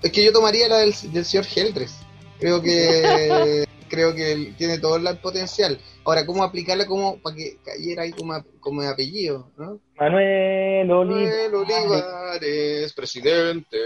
Es 0.04 0.12
que 0.12 0.24
yo 0.26 0.32
tomaría 0.34 0.68
la 0.68 0.78
del, 0.80 0.94
del 1.14 1.26
señor 1.26 1.46
Heldres. 1.56 1.98
Creo 2.40 2.62
que 2.62 3.66
creo 3.90 4.14
que 4.14 4.54
tiene 4.58 4.80
todo 4.80 4.98
el 4.98 5.18
potencial. 5.20 5.80
Ahora, 6.04 6.26
¿cómo 6.26 6.44
aplicarla 6.44 6.86
como 6.86 7.20
para 7.22 7.36
que 7.36 7.58
cayera 7.64 8.04
ahí 8.04 8.12
como, 8.12 8.34
como 8.60 8.82
apellido? 8.82 9.50
¿no? 9.58 9.80
Manuel 10.00 10.92
Olivares. 10.92 11.52
Manuel 11.52 11.56
Olivares, 11.56 12.94
presidente. 12.94 13.78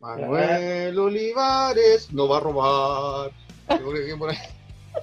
Manuel 0.00 0.98
Olivares 0.98 2.12
no 2.12 2.28
va 2.28 2.36
a 2.36 2.40
robar. 2.40 3.30
Por 4.18 4.30
ahí- 4.30 4.38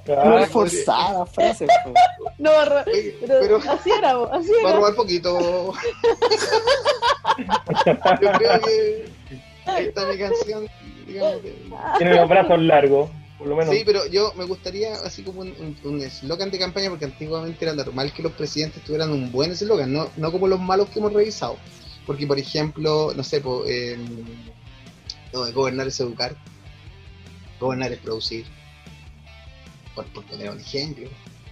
no 0.08 0.40
es 0.40 0.50
forzada 0.50 1.26
frase. 1.26 1.68
No, 2.38 2.52
Oye, 2.52 3.16
pero, 3.22 3.40
pero 3.40 3.58
así 3.72 3.90
era, 3.92 4.12
así 4.26 4.52
va 4.52 4.58
a 4.58 4.62
era. 4.72 4.76
robar 4.76 4.96
poquito. 4.96 5.40
Yo 8.22 8.32
creo 8.38 8.62
que 8.62 9.06
ahí 9.66 9.86
está 9.88 10.06
mi 10.06 10.18
canción. 10.18 10.68
Tiene 11.98 12.16
los 12.16 12.30
brazos 12.30 12.60
largos, 12.62 13.10
por 13.38 13.48
lo 13.48 13.56
menos. 13.56 13.74
Sí, 13.74 13.84
pero 13.86 14.06
yo 14.08 14.34
me 14.36 14.46
gustaría 14.46 14.94
así 14.96 15.24
como 15.24 15.42
un 15.42 16.02
eslogan 16.02 16.52
de 16.52 16.60
campaña, 16.60 16.90
porque 16.90 17.06
antiguamente 17.06 17.66
era 17.66 17.74
normal 17.74 18.14
que 18.14 18.24
los 18.24 18.32
presidentes 18.34 18.84
tuvieran 18.84 19.12
un 19.12 19.32
buen 19.32 19.52
eslogan, 19.52 19.92
no, 19.92 20.10
no 20.18 20.32
como 20.32 20.48
los 20.48 20.60
malos 20.60 20.90
que 20.90 21.00
hemos 21.00 21.14
revisado. 21.14 21.58
Porque, 22.06 22.28
por 22.28 22.38
ejemplo, 22.38 23.14
no 23.16 23.24
sé, 23.24 23.42
no, 25.34 25.52
gobernar 25.54 25.88
es 25.88 26.00
educar, 26.00 26.36
gobernar 27.60 27.92
es 27.92 28.00
producir, 28.00 28.46
por, 29.96 30.06
por 30.08 30.24
poner 30.26 30.52
un 30.52 30.60
ejemplo. 30.60 31.10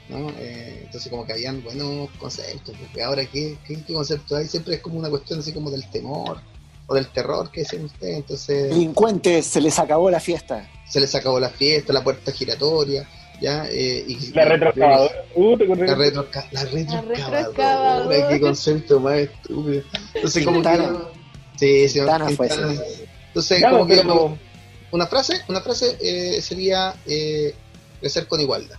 ¿no? 0.09 0.29
Eh, 0.37 0.81
entonces, 0.85 1.09
como 1.09 1.25
que 1.25 1.33
habían 1.33 1.63
buenos 1.63 2.09
conceptos, 2.19 2.75
porque 2.77 3.01
ahora, 3.01 3.25
¿qué, 3.25 3.57
qué, 3.65 3.81
qué 3.83 3.93
concepto 3.93 4.35
hay? 4.35 4.47
Siempre 4.47 4.75
es 4.75 4.81
como 4.81 4.99
una 4.99 5.09
cuestión 5.09 5.39
así 5.39 5.51
como 5.53 5.71
del 5.71 5.89
temor 5.89 6.39
o 6.87 6.95
del 6.95 7.07
terror 7.07 7.49
que 7.51 7.61
decían 7.61 7.85
ustedes. 7.85 8.17
Entonces 8.17 8.69
Delincuentes, 8.69 9.45
se 9.45 9.61
les 9.61 9.77
acabó 9.79 10.09
la 10.11 10.19
fiesta. 10.19 10.69
se 10.89 10.99
les 10.99 11.13
acabó 11.15 11.39
la 11.39 11.49
fiesta, 11.49 11.93
la 11.93 12.03
puerta 12.03 12.31
giratoria, 12.31 13.07
ya, 13.41 13.65
eh, 13.69 14.03
y, 14.07 14.31
La 14.31 14.45
retroexcavadora. 14.45 15.25
Uh. 15.35 15.57
La, 15.57 15.65
retroexca- 15.95 16.45
la 16.51 16.63
retroexcavadora, 16.65 17.01
retroexcavadora. 17.15 18.27
qué 18.29 18.39
concepto 18.41 18.99
más 18.99 19.15
estúpido. 19.17 19.83
Entonces, 20.13 20.45
como 20.45 20.61
que. 20.61 20.79
Sí, 21.57 21.89
sí, 21.89 21.99
fue. 22.35 22.47
Entonces, 23.27 23.59
Claro, 23.59 23.79
como 23.79 23.87
que 23.87 24.39
una 24.91 25.07
frase, 25.07 25.41
una 25.47 25.61
frase 25.61 25.97
eh, 26.01 26.41
sería 26.41 26.93
eh, 27.07 27.55
crecer 27.99 28.27
con 28.27 28.39
igualdad. 28.39 28.77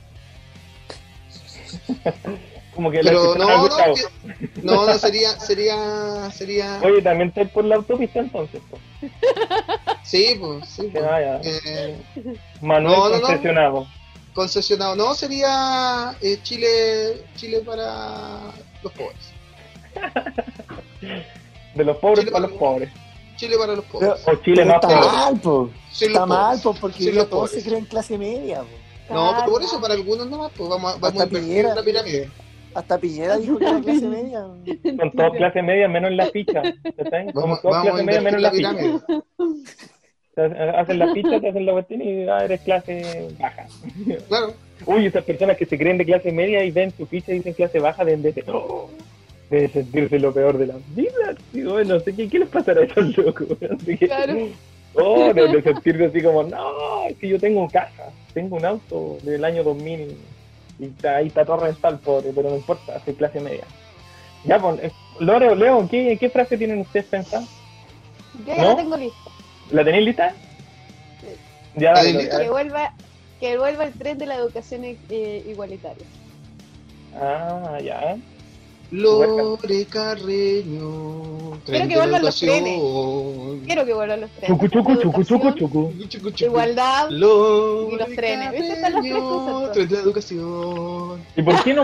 como 2.75 2.91
que 2.91 3.03
la 3.03 3.11
Pero 3.11 3.35
no, 3.37 3.69
no, 3.69 3.77
que- 3.95 4.05
no, 4.63 4.87
no 4.87 4.99
sería, 4.99 5.39
sería, 5.41 6.31
sería, 6.31 6.81
Oye, 6.83 7.01
también 7.03 7.29
estáis 7.29 7.49
por 7.51 7.65
la 7.65 7.77
autopista 7.77 8.19
entonces. 8.21 8.61
po. 8.71 8.79
sí, 10.03 10.37
pues, 10.41 10.69
sí, 10.69 10.83
Que 10.83 10.89
pues. 10.99 11.05
vaya. 11.05 11.41
Eh, 11.43 11.97
Manuel 12.61 12.97
no, 12.99 13.09
no, 13.09 13.15
no. 13.17 13.21
concesionado. 13.23 13.87
concesionado, 14.35 14.97
no, 14.97 15.15
sería 15.15 16.17
eh, 16.21 16.39
Chile, 16.43 17.25
Chile 17.37 17.61
para 17.61 18.41
los 18.83 18.93
pobres. 18.93 19.33
De 21.75 21.85
los 21.85 21.97
pobres 21.99 22.21
Chile 22.21 22.31
para 22.33 22.43
los 22.47 22.51
para- 22.53 22.61
pobres. 22.71 22.91
Chile 23.37 23.57
para 23.59 23.75
los 23.75 23.85
pobres. 23.87 24.11
O 24.27 24.35
Chile 24.37 24.57
Pero 24.63 24.67
más 24.69 24.75
está 24.77 24.89
pobre. 24.89 25.01
mal, 25.17 25.41
po. 25.41 25.71
Los 25.91 26.03
Está 26.03 26.27
mal, 26.27 26.61
po, 26.61 26.75
porque 26.75 27.13
los 27.13 27.29
todos 27.29 27.51
pobres. 27.51 27.65
se 27.65 27.69
creen 27.69 27.85
clase 27.87 28.17
media. 28.17 28.61
po. 28.63 29.15
No, 29.15 29.33
pero 29.39 29.51
por 29.53 29.63
eso 29.63 29.81
para 29.81 29.95
algunos 29.95 30.29
nomás, 30.29 30.53
pues 30.57 30.69
vamos, 30.71 30.95
a- 30.95 30.99
vamos 30.99 31.21
a 31.21 31.25
invertir 31.25 31.65
la 31.65 31.83
pirámide. 31.83 32.31
Hasta 32.75 32.99
Piñera 32.99 33.37
dijo 33.39 33.59
que 33.59 33.65
era 33.65 33.81
clase 33.81 34.07
media. 34.07 34.41
Son 34.97 35.11
todos 35.13 35.37
clase 35.37 35.63
media 35.63 35.89
menos 35.89 36.11
en 36.11 36.17
la 36.17 36.27
ficha. 36.27 36.63
Somos 36.63 37.35
Vamos, 37.35 37.63
todos 37.63 37.83
clase 37.83 38.03
media 38.03 38.21
menos 38.21 38.33
en 38.33 38.37
en 38.37 38.43
la 38.43 38.73
la 38.73 38.75
ficha. 38.75 39.07
Hacen 40.81 40.99
la 40.99 41.13
ficha, 41.13 41.41
te 41.41 41.49
hacen 41.49 41.67
la 41.67 41.73
cuestión 41.73 42.03
y 42.03 42.29
ah, 42.29 42.45
eres 42.45 42.61
clase 42.63 43.29
baja. 43.39 43.67
Claro. 44.29 44.55
Uy, 44.87 45.07
esas 45.07 45.25
personas 45.25 45.57
que 45.57 45.67
se 45.67 45.79
creen 45.79 45.99
de 45.99 46.05
clase 46.05 46.33
media 46.33 46.65
y 46.65 46.73
ven 46.73 46.91
su 46.91 47.07
ficha 47.07 47.31
y 47.33 47.37
dicen 47.37 47.55
clase 47.55 47.79
baja 47.79 48.05
deben 48.05 48.23
de, 48.23 48.45
oh, 48.49 48.91
sentirse 49.73 50.19
lo 50.19 50.35
peor 50.35 50.59
de 50.59 50.67
la 50.67 50.75
vida. 50.97 51.37
Tío, 51.53 51.85
no 51.85 52.01
sé 52.01 52.15
qué, 52.15 52.29
qué 52.29 52.41
les 52.41 52.49
pasará 52.49 52.81
a 52.81 52.85
esos 52.85 53.17
locos. 53.17 53.47
Así 53.71 53.97
que, 53.97 54.07
Claro. 54.07 54.49
Oh, 54.97 55.33
de, 55.33 55.49
de 55.49 55.63
sentirse 55.63 56.05
así 56.07 56.23
como, 56.23 56.45
no, 56.45 57.07
es 57.09 57.17
que 57.17 57.29
yo 57.29 57.39
tengo 57.39 57.69
casa, 57.69 58.13
tengo 58.33 58.57
un 58.57 58.65
auto 58.65 59.19
del 59.23 59.45
año 59.45 59.65
2000 59.65 60.17
y 60.79 60.87
está, 60.87 61.17
ahí 61.17 61.29
está 61.29 61.45
rental, 61.45 61.99
pobre, 61.99 62.33
pero 62.35 62.51
no 62.51 62.57
importa, 62.57 63.01
soy 63.05 63.15
clase 63.15 63.41
media. 63.41 63.65
Ya, 64.45 64.61
pues, 64.61 64.79
eh, 64.83 64.93
Lore, 65.21 65.55
Leo, 65.57 65.89
¿qué, 65.89 66.17
¿qué 66.19 66.29
frase 66.29 66.59
tienen 66.59 66.81
ustedes 66.81 67.07
pensada? 67.07 67.45
Yo 68.47 68.55
ya 68.55 68.63
¿No? 68.63 68.69
la 68.71 68.77
tengo 68.77 68.97
lista. 68.97 69.31
¿La 69.71 69.85
tenéis 69.85 70.05
lista? 70.07 70.35
Ya, 71.77 71.93
¿La 71.93 71.95
dale, 71.95 72.09
tenéis 72.13 72.15
Lore, 72.15 72.23
lista? 72.25 72.37
a 72.37 72.41
Que 72.43 72.51
vuelva, 72.51 72.93
que 73.41 73.59
vuelva 73.59 73.85
el 73.85 73.93
tren 73.95 74.19
de 74.19 74.27
la 74.27 74.35
educación 74.37 74.85
eh, 74.85 75.45
igualitaria. 75.47 76.05
Ah, 77.21 77.79
ya. 77.83 78.17
Lore 78.91 79.87
Carreño. 79.87 81.59
Quiero 81.65 81.89
que 81.89 81.97
vuelvan 81.97 82.23
los 82.23 82.43
educación. 82.43 83.61
Quiero 83.67 83.85
que 83.85 83.95
vuelvan 83.95 84.21
los 84.21 84.31
trenes. 84.31 84.49
Chucu, 84.49 84.69
chucu, 84.69 84.97
chucu, 84.97 85.25
chucu, 85.25 85.51
chucu. 85.53 85.93
Chucu, 86.09 86.31
chucu. 86.31 86.45
Igualdad. 86.45 87.09
Lore 87.11 87.95
Y 87.95 87.99
los 87.99 88.09
trenes. 88.15 88.47
Carreño, 88.49 89.71
tren 89.73 89.89
de 89.89 89.95
la 89.95 90.01
educación. 90.01 91.21
¿Y 91.37 91.43
por 91.43 91.65
qué 91.65 91.75
no, 91.75 91.83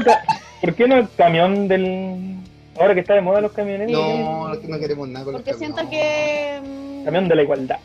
por 0.60 0.74
qué 0.74 0.88
no 0.88 0.96
el 0.96 1.08
camión 1.16 1.68
del... 1.68 2.36
Ahora 2.78 2.94
que 2.94 3.00
está 3.00 3.14
de 3.14 3.20
moda 3.20 3.40
los 3.40 3.52
camioneros? 3.52 3.92
No, 3.92 4.48
no, 4.48 4.54
no 4.54 4.78
queremos 4.78 5.08
nada 5.08 5.24
con 5.24 5.34
Porque 5.34 5.50
los 5.50 5.58
siento 5.58 5.76
camiones. 5.78 6.00
que. 6.00 7.04
Camión 7.04 7.28
de 7.28 7.34
la 7.34 7.42
igualdad. 7.42 7.78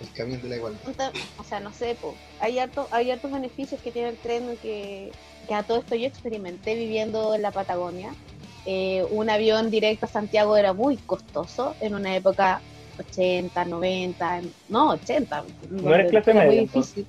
El 0.00 0.12
camión 0.12 0.40
de 0.42 0.48
la 0.48 0.56
igualdad. 0.56 1.12
O 1.38 1.44
sea, 1.44 1.60
no 1.60 1.72
sé, 1.72 1.96
po. 2.00 2.14
Hay, 2.40 2.58
harto, 2.58 2.86
hay 2.90 3.10
hartos 3.10 3.32
beneficios 3.32 3.80
que 3.80 3.90
tiene 3.90 4.10
el 4.10 4.16
tren 4.16 4.56
que, 4.62 5.10
que 5.46 5.54
a 5.54 5.62
todo 5.62 5.78
esto 5.78 5.94
yo 5.94 6.06
experimenté 6.06 6.74
viviendo 6.74 7.34
en 7.34 7.42
la 7.42 7.50
Patagonia. 7.50 8.14
Eh, 8.64 9.04
un 9.10 9.30
avión 9.30 9.70
directo 9.70 10.06
a 10.06 10.08
Santiago 10.08 10.56
era 10.56 10.72
muy 10.72 10.96
costoso 10.98 11.74
en 11.80 11.94
una 11.94 12.14
época 12.14 12.60
80, 12.98 13.64
90, 13.64 14.40
no 14.68 14.90
80. 14.90 15.44
No 15.70 15.94
eres 15.94 16.10
clase 16.10 16.30
era 16.30 16.40
muy 16.40 16.48
media, 16.50 16.62
difícil. 16.62 17.06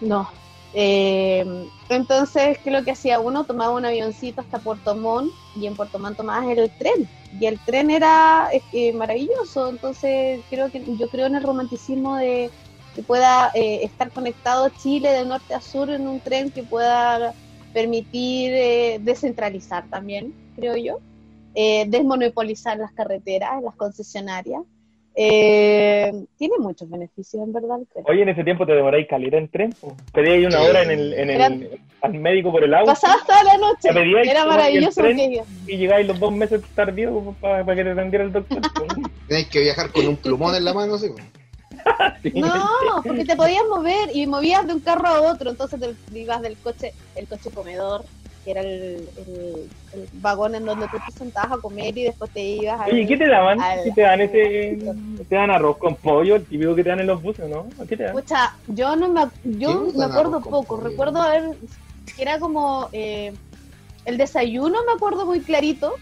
No. 0.00 0.28
Eh, 0.72 1.68
entonces, 1.88 2.58
¿qué 2.58 2.70
lo 2.70 2.84
que 2.84 2.92
hacía 2.92 3.20
uno? 3.20 3.44
Tomaba 3.44 3.74
un 3.74 3.84
avioncito 3.84 4.40
hasta 4.40 4.58
Puerto 4.58 4.94
Montt 4.94 5.32
y 5.56 5.66
en 5.66 5.74
Puerto 5.74 5.98
Montt 5.98 6.16
tomabas 6.16 6.56
el 6.56 6.70
tren. 6.78 7.08
Y 7.38 7.46
el 7.46 7.58
tren 7.60 7.90
era 7.90 8.48
eh, 8.72 8.92
maravilloso. 8.92 9.68
Entonces, 9.68 10.40
creo 10.50 10.70
que 10.70 10.82
yo 10.96 11.08
creo 11.08 11.26
en 11.26 11.36
el 11.36 11.42
romanticismo 11.42 12.16
de 12.16 12.50
que 12.94 13.02
pueda 13.02 13.50
eh, 13.54 13.84
estar 13.84 14.10
conectado 14.10 14.68
Chile 14.82 15.10
de 15.10 15.24
norte 15.24 15.54
a 15.54 15.60
sur 15.60 15.90
en 15.90 16.08
un 16.08 16.20
tren 16.20 16.50
que 16.50 16.62
pueda 16.62 17.34
permitir 17.72 18.52
eh, 18.52 18.98
descentralizar 19.00 19.88
también, 19.88 20.34
creo 20.56 20.76
yo, 20.76 20.98
eh, 21.54 21.86
desmonopolizar 21.88 22.78
las 22.78 22.92
carreteras, 22.92 23.62
las 23.62 23.74
concesionarias 23.76 24.62
Eh, 25.14 26.12
tiene 26.38 26.58
muchos 26.58 26.88
beneficios, 26.88 27.42
en 27.42 27.52
verdad. 27.52 27.78
Oye, 28.04 28.22
en 28.22 28.28
ese 28.28 28.44
tiempo 28.44 28.64
te 28.64 28.72
demoráis 28.72 29.08
calidad 29.08 29.38
en 29.38 29.48
tren. 29.48 29.74
Pedíais 30.12 30.46
una 30.46 30.60
hora 30.62 30.82
en 30.82 30.90
el, 30.90 31.12
en 31.14 31.30
el, 31.30 31.80
al 32.00 32.14
médico 32.14 32.52
por 32.52 32.62
el 32.62 32.72
auto 32.72 32.92
Pasabas 32.92 33.26
toda 33.26 33.42
la 33.42 33.56
noche. 33.58 33.88
Era 34.30 34.44
maravilloso. 34.46 35.04
el 35.04 35.16
tren. 35.16 35.42
y 35.66 35.76
llegáis 35.76 36.06
los 36.06 36.18
dos 36.18 36.32
meses 36.32 36.62
tardíos 36.74 37.34
para 37.40 37.64
que 37.74 37.84
te 37.84 37.90
atendiera 37.90 38.24
el 38.24 38.32
doctor. 38.32 38.60
Tenéis 39.28 39.48
que 39.48 39.60
viajar 39.60 39.90
con 39.90 40.06
un 40.06 40.16
plumón 40.16 40.54
en 40.54 40.64
la 40.64 40.74
mano. 40.74 40.96
Sí. 42.22 42.32
No, 42.34 43.02
porque 43.02 43.24
te 43.24 43.36
podías 43.36 43.62
mover 43.70 44.14
y 44.14 44.26
movías 44.26 44.66
de 44.66 44.74
un 44.74 44.80
carro 44.80 45.08
a 45.08 45.20
otro, 45.22 45.48
entonces 45.48 45.80
te 45.80 46.18
ibas 46.18 46.42
del 46.42 46.58
coche, 46.58 46.92
el 47.16 47.26
coche 47.26 47.50
comedor, 47.50 48.04
que 48.52 48.58
era 48.58 48.60
el, 48.62 49.08
el- 49.16 49.70
el 49.92 50.08
vagón 50.14 50.54
en 50.54 50.64
donde 50.64 50.86
tú 50.88 50.96
te 51.06 51.12
sentabas 51.12 51.58
a 51.58 51.60
comer 51.60 51.96
y 51.96 52.04
después 52.04 52.30
te 52.30 52.40
ibas 52.42 52.80
al- 52.80 52.92
Oye, 52.92 53.06
¿qué 53.06 53.16
te 53.16 53.28
daban? 53.28 53.60
al- 53.60 53.82
¿Qué 53.84 53.90
te 53.92 54.00
dan 54.02 54.20
ese, 54.20 54.78
te 55.28 55.34
dan 55.34 55.50
arroz 55.50 55.78
con 55.78 55.96
pollo, 55.96 56.36
el 56.36 56.46
típico 56.46 56.74
que 56.74 56.82
te 56.82 56.88
dan 56.90 57.00
en 57.00 57.06
los 57.06 57.22
buses, 57.22 57.48
¿no? 57.48 57.66
¿Qué 57.88 57.96
te 57.96 58.04
dan? 58.04 58.12
Pucha, 58.12 58.52
yo 58.68 58.96
no 58.96 59.08
me, 59.08 59.26
¿Qué 59.42 59.58
yo 59.58 59.80
me 59.94 60.04
acuerdo 60.04 60.40
poco, 60.40 60.76
pollo? 60.76 60.88
recuerdo 60.90 61.20
haber, 61.20 61.50
que 62.16 62.22
era 62.22 62.38
como 62.38 62.88
eh, 62.92 63.32
el 64.04 64.18
desayuno, 64.18 64.78
me 64.86 64.92
acuerdo 64.92 65.26
muy 65.26 65.40
clarito, 65.40 65.94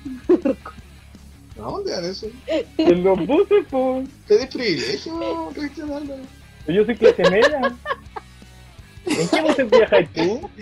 ¿A 1.59 1.62
dónde 1.62 1.90
dan 1.90 2.05
eso? 2.05 2.26
En 2.78 3.03
los 3.03 3.26
buses, 3.26 3.66
pues. 3.70 4.09
Te 4.26 4.38
des 4.38 4.46
privilegio, 4.55 5.51
Cristian. 5.53 5.90
Yo 6.68 6.84
soy 6.84 6.96
clase 6.96 7.28
media. 7.30 7.72
¿En 9.07 9.28
qué 9.28 9.40
buses 9.42 9.70
viajas 9.70 10.05
tú? 10.14 10.51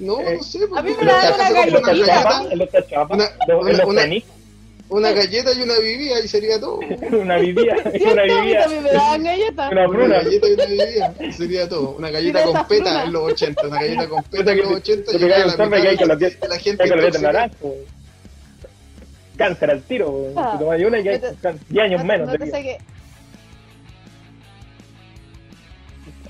No, 0.00 0.20
Eh, 0.20 0.36
no 0.36 0.42
sé. 0.42 0.58
a 0.76 0.82
mí 0.82 0.90
me 0.90 0.96
casa 1.06 1.34
una 1.34 1.50
galletita. 1.50 1.80
galleta, 1.80 2.44
¿En 2.52 2.58
los 2.58 2.68
cachapas? 2.70 3.10
Una- 3.16 3.30
¿Los- 3.48 3.68
¿En 3.68 3.76
los 3.78 3.86
una- 3.86 4.02
tenis? 4.02 4.24
una 4.90 5.12
galleta 5.12 5.52
y 5.54 5.62
una 5.62 5.78
bebida 5.78 6.20
y 6.22 6.28
sería 6.28 6.60
todo. 6.60 6.78
Una 7.10 7.38
vivía, 7.38 7.76
una 8.12 8.22
A 8.22 8.26
mí 8.26 8.40
vivía. 8.42 8.68
me 8.68 8.90
daban 8.92 9.22
galletas. 9.24 9.72
Una 9.72 10.08
galleta 10.08 10.46
y 10.48 10.52
una 10.52 10.64
y 11.26 11.32
sería 11.32 11.66
todo. 11.70 11.90
Una 11.96 12.10
galleta 12.10 12.42
con 12.44 12.52
peta 12.66 12.84
fruna. 12.84 13.04
en 13.04 13.12
los 13.14 13.22
80. 13.32 13.66
Una 13.66 13.80
galleta 13.80 14.08
con 14.10 14.22
peta 14.24 14.52
en 14.52 14.58
los 14.58 14.68
te- 14.68 14.74
80 14.74 15.10
te 15.12 15.16
y 15.16 15.20
la 15.20 15.28
la 16.48 16.58
gente 16.58 16.88
con 16.90 16.98
güey. 17.62 17.78
Cáncer 19.38 19.70
al 19.70 19.82
tiro. 19.84 20.26
Ah. 20.36 20.50
Si 20.52 20.58
tomas 20.58 20.80
una 20.82 21.00
y 21.00 21.08
hay 21.08 21.18
No 21.18 21.28
te- 21.40 21.58
10 21.70 21.84
años 21.84 22.00
No- 22.00 22.06
menos. 22.06 22.28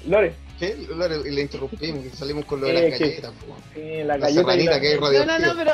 Lore, 0.07 0.35
¿Qué? 0.63 0.77
Y 1.27 1.31
le 1.33 1.43
interrumpimos, 1.43 2.05
que 2.05 2.11
salimos 2.11 2.45
con 2.45 2.61
lo 2.61 2.69
de 2.69 2.73
Eh, 2.87 2.91
las 2.91 3.01
galletas. 3.01 3.33
sí, 3.75 3.81
la 3.97 4.05
La 4.05 4.19
galleta 4.19 4.43
la- 4.55 4.81
que 4.81 4.87
hay 4.87 4.97
No, 5.01 5.25
no, 5.27 5.39
no, 5.41 5.55
pero, 5.57 5.73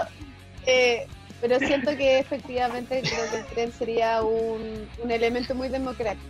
eh, 0.67 1.07
pero 1.43 1.59
siento 1.59 1.95
que 1.95 2.19
efectivamente 2.21 3.03
creo 3.03 3.31
que 3.31 3.37
el 3.37 3.45
tren 3.55 3.73
sería 3.73 4.23
un, 4.23 4.89
un 5.05 5.11
elemento 5.11 5.55
muy 5.55 5.69
democrático. 5.69 6.25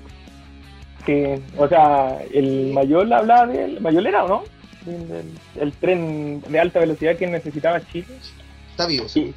Sí, 1.07 1.23
o 1.57 1.69
sea, 1.69 2.19
el 2.35 2.73
Mayol 2.73 3.13
hablaba 3.13 3.47
del 3.47 3.81
Mayol 3.81 4.09
era, 4.09 4.25
¿o 4.25 4.29
no? 4.29 4.43
El, 4.89 5.09
el- 5.13 5.63
el 5.63 5.73
tren 5.75 6.43
de 6.49 6.59
alta 6.59 6.81
velocidad 6.81 7.17
que 7.17 7.29
necesitaba 7.29 7.81
Chile. 7.93 8.07
Está 8.73 8.87
vivo, 8.89 9.09
Sí. 9.09 9.33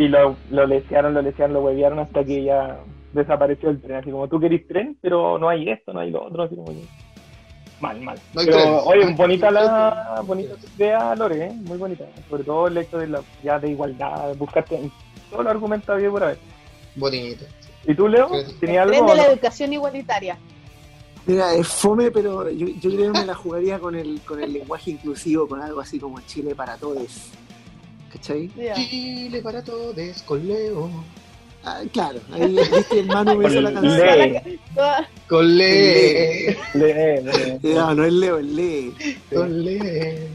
Y 0.00 0.08
lo, 0.08 0.36
lo 0.50 0.66
lesearon, 0.66 1.14
lo 1.14 1.22
lesearon, 1.22 1.54
lo 1.54 1.60
huevearon 1.62 2.00
hasta 2.00 2.24
que 2.24 2.42
ya 2.42 2.80
desapareció 3.12 3.70
el 3.70 3.80
tren. 3.80 3.96
Así 3.98 4.10
como 4.10 4.28
tú 4.28 4.38
querís 4.40 4.66
tren, 4.66 4.96
pero 5.00 5.38
no 5.38 5.48
hay 5.48 5.70
esto, 5.70 5.92
no 5.92 6.00
hay 6.00 6.10
lo 6.10 6.24
otro. 6.24 6.42
Así 6.42 6.56
como 6.56 6.72
Mal, 7.80 8.00
mal. 8.00 8.18
No 8.34 8.42
pero, 8.44 8.84
oye, 8.84 9.06
bonita 9.16 9.50
la 9.50 10.22
bonita 10.26 10.54
tu 10.56 10.66
idea, 10.76 11.14
Lore, 11.14 11.46
¿eh? 11.46 11.52
muy 11.52 11.78
bonita. 11.78 12.04
Sobre 12.28 12.44
todo 12.44 12.66
el 12.66 12.76
hecho 12.76 12.98
de 12.98 13.06
la 13.06 13.22
ya 13.42 13.58
de 13.58 13.70
igualdad, 13.70 14.34
buscarte 14.36 14.90
todos 15.30 15.44
los 15.44 15.50
argumentos 15.50 15.88
había 15.88 16.10
por 16.10 16.24
haber. 16.24 16.38
Bonito. 16.96 17.44
¿Y 17.86 17.94
tú, 17.94 18.08
Leo? 18.08 18.28
¿Tenías 18.60 18.82
algo? 18.86 19.10
de 19.10 19.16
la 19.16 19.22
no? 19.22 19.32
educación 19.32 19.72
igualitaria. 19.72 20.38
Mira, 21.26 21.54
es 21.54 21.68
fome, 21.68 22.10
pero 22.10 22.50
yo, 22.50 22.66
yo 22.66 22.90
creo 22.90 23.12
que 23.12 23.20
me 23.20 23.26
la 23.26 23.34
jugaría 23.34 23.78
con 23.78 23.94
el, 23.94 24.20
con 24.22 24.42
el 24.42 24.52
lenguaje 24.52 24.92
inclusivo, 24.92 25.46
con 25.46 25.60
algo 25.60 25.80
así 25.80 25.98
como 25.98 26.20
Chile 26.22 26.54
para 26.54 26.76
todos. 26.76 27.30
¿Cachai? 28.12 28.50
Ya. 28.56 28.74
Chile 28.74 29.42
para 29.42 29.62
todos, 29.62 30.22
con 30.22 30.46
Leo. 30.48 30.90
Ah, 31.70 31.80
claro, 31.92 32.18
ahí 32.32 32.56
viste, 32.56 33.00
el 33.00 33.06
Manu 33.06 33.34
me 33.36 33.48
hizo 33.48 33.60
la 33.60 33.72
Con 33.72 33.82
canción. 33.82 34.18
Lee. 34.32 34.60
Con 35.28 35.58
Leo. 35.58 36.56
Lee, 36.74 37.22
lee. 37.62 37.74
No, 37.74 37.94
no 37.94 38.04
es 38.04 38.12
Leo, 38.12 38.38
es 38.38 38.44
Lee. 38.46 38.94
Con 39.34 39.64
Leo. 39.64 40.28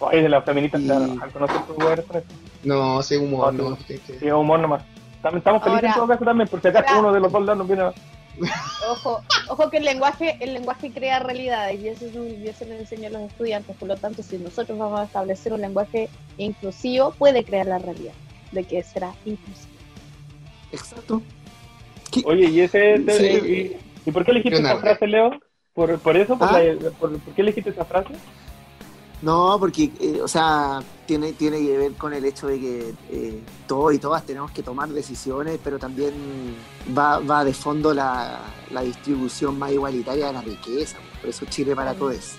Oye, 0.00 0.22
de 0.22 0.28
las 0.28 0.44
feministas 0.44 0.80
Y- 0.80 0.86
se 0.86 0.92
van 0.92 1.02
a 1.02 1.04
enojar 1.06 1.30
con 1.32 1.42
nosotros, 1.42 1.76
güey, 1.76 1.96
con 2.06 2.16
eso. 2.16 2.26
No, 2.64 3.00
ese 3.00 3.18
humor, 3.18 3.52
No, 3.52 3.62
no. 3.64 3.70
no. 3.70 3.76
este- 3.88 4.18
Sí, 4.18 4.30
humor 4.30 4.60
nomás. 4.60 4.82
Estamos 5.16 5.38
estamos 5.38 5.62
felices 5.62 5.82
Ahora- 5.84 5.88
en 5.88 5.94
todo 5.94 6.06
caso 6.08 6.24
también, 6.24 6.48
por 6.48 6.62
si 6.62 6.68
acaso 6.68 6.98
uno 6.98 7.12
de 7.12 7.20
los 7.20 7.32
dos 7.32 7.42
lados 7.44 7.58
nos 7.58 7.66
viene 7.66 7.82
a... 7.82 7.92
Ojo, 8.90 9.20
ojo 9.48 9.68
que 9.70 9.78
el 9.78 9.84
lenguaje, 9.84 10.36
el 10.40 10.54
lenguaje 10.54 10.92
crea 10.92 11.18
realidades 11.18 11.80
y 11.80 11.88
eso, 11.88 12.06
es 12.06 12.14
un- 12.14 12.28
y 12.40 12.46
eso 12.48 12.64
le 12.64 12.78
enseño 12.78 13.08
a 13.08 13.10
los 13.10 13.22
estudiantes. 13.22 13.76
Por 13.76 13.88
lo 13.88 13.96
tanto, 13.96 14.22
si 14.22 14.38
nosotros 14.38 14.78
vamos 14.78 15.00
a 15.00 15.04
establecer 15.04 15.52
un 15.52 15.60
lenguaje 15.60 16.08
inclusivo, 16.38 17.10
puede 17.18 17.42
crear 17.44 17.66
la 17.66 17.78
realidad 17.78 18.12
de 18.52 18.62
que 18.64 18.82
será 18.84 19.12
inclusivo. 19.24 19.74
Exacto. 20.72 21.22
Oye, 22.24 22.48
¿y 22.50 22.60
ese... 22.60 23.04
Sí. 23.08 23.24
y, 24.06 24.08
y 24.08 24.12
por 24.12 24.24
qué 24.24 24.30
elegiste 24.32 24.60
esa 24.60 24.78
frase, 24.78 25.06
Leo? 25.06 25.30
¿Por, 25.74 25.98
por 25.98 26.16
eso? 26.16 26.36
¿Por, 26.38 26.48
¿Ah? 26.48 26.58
la- 26.62 26.90
por, 26.92 27.18
por 27.18 27.34
qué 27.34 27.42
elegiste 27.42 27.70
esa 27.70 27.84
frase? 27.84 28.14
No, 29.20 29.56
porque, 29.58 29.90
eh, 30.00 30.20
o 30.22 30.28
sea, 30.28 30.80
tiene, 31.04 31.32
tiene 31.32 31.58
que 31.60 31.76
ver 31.76 31.92
con 31.94 32.14
el 32.14 32.24
hecho 32.24 32.46
de 32.46 32.60
que 32.60 32.94
eh, 33.10 33.40
todos 33.66 33.92
y 33.92 33.98
todas 33.98 34.24
tenemos 34.24 34.52
que 34.52 34.62
tomar 34.62 34.88
decisiones, 34.90 35.58
pero 35.62 35.76
también 35.78 36.14
va, 36.96 37.18
va 37.18 37.44
de 37.44 37.52
fondo 37.52 37.92
la, 37.92 38.40
la 38.70 38.82
distribución 38.82 39.58
más 39.58 39.72
igualitaria 39.72 40.28
de 40.28 40.32
la 40.32 40.40
riqueza. 40.40 40.98
Por 41.20 41.30
eso 41.30 41.46
Chile 41.46 41.74
para 41.74 41.94
todos. 41.94 42.32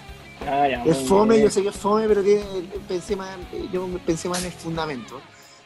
Ah, 0.47 0.69
ya, 0.69 0.83
Es 0.85 0.97
fome, 1.05 1.33
bien. 1.35 1.47
yo 1.47 1.51
sé 1.51 1.61
que 1.63 1.67
es 1.69 1.75
fome, 1.75 2.07
pero 2.07 2.23
tiene, 2.23 2.43
pensé 2.87 3.13
más, 3.17 3.37
yo 3.73 3.85
pensé 4.05 4.29
más 4.29 4.39
en 4.39 4.45
el 4.45 4.53
fundamento. 4.53 5.19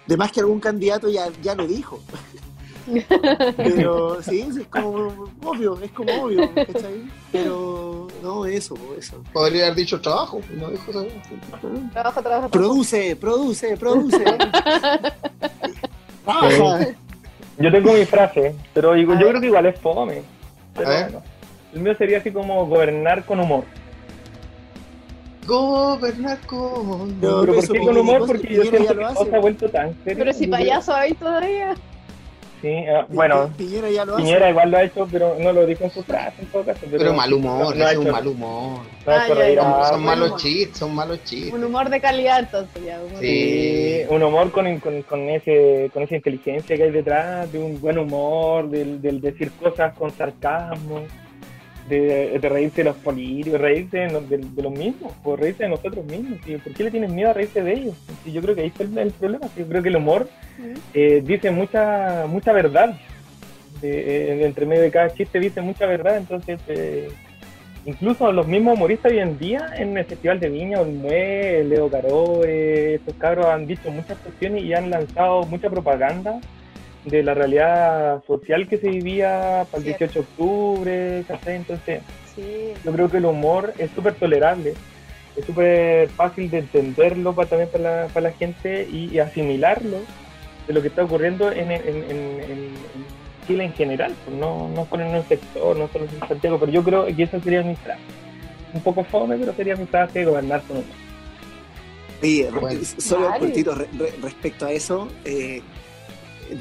De 0.08 0.18
más 0.18 0.32
que 0.32 0.40
algún 0.40 0.60
candidato 0.60 1.10
ya, 1.10 1.30
ya 1.44 1.54
lo 1.54 1.68
dijo. 1.68 2.00
Pero 3.58 4.22
sí, 4.22 4.42
es 4.42 4.68
como 4.68 5.28
obvio, 5.44 5.80
es 5.82 5.92
como 5.92 6.12
obvio, 6.24 6.54
¿cachai? 6.54 7.04
Pero 7.32 8.08
no, 8.22 8.46
eso, 8.46 8.76
eso. 8.98 9.24
Podría 9.32 9.66
haber 9.68 9.78
dicho 9.78 10.02
trabajo. 10.02 10.42
No 10.56 10.70
dijo. 10.70 10.92
Trabajo, 10.92 11.12
trabajo, 11.92 12.22
trabajo. 12.22 12.50
Produce, 12.50 13.16
produce, 13.16 13.78
produce. 13.78 14.24
Trabaja. 16.26 16.88
Yo 17.58 17.72
tengo 17.72 17.94
mi 17.94 18.06
frase, 18.06 18.56
pero 18.74 18.96
yo 18.96 19.08
ver. 19.08 19.18
creo 19.18 19.42
que 19.42 19.48
igual 19.48 19.66
es 19.68 19.80
fome. 19.80 20.24
Pero 20.74 20.88
bueno. 20.90 21.22
El 21.74 21.82
mío 21.82 21.96
sería 21.98 22.20
así 22.20 22.32
como 22.32 22.66
gobernar 22.68 23.26
con 23.26 23.40
humor. 23.40 23.64
Gobernar 25.46 26.40
con. 26.46 27.20
No, 27.20 27.42
¿Pero 27.42 27.56
por 27.56 27.72
qué 27.72 27.80
con 27.80 27.98
humor? 27.98 28.28
Porque 28.28 28.54
yo 28.54 28.64
siento 28.64 28.96
que 28.96 29.04
todo 29.04 29.26
se 29.26 29.36
ha 29.36 29.40
vuelto 29.40 29.70
tan 29.70 29.94
serio. 30.04 30.20
Pero 30.20 30.34
si 30.34 30.46
Yo 30.46 30.52
payaso 30.52 30.94
ahí 30.94 31.14
todavía. 31.14 31.76
Sí, 32.64 32.86
ah, 32.88 33.06
bueno, 33.10 33.52
Piñera 33.58 33.90
ya 33.90 34.06
lo 34.06 34.14
hace. 34.14 34.24
Piñera 34.24 34.50
igual 34.50 34.72
lo 34.72 34.78
ha 34.78 34.84
hecho, 34.84 35.06
pero 35.12 35.36
no 35.38 35.52
lo 35.52 35.66
dijo 35.66 35.84
en 35.84 35.92
su 35.92 36.02
frase 36.02 36.44
en 36.44 36.48
todo 36.48 36.64
caso. 36.64 36.80
Pero, 36.86 36.98
Pero 36.98 37.14
mal 37.14 37.34
humor, 37.34 37.76
no, 37.76 37.84
no 37.84 37.90
es 37.90 37.98
un 37.98 38.10
mal 38.10 38.26
humor. 38.26 38.80
no 39.06 39.12
Ah, 39.12 39.28
ya, 39.28 39.50
ya. 39.50 39.84
Son, 39.90 40.02
malos 40.02 40.38
chistes, 40.38 40.78
son 40.78 40.96
malos 40.96 41.22
chistes. 41.26 41.54
Un 41.54 41.66
humor 41.66 41.90
de 41.90 42.00
calidad 42.00 42.40
entonces 42.40 42.86
ya. 42.86 43.02
humor 43.04 43.20
Sí. 43.20 43.28
Sí, 43.28 44.02
un 44.08 44.24
humor 44.24 44.52
con, 44.54 44.80
con, 44.80 45.02
con 45.02 45.30
ese, 45.30 45.92
con 45.94 46.04
esa 46.04 46.16
inteligencia 46.16 46.78
que 46.78 46.84
hay 46.84 46.92
detrás, 46.92 47.52
de 47.52 47.60
un 47.60 47.82
buen 47.82 47.98
humor, 47.98 48.70
del, 48.70 49.02
del 49.02 49.20
decir 49.20 49.52
cosas 49.62 49.94
con 49.96 50.10
sarcasmo, 50.12 51.02
de, 51.90 52.40
de 52.40 52.50
reírse 52.50 52.78
de 52.78 52.86
los 52.86 52.96
políticos, 52.98 53.60
reírse 53.60 53.98
de, 53.98 54.08
de- 54.22 54.38
de 54.38 54.62
los 54.62 54.72
mismos, 54.72 55.12
o 55.24 55.36
reírse 55.36 55.64
de 55.64 55.70
nosotros 55.70 56.06
mismos. 56.06 56.40
¿sí? 56.46 56.56
¿Por 56.58 56.74
qué 56.74 56.84
le 56.86 56.92
tienes 56.92 57.12
miedo 57.12 57.30
a 57.30 57.34
reírse 57.34 57.62
de 57.62 57.74
ellos? 57.74 57.96
Sí, 58.24 58.32
yo 58.32 58.42
creo 58.42 58.56
que 58.56 58.62
ahí 58.62 58.68
está 58.68 58.84
el, 58.84 58.98
el 58.98 59.12
problema. 59.12 59.48
sí, 59.48 59.54
Yo 59.62 59.68
creo 59.68 59.84
que 59.84 59.90
el 59.90 59.96
humor 59.98 60.28
eh, 60.94 61.22
dice 61.26 61.52
mucha 61.52 62.26
mucha 62.28 62.54
verdad. 62.54 62.98
Eh, 63.82 64.40
entre 64.46 64.66
medio 64.66 64.82
de 64.82 64.92
cada 64.92 65.14
chiste 65.14 65.40
dice 65.42 65.60
mucha 65.60 65.86
verdad, 65.86 66.16
entonces 66.16 66.58
eh, 66.70 67.10
incluso 67.86 68.32
los 68.32 68.48
mismos 68.48 68.76
humoristas 68.78 69.12
hoy 69.12 69.20
en 69.20 69.38
día 69.38 69.74
en 69.76 69.98
el 69.98 70.06
Festival 70.06 70.40
de 70.40 70.48
Viña, 70.48 70.80
Olmué, 70.80 71.66
Leo 71.66 71.90
Caro, 71.90 72.46
eh, 72.46 72.94
estos 72.96 73.14
cabros 73.16 73.48
han 73.48 73.68
dicho 73.68 73.92
muchas 73.92 74.18
cuestiones 74.20 74.64
y 74.64 74.74
han 74.74 74.90
lanzado 74.90 75.44
mucha 75.48 75.70
propaganda 75.70 76.40
de 77.06 77.22
la 77.24 77.34
realidad 77.34 78.24
social 78.26 78.68
que 78.68 78.78
se 78.78 78.88
vivía 78.90 79.66
para 79.70 79.78
el 79.80 79.84
Cierto. 79.96 80.06
18 80.06 80.14
de 80.14 80.20
octubre, 80.26 81.24
¿cachai? 81.28 81.56
Entonces 81.58 82.02
Sí. 82.36 82.74
yo 82.84 82.92
creo 82.94 83.10
que 83.10 83.18
el 83.18 83.26
humor 83.26 83.74
es 83.78 83.92
súper 83.92 84.14
tolerable, 84.16 84.74
es 85.36 85.46
súper 85.46 86.10
fácil 86.10 86.50
de 86.50 86.60
entenderlo 86.60 87.36
para, 87.36 87.50
también 87.50 87.70
para 87.70 87.84
la, 88.04 88.08
para 88.08 88.30
la 88.30 88.34
gente 88.36 88.88
y, 88.90 89.10
y 89.14 89.20
asimilarlo 89.20 89.98
de 90.68 90.74
lo 90.74 90.82
que 90.82 90.88
está 90.88 91.04
ocurriendo 91.04 91.52
en, 91.52 91.72
en, 91.72 91.82
en- 91.88 92.04
en- 92.10 92.42
en 92.50 92.74
Chile 93.46 93.66
en 93.66 93.74
general, 93.74 94.14
pues 94.24 94.38
no, 94.38 94.70
no 94.70 94.86
solo 94.86 95.04
en 95.06 95.16
un 95.16 95.24
sector, 95.28 95.76
no 95.76 95.90
solo 95.90 96.06
en 96.06 96.28
Santiago, 96.30 96.58
pero 96.60 96.72
yo 96.72 96.82
creo 96.82 97.06
que 97.08 97.24
esa 97.24 97.42
sería 97.42 97.62
mi 97.62 97.76
frase. 97.76 98.00
Un 98.74 98.80
poco 98.82 99.04
fome, 99.04 99.38
pero 99.38 99.54
sería 99.54 99.76
mi 99.76 99.86
frase 99.86 100.20
de 100.20 100.26
gobernar 100.26 100.62
con 100.64 100.78
humor. 100.78 100.90
Oye, 102.22 102.50
Bueno. 102.58 102.80
solo 102.98 103.28
un 103.28 103.40
cortito 103.40 103.76
re- 103.76 103.90
re- 104.00 104.14
respecto 104.22 104.66
a 104.66 104.72
eso. 104.72 105.10
eh, 105.26 105.62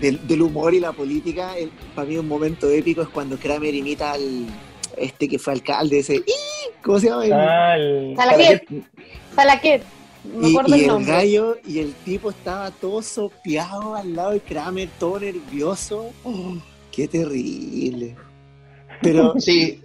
del, 0.00 0.26
del 0.26 0.42
humor 0.42 0.74
y 0.74 0.80
la 0.80 0.92
política, 0.92 1.56
el- 1.58 1.70
para 1.94 2.08
mí 2.08 2.16
un 2.16 2.28
momento 2.28 2.68
épico 2.70 3.02
es 3.02 3.08
cuando 3.08 3.36
Kramer 3.36 3.74
imita 3.74 4.12
al 4.12 4.46
este 4.96 5.28
que 5.28 5.38
fue 5.38 5.54
alcalde, 5.54 6.00
ese 6.00 6.16
"Ih", 6.16 6.22
¿cómo 6.82 6.98
se 6.98 7.08
llama? 7.08 7.74
El- 7.76 8.14
Salaquet. 8.16 8.68
Salaquet. 9.34 9.82
No 10.24 10.38
me 10.38 10.48
y, 10.48 10.50
acuerdo 10.52 10.76
y 10.76 10.78
el 10.78 10.84
el 10.84 10.88
nombre. 10.88 11.12
gallo 11.12 11.56
y 11.66 11.78
el 11.80 11.92
tipo 12.04 12.30
estaba 12.30 12.70
todo 12.70 13.02
sopeado 13.02 13.94
al 13.96 14.14
lado 14.14 14.30
de 14.32 14.40
Kramer, 14.40 14.88
todo 15.00 15.18
nervioso. 15.18 16.10
Oh, 16.22 16.54
qué 16.92 17.08
terrible. 17.08 18.14
Pero, 19.00 19.34
Sí, 19.40 19.80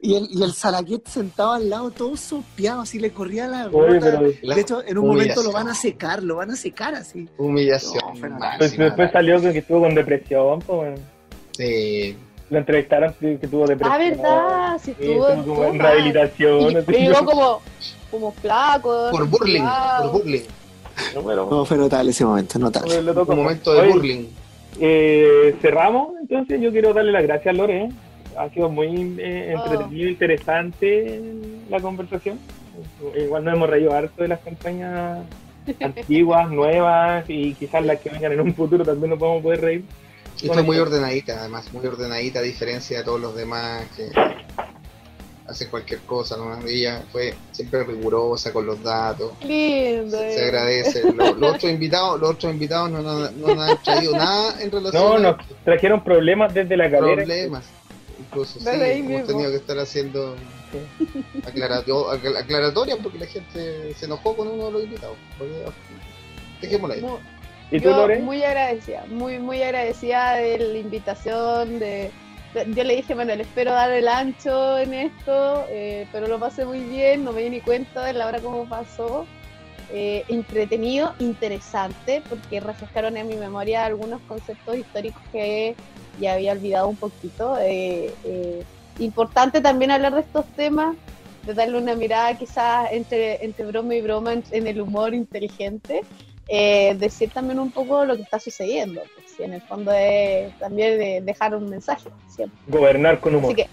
y 0.00 0.14
el, 0.14 0.28
y 0.30 0.42
el 0.42 0.52
Salaquet 0.52 1.06
sentado 1.06 1.52
al 1.52 1.70
lado, 1.70 1.90
todo 1.90 2.16
sopeado, 2.16 2.80
así 2.82 2.98
le 2.98 3.10
corría 3.12 3.46
la 3.46 3.66
gota. 3.68 3.98
pero 4.00 4.32
la 4.42 4.54
De 4.56 4.60
hecho, 4.60 4.82
en 4.84 4.98
un 4.98 5.06
momento 5.08 5.42
lo 5.42 5.52
van 5.52 5.68
a 5.68 5.74
secar, 5.74 6.22
lo 6.22 6.36
van 6.36 6.50
a 6.50 6.56
secar 6.56 6.94
así. 6.94 7.28
Humillación. 7.38 8.02
No, 8.20 8.28
máxima. 8.38 8.54
pues 8.58 8.76
después 8.76 9.12
salió 9.12 9.40
que 9.40 9.58
estuvo 9.58 9.80
con 9.80 9.94
depresión, 9.94 10.58
pues, 10.60 10.76
bueno. 10.78 10.96
Sí. 11.52 12.16
Lo 12.50 12.58
entrevistaron 12.58 13.14
que 13.20 13.36
tuvo 13.46 13.66
depresión. 13.66 13.92
Ah, 13.92 13.98
verdad, 13.98 14.78
si 14.78 14.84
Sí, 14.86 14.90
estuvo 14.98 15.28
estuvo 15.28 15.54
como 15.54 15.64
en 15.68 15.78
rehabilitación. 15.78 16.84
Y, 16.88 16.92
llegó 16.92 17.24
como, 17.24 17.60
como 18.10 18.32
flaco. 18.32 19.08
Por 19.10 19.26
burling, 19.28 19.62
por 20.02 20.12
burling. 20.12 20.42
Bueno, 21.22 21.46
No, 21.50 21.64
fue 21.64 21.76
notable 21.76 22.10
ese 22.10 22.24
momento, 22.24 22.58
notable. 22.58 23.00
pues. 23.02 23.28
Un 23.28 23.36
momento 23.36 23.72
de 23.74 23.80
Oye, 23.80 23.92
burling. 23.92 24.26
eh, 24.80 25.56
cerramos, 25.60 26.08
entonces 26.22 26.60
yo 26.60 26.72
quiero 26.72 26.92
darle 26.94 27.12
las 27.12 27.22
gracias 27.22 27.54
a 27.54 27.56
Lore. 27.56 27.90
¿Eh? 28.38 28.44
Ha 28.46 28.50
sido 28.54 28.68
muy 28.68 29.16
eh, 29.18 29.54
Oh. 29.56 29.64
entretenido, 29.64 30.08
interesante 30.08 31.20
la 31.68 31.80
conversación. 31.80 32.38
Igual 33.16 33.44
nos 33.44 33.54
hemos 33.54 33.70
reído 33.70 33.92
harto 33.92 34.22
de 34.22 34.28
las 34.28 34.40
campañas 34.40 35.24
antiguas, 35.80 36.48
nuevas 36.50 37.24
y 37.28 37.54
quizás 37.54 37.84
las 37.84 38.00
que 38.00 38.10
vengan 38.10 38.32
en 38.32 38.40
un 38.40 38.54
futuro 38.54 38.84
también 38.84 39.10
nos 39.10 39.18
vamos 39.18 39.40
a 39.40 39.42
poder 39.42 39.60
reír. 39.60 39.84
Y 40.40 40.46
fue 40.46 40.62
muy 40.62 40.78
ordenadita, 40.78 41.40
además, 41.40 41.72
muy 41.72 41.84
ordenadita, 41.84 42.38
a 42.38 42.42
diferencia 42.42 42.98
de 42.98 43.04
todos 43.04 43.20
los 43.20 43.34
demás 43.34 43.84
que 43.96 44.08
hacen 45.48 45.68
cualquier 45.70 46.00
cosa, 46.00 46.36
¿no? 46.36 46.64
Ella 46.66 47.02
fue 47.10 47.34
siempre 47.52 47.82
rigurosa 47.82 48.52
con 48.52 48.66
los 48.66 48.80
datos. 48.82 49.32
Lindo. 49.42 50.16
Se, 50.16 50.28
eh. 50.28 50.32
se 50.34 50.44
agradece. 50.44 51.02
Los, 51.12 51.38
los 51.38 51.54
otros 51.54 51.72
invitados, 51.72 52.20
los 52.20 52.30
otros 52.30 52.52
invitados 52.52 52.90
no, 52.90 53.02
no, 53.02 53.30
no 53.30 53.54
nos 53.54 53.70
han 53.70 53.82
traído 53.82 54.12
nada 54.16 54.62
en 54.62 54.70
relación 54.70 55.02
No, 55.02 55.14
a 55.16 55.18
nos 55.32 55.36
trajeron 55.64 56.04
problemas 56.04 56.52
desde 56.54 56.76
la 56.76 56.90
calera. 56.90 57.16
problemas. 57.24 57.64
Incluso 58.30 58.60
sí, 58.60 58.66
hemos 58.68 59.26
tenido 59.26 59.50
que 59.50 59.56
estar 59.56 59.78
haciendo 59.78 60.36
aclarato- 61.46 62.10
acl- 62.12 62.36
aclaratorias 62.36 62.98
porque 63.02 63.18
la 63.18 63.26
gente 63.26 63.94
se 63.94 64.04
enojó 64.04 64.36
con 64.36 64.48
uno 64.48 64.66
de 64.66 64.72
los 64.72 64.84
invitados. 64.84 65.16
Porque- 65.38 65.64
Dejémosla 66.60 66.94
ahí. 66.96 67.04
¿Y 67.70 67.80
tú, 67.80 67.90
Lore? 67.90 68.18
muy 68.20 68.42
agradecida, 68.42 69.04
muy, 69.08 69.38
muy 69.38 69.62
agradecida 69.62 70.34
de 70.36 70.58
la 70.58 70.78
invitación. 70.78 71.78
De, 71.78 72.10
de- 72.54 72.66
yo 72.74 72.84
le 72.84 72.96
dije, 72.96 73.14
bueno, 73.14 73.34
le 73.34 73.42
espero 73.42 73.72
dar 73.72 73.90
el 73.90 74.08
ancho 74.08 74.78
en 74.78 74.94
esto, 74.94 75.66
eh, 75.70 76.06
pero 76.10 76.26
lo 76.28 76.38
pasé 76.40 76.64
muy 76.64 76.80
bien, 76.80 77.24
no 77.24 77.32
me 77.32 77.42
di 77.42 77.50
ni 77.50 77.60
cuenta 77.60 78.04
de 78.04 78.14
la 78.14 78.26
hora 78.26 78.40
como 78.40 78.68
pasó. 78.68 79.26
Eh, 79.90 80.24
entretenido, 80.28 81.14
interesante, 81.18 82.22
porque 82.28 82.60
refrescaron 82.60 83.16
en 83.16 83.26
mi 83.26 83.36
memoria 83.36 83.86
algunos 83.86 84.20
conceptos 84.28 84.76
históricos 84.76 85.22
que 85.32 85.76
ya 86.20 86.34
había 86.34 86.52
olvidado 86.52 86.88
un 86.88 86.96
poquito. 86.96 87.56
Eh, 87.58 88.12
eh, 88.24 88.64
importante 88.98 89.60
también 89.60 89.90
hablar 89.90 90.14
de 90.14 90.20
estos 90.20 90.46
temas, 90.54 90.96
de 91.44 91.54
darle 91.54 91.78
una 91.78 91.94
mirada 91.94 92.36
quizás 92.36 92.88
entre, 92.92 93.44
entre 93.44 93.64
broma 93.66 93.94
y 93.94 94.00
broma 94.02 94.32
en- 94.32 94.44
en 94.50 94.66
el 94.66 94.80
humor 94.80 95.14
inteligente 95.14 96.02
eh, 96.50 96.96
decir 96.98 97.30
también 97.30 97.58
un 97.58 97.70
poco 97.70 98.04
lo 98.06 98.16
que 98.16 98.22
está 98.22 98.40
sucediendo. 98.40 99.02
Pues, 99.14 99.38
en 99.40 99.52
el 99.52 99.60
fondo 99.62 99.92
es 99.92 100.56
también 100.58 100.98
de 100.98 101.20
dejar 101.20 101.54
un 101.54 101.68
mensaje, 101.68 102.08
siempre. 102.26 102.58
Gobernar 102.66 103.20
con 103.20 103.34
humor. 103.34 103.52
Así 103.52 103.62
que, 103.62 103.68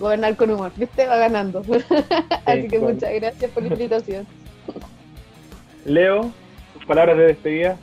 gobernar 0.00 0.36
con 0.36 0.50
humor, 0.50 0.72
¿viste? 0.76 1.06
Va 1.06 1.16
ganando. 1.16 1.60
Así 2.44 2.68
que 2.68 2.78
bueno. 2.78 2.94
muchas 2.94 3.14
gracias 3.14 3.50
por 3.52 3.62
la 3.62 3.68
invitación. 3.68 4.26
Leo, 5.84 6.32
palabras 6.88 7.16
de 7.18 7.24
despedida. 7.28 7.76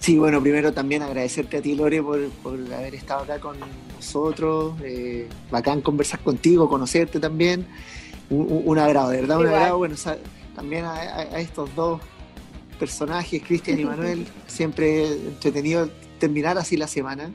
Sí, 0.00 0.16
bueno, 0.16 0.40
primero 0.40 0.72
también 0.72 1.02
agradecerte 1.02 1.56
a 1.58 1.62
ti, 1.62 1.74
Lore, 1.74 2.02
por, 2.02 2.28
por 2.42 2.54
haber 2.72 2.94
estado 2.94 3.22
acá 3.24 3.40
con 3.40 3.56
nosotros. 3.96 4.74
Eh, 4.82 5.28
bacán 5.50 5.80
conversar 5.80 6.20
contigo, 6.20 6.68
conocerte 6.68 7.18
también. 7.18 7.66
Un, 8.30 8.42
un- 8.42 8.62
un 8.64 8.78
agrado, 8.78 9.10
de 9.10 9.20
verdad, 9.20 9.38
un 9.38 9.46
agrado. 9.48 9.78
Bueno, 9.78 9.96
también 10.54 10.84
a, 10.84 11.22
estos 11.40 11.74
dos 11.74 12.00
personajes, 12.78 13.42
Cristian 13.42 13.80
y 13.80 13.84
Manuel, 13.84 14.26
siempre 14.46 15.06
entretenido 15.08 15.88
terminar 16.20 16.58
así 16.58 16.76
la 16.76 16.86
semana, 16.86 17.30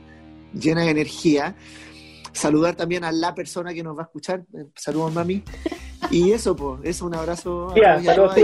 llena 0.54 0.82
de 0.82 0.90
energía. 0.90 1.54
Saludar 2.32 2.74
también 2.74 3.04
a 3.04 3.12
la 3.12 3.34
persona 3.34 3.72
que 3.74 3.82
nos 3.82 3.96
va 3.96 4.02
a 4.02 4.04
escuchar. 4.06 4.40
Eh, 4.54 4.64
Saludos, 4.74 5.12
mami. 5.14 5.42
Y 6.10 6.32
eso, 6.32 6.56
pues, 6.56 6.80
eso, 6.84 7.06
un 7.06 7.14
abrazo 7.14 7.70
a 7.70 7.74
Tía, 8.00 8.14
saludos, 8.14 8.34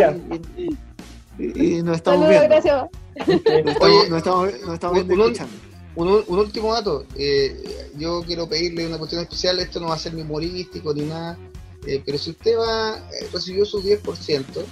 y- 0.56 0.62
y- 0.62 0.76
y- 1.38 1.78
y 1.78 1.82
nos 1.82 1.96
estamos 1.96 2.26
Saludos, 2.26 2.48
viendo. 2.48 2.48
gracias. 2.48 2.86
Nos 3.26 3.28
estamos, 3.74 3.76
Oye, 3.80 4.08
nos 4.08 4.18
estamos, 4.18 4.60
nos 4.64 4.74
estamos 4.74 4.94
viendo 4.94 5.14
un- 5.14 5.20
un- 5.20 5.26
escuchando. 5.32 5.56
Un, 5.96 6.24
un 6.26 6.38
último 6.38 6.72
dato. 6.72 7.04
eh, 7.16 7.90
yo 7.98 8.22
quiero 8.26 8.48
pedirle 8.48 8.86
una 8.86 8.98
cuestión 8.98 9.22
especial. 9.22 9.58
Esto 9.58 9.80
no 9.80 9.88
va 9.88 9.94
a 9.94 9.98
ser 9.98 10.14
ni 10.14 10.22
humorístico 10.22 10.94
ni 10.94 11.02
nada. 11.02 11.36
eh, 11.86 12.02
pero 12.04 12.18
si 12.18 12.30
usted 12.30 12.58
va 12.58 12.98
eh, 12.98 13.26
recibió 13.32 13.64
su 13.64 13.82
10%, 13.82 14.64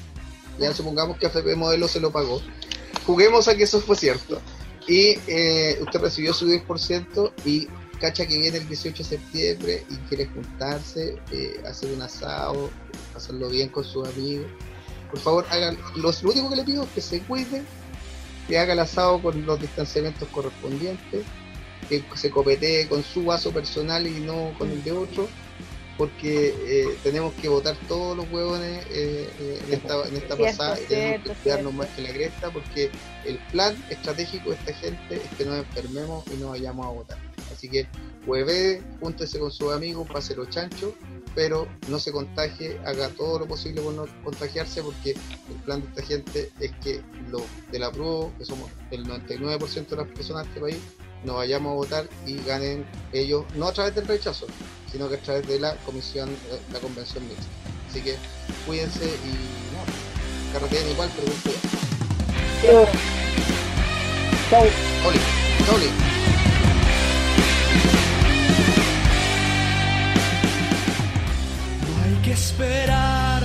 ya 0.61 0.74
supongamos 0.74 1.16
que 1.18 1.26
AFP 1.26 1.56
Modelo 1.56 1.88
se 1.88 2.00
lo 2.00 2.11
pagó. 2.12 2.40
Juguemos 3.06 3.48
a 3.48 3.56
que 3.56 3.62
eso 3.64 3.80
fue 3.80 3.96
cierto. 3.96 4.40
Y 4.86 5.18
eh, 5.26 5.78
usted 5.80 6.00
recibió 6.00 6.32
su 6.34 6.46
10% 6.46 7.32
y 7.46 7.66
cacha 8.00 8.26
que 8.26 8.38
viene 8.38 8.59
el 8.59 8.68
18 8.68 9.02
de 9.02 9.09
septiembre 9.09 9.84
y 9.90 9.96
quiere 10.09 10.26
juntarse, 10.26 11.16
eh, 11.32 11.61
hacer 11.66 11.90
un 11.92 12.02
asado, 12.02 12.70
hacerlo 13.16 13.48
bien 13.48 13.70
con 13.70 13.84
sus 13.84 14.06
amigos. 14.09 14.46
Por 15.11 15.20
favor, 15.20 15.46
hagan. 15.50 15.78
Lo, 15.96 16.11
lo 16.11 16.30
único 16.30 16.50
que 16.50 16.56
le 16.56 16.64
pido 16.64 16.84
es 16.84 16.90
que 16.90 17.00
se 17.00 17.20
cuide, 17.20 17.62
que 18.46 18.59
haga 18.59 18.72
el 18.72 18.78
asado 18.80 19.20
con 19.22 19.44
los 19.46 19.61
distanciamientos 19.61 20.28
correspondientes, 20.28 21.24
que 21.88 22.04
se 22.14 22.30
copetee 22.30 22.88
con 22.88 23.02
su 23.02 23.24
vaso 23.24 23.50
personal 23.50 24.06
y 24.06 24.20
no 24.20 24.52
con 24.59 24.70
el 24.70 24.82
de 24.84 24.92
otro, 24.92 25.28
porque 25.98 26.54
eh, 26.56 26.96
tenemos 27.02 27.34
que 27.34 27.48
votar 27.48 27.76
todos 27.88 28.16
los 28.16 28.30
huevones 28.30 28.86
eh, 28.90 29.28
eh, 29.40 29.62
en 29.66 29.74
esta, 29.74 30.06
en 30.06 30.16
esta 30.16 30.36
Cierto, 30.36 30.44
pasada 30.59 30.80
y 30.80 30.84
tenemos 30.84 31.22
que 31.24 31.34
cuidarnos 31.34 31.74
más 31.74 31.88
que 31.88 32.02
la 32.02 32.11
cresta, 32.11 32.50
porque 32.50 32.90
el 33.24 33.38
plan 33.50 33.76
estratégico 33.90 34.50
de 34.50 34.56
esta 34.56 34.74
gente 34.74 35.16
es 35.16 35.36
que 35.36 35.44
nos 35.44 35.59
enfermemos 35.59 36.24
y 36.32 36.36
no 36.36 36.50
vayamos 36.50 36.86
a 36.86 36.90
votar. 36.90 37.18
Así 37.52 37.68
que 37.68 37.88
hueve, 38.26 38.80
júntese 39.00 39.40
con 39.40 39.50
sus 39.50 39.72
amigos, 39.72 40.09
pase 40.09 40.36
los 40.36 40.48
chanchos, 40.50 40.92
pero 41.39 41.68
no 41.86 42.01
se 42.01 42.11
contagie, 42.11 42.80
haga 42.84 43.11
todo 43.11 43.39
lo 43.39 43.47
posible 43.47 43.80
por 43.80 43.95
no 43.95 44.07
contagiarse, 44.24 44.82
porque 44.82 45.11
el 45.12 45.55
plan 45.64 45.80
de 45.80 45.86
esta 45.86 46.03
gente 46.03 46.51
es 46.59 46.72
que 46.82 47.01
los 47.30 47.43
de 47.70 47.78
la 47.78 47.93
que 47.93 48.45
somos 48.45 48.68
el 48.91 49.07
99% 49.07 49.86
de 49.86 49.97
las 49.97 50.09
personas 50.09 50.43
de 50.43 50.49
este 50.49 50.61
país, 50.61 50.78
nos 51.22 51.36
vayamos 51.36 51.70
a 51.70 51.74
votar 51.76 52.09
y 52.26 52.39
ganen 52.43 52.84
ellos, 53.12 53.45
no 53.55 53.68
a 53.68 53.72
través 53.72 53.95
del 53.95 54.09
rechazo, 54.09 54.49
sino 54.91 55.09
que 55.09 55.14
a 55.14 55.20
través 55.20 55.47
de 55.47 55.61
la 55.61 55.76
comisión, 55.86 56.28
eh, 56.28 56.59
la 56.72 56.80
convención 56.80 57.22
mixta. 57.28 57.47
Así 57.89 58.01
que 58.01 58.16
cuídense 58.66 59.05
y 59.05 59.30
no, 59.74 60.59
carreteen 60.59 60.91
igual, 60.91 61.09
pero 61.14 61.28
con 61.30 61.41
cuidado. 61.41 62.89
Oli, 65.07 65.18
chao, 65.64 65.76
Oli. 65.76 66.18
Que 72.29 72.35
esperar 72.35 73.43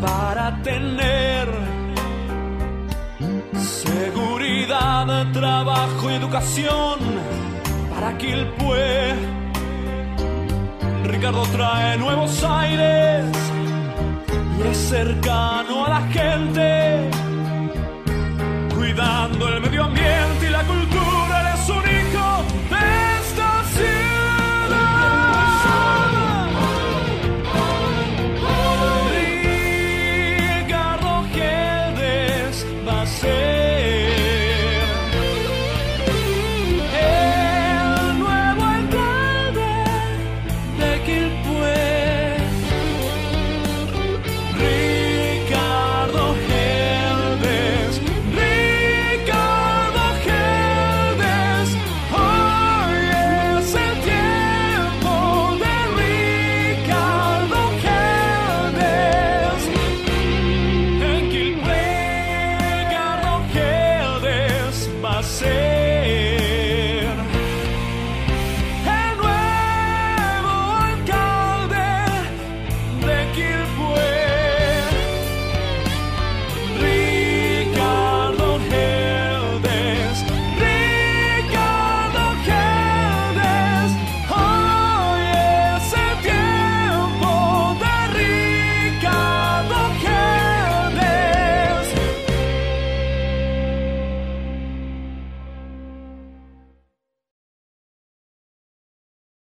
para 0.00 0.62
tener 0.62 1.46
seguridad, 3.54 5.30
trabajo 5.32 6.10
y 6.10 6.14
educación 6.14 6.98
para 7.92 8.16
Quilpue. 8.16 9.14
Ricardo 11.04 11.42
trae 11.52 11.98
nuevos 11.98 12.42
aires 12.42 13.26
y 14.58 14.68
es 14.68 14.78
cercano 14.78 15.84
a 15.84 15.88
la 15.96 16.02
gente, 16.16 17.10
cuidando 18.74 19.48
el 19.48 19.60
medio 19.60 19.84
ambiente 19.84 20.46
y 20.46 20.50
la 20.50 20.62
cultura. 20.62 21.03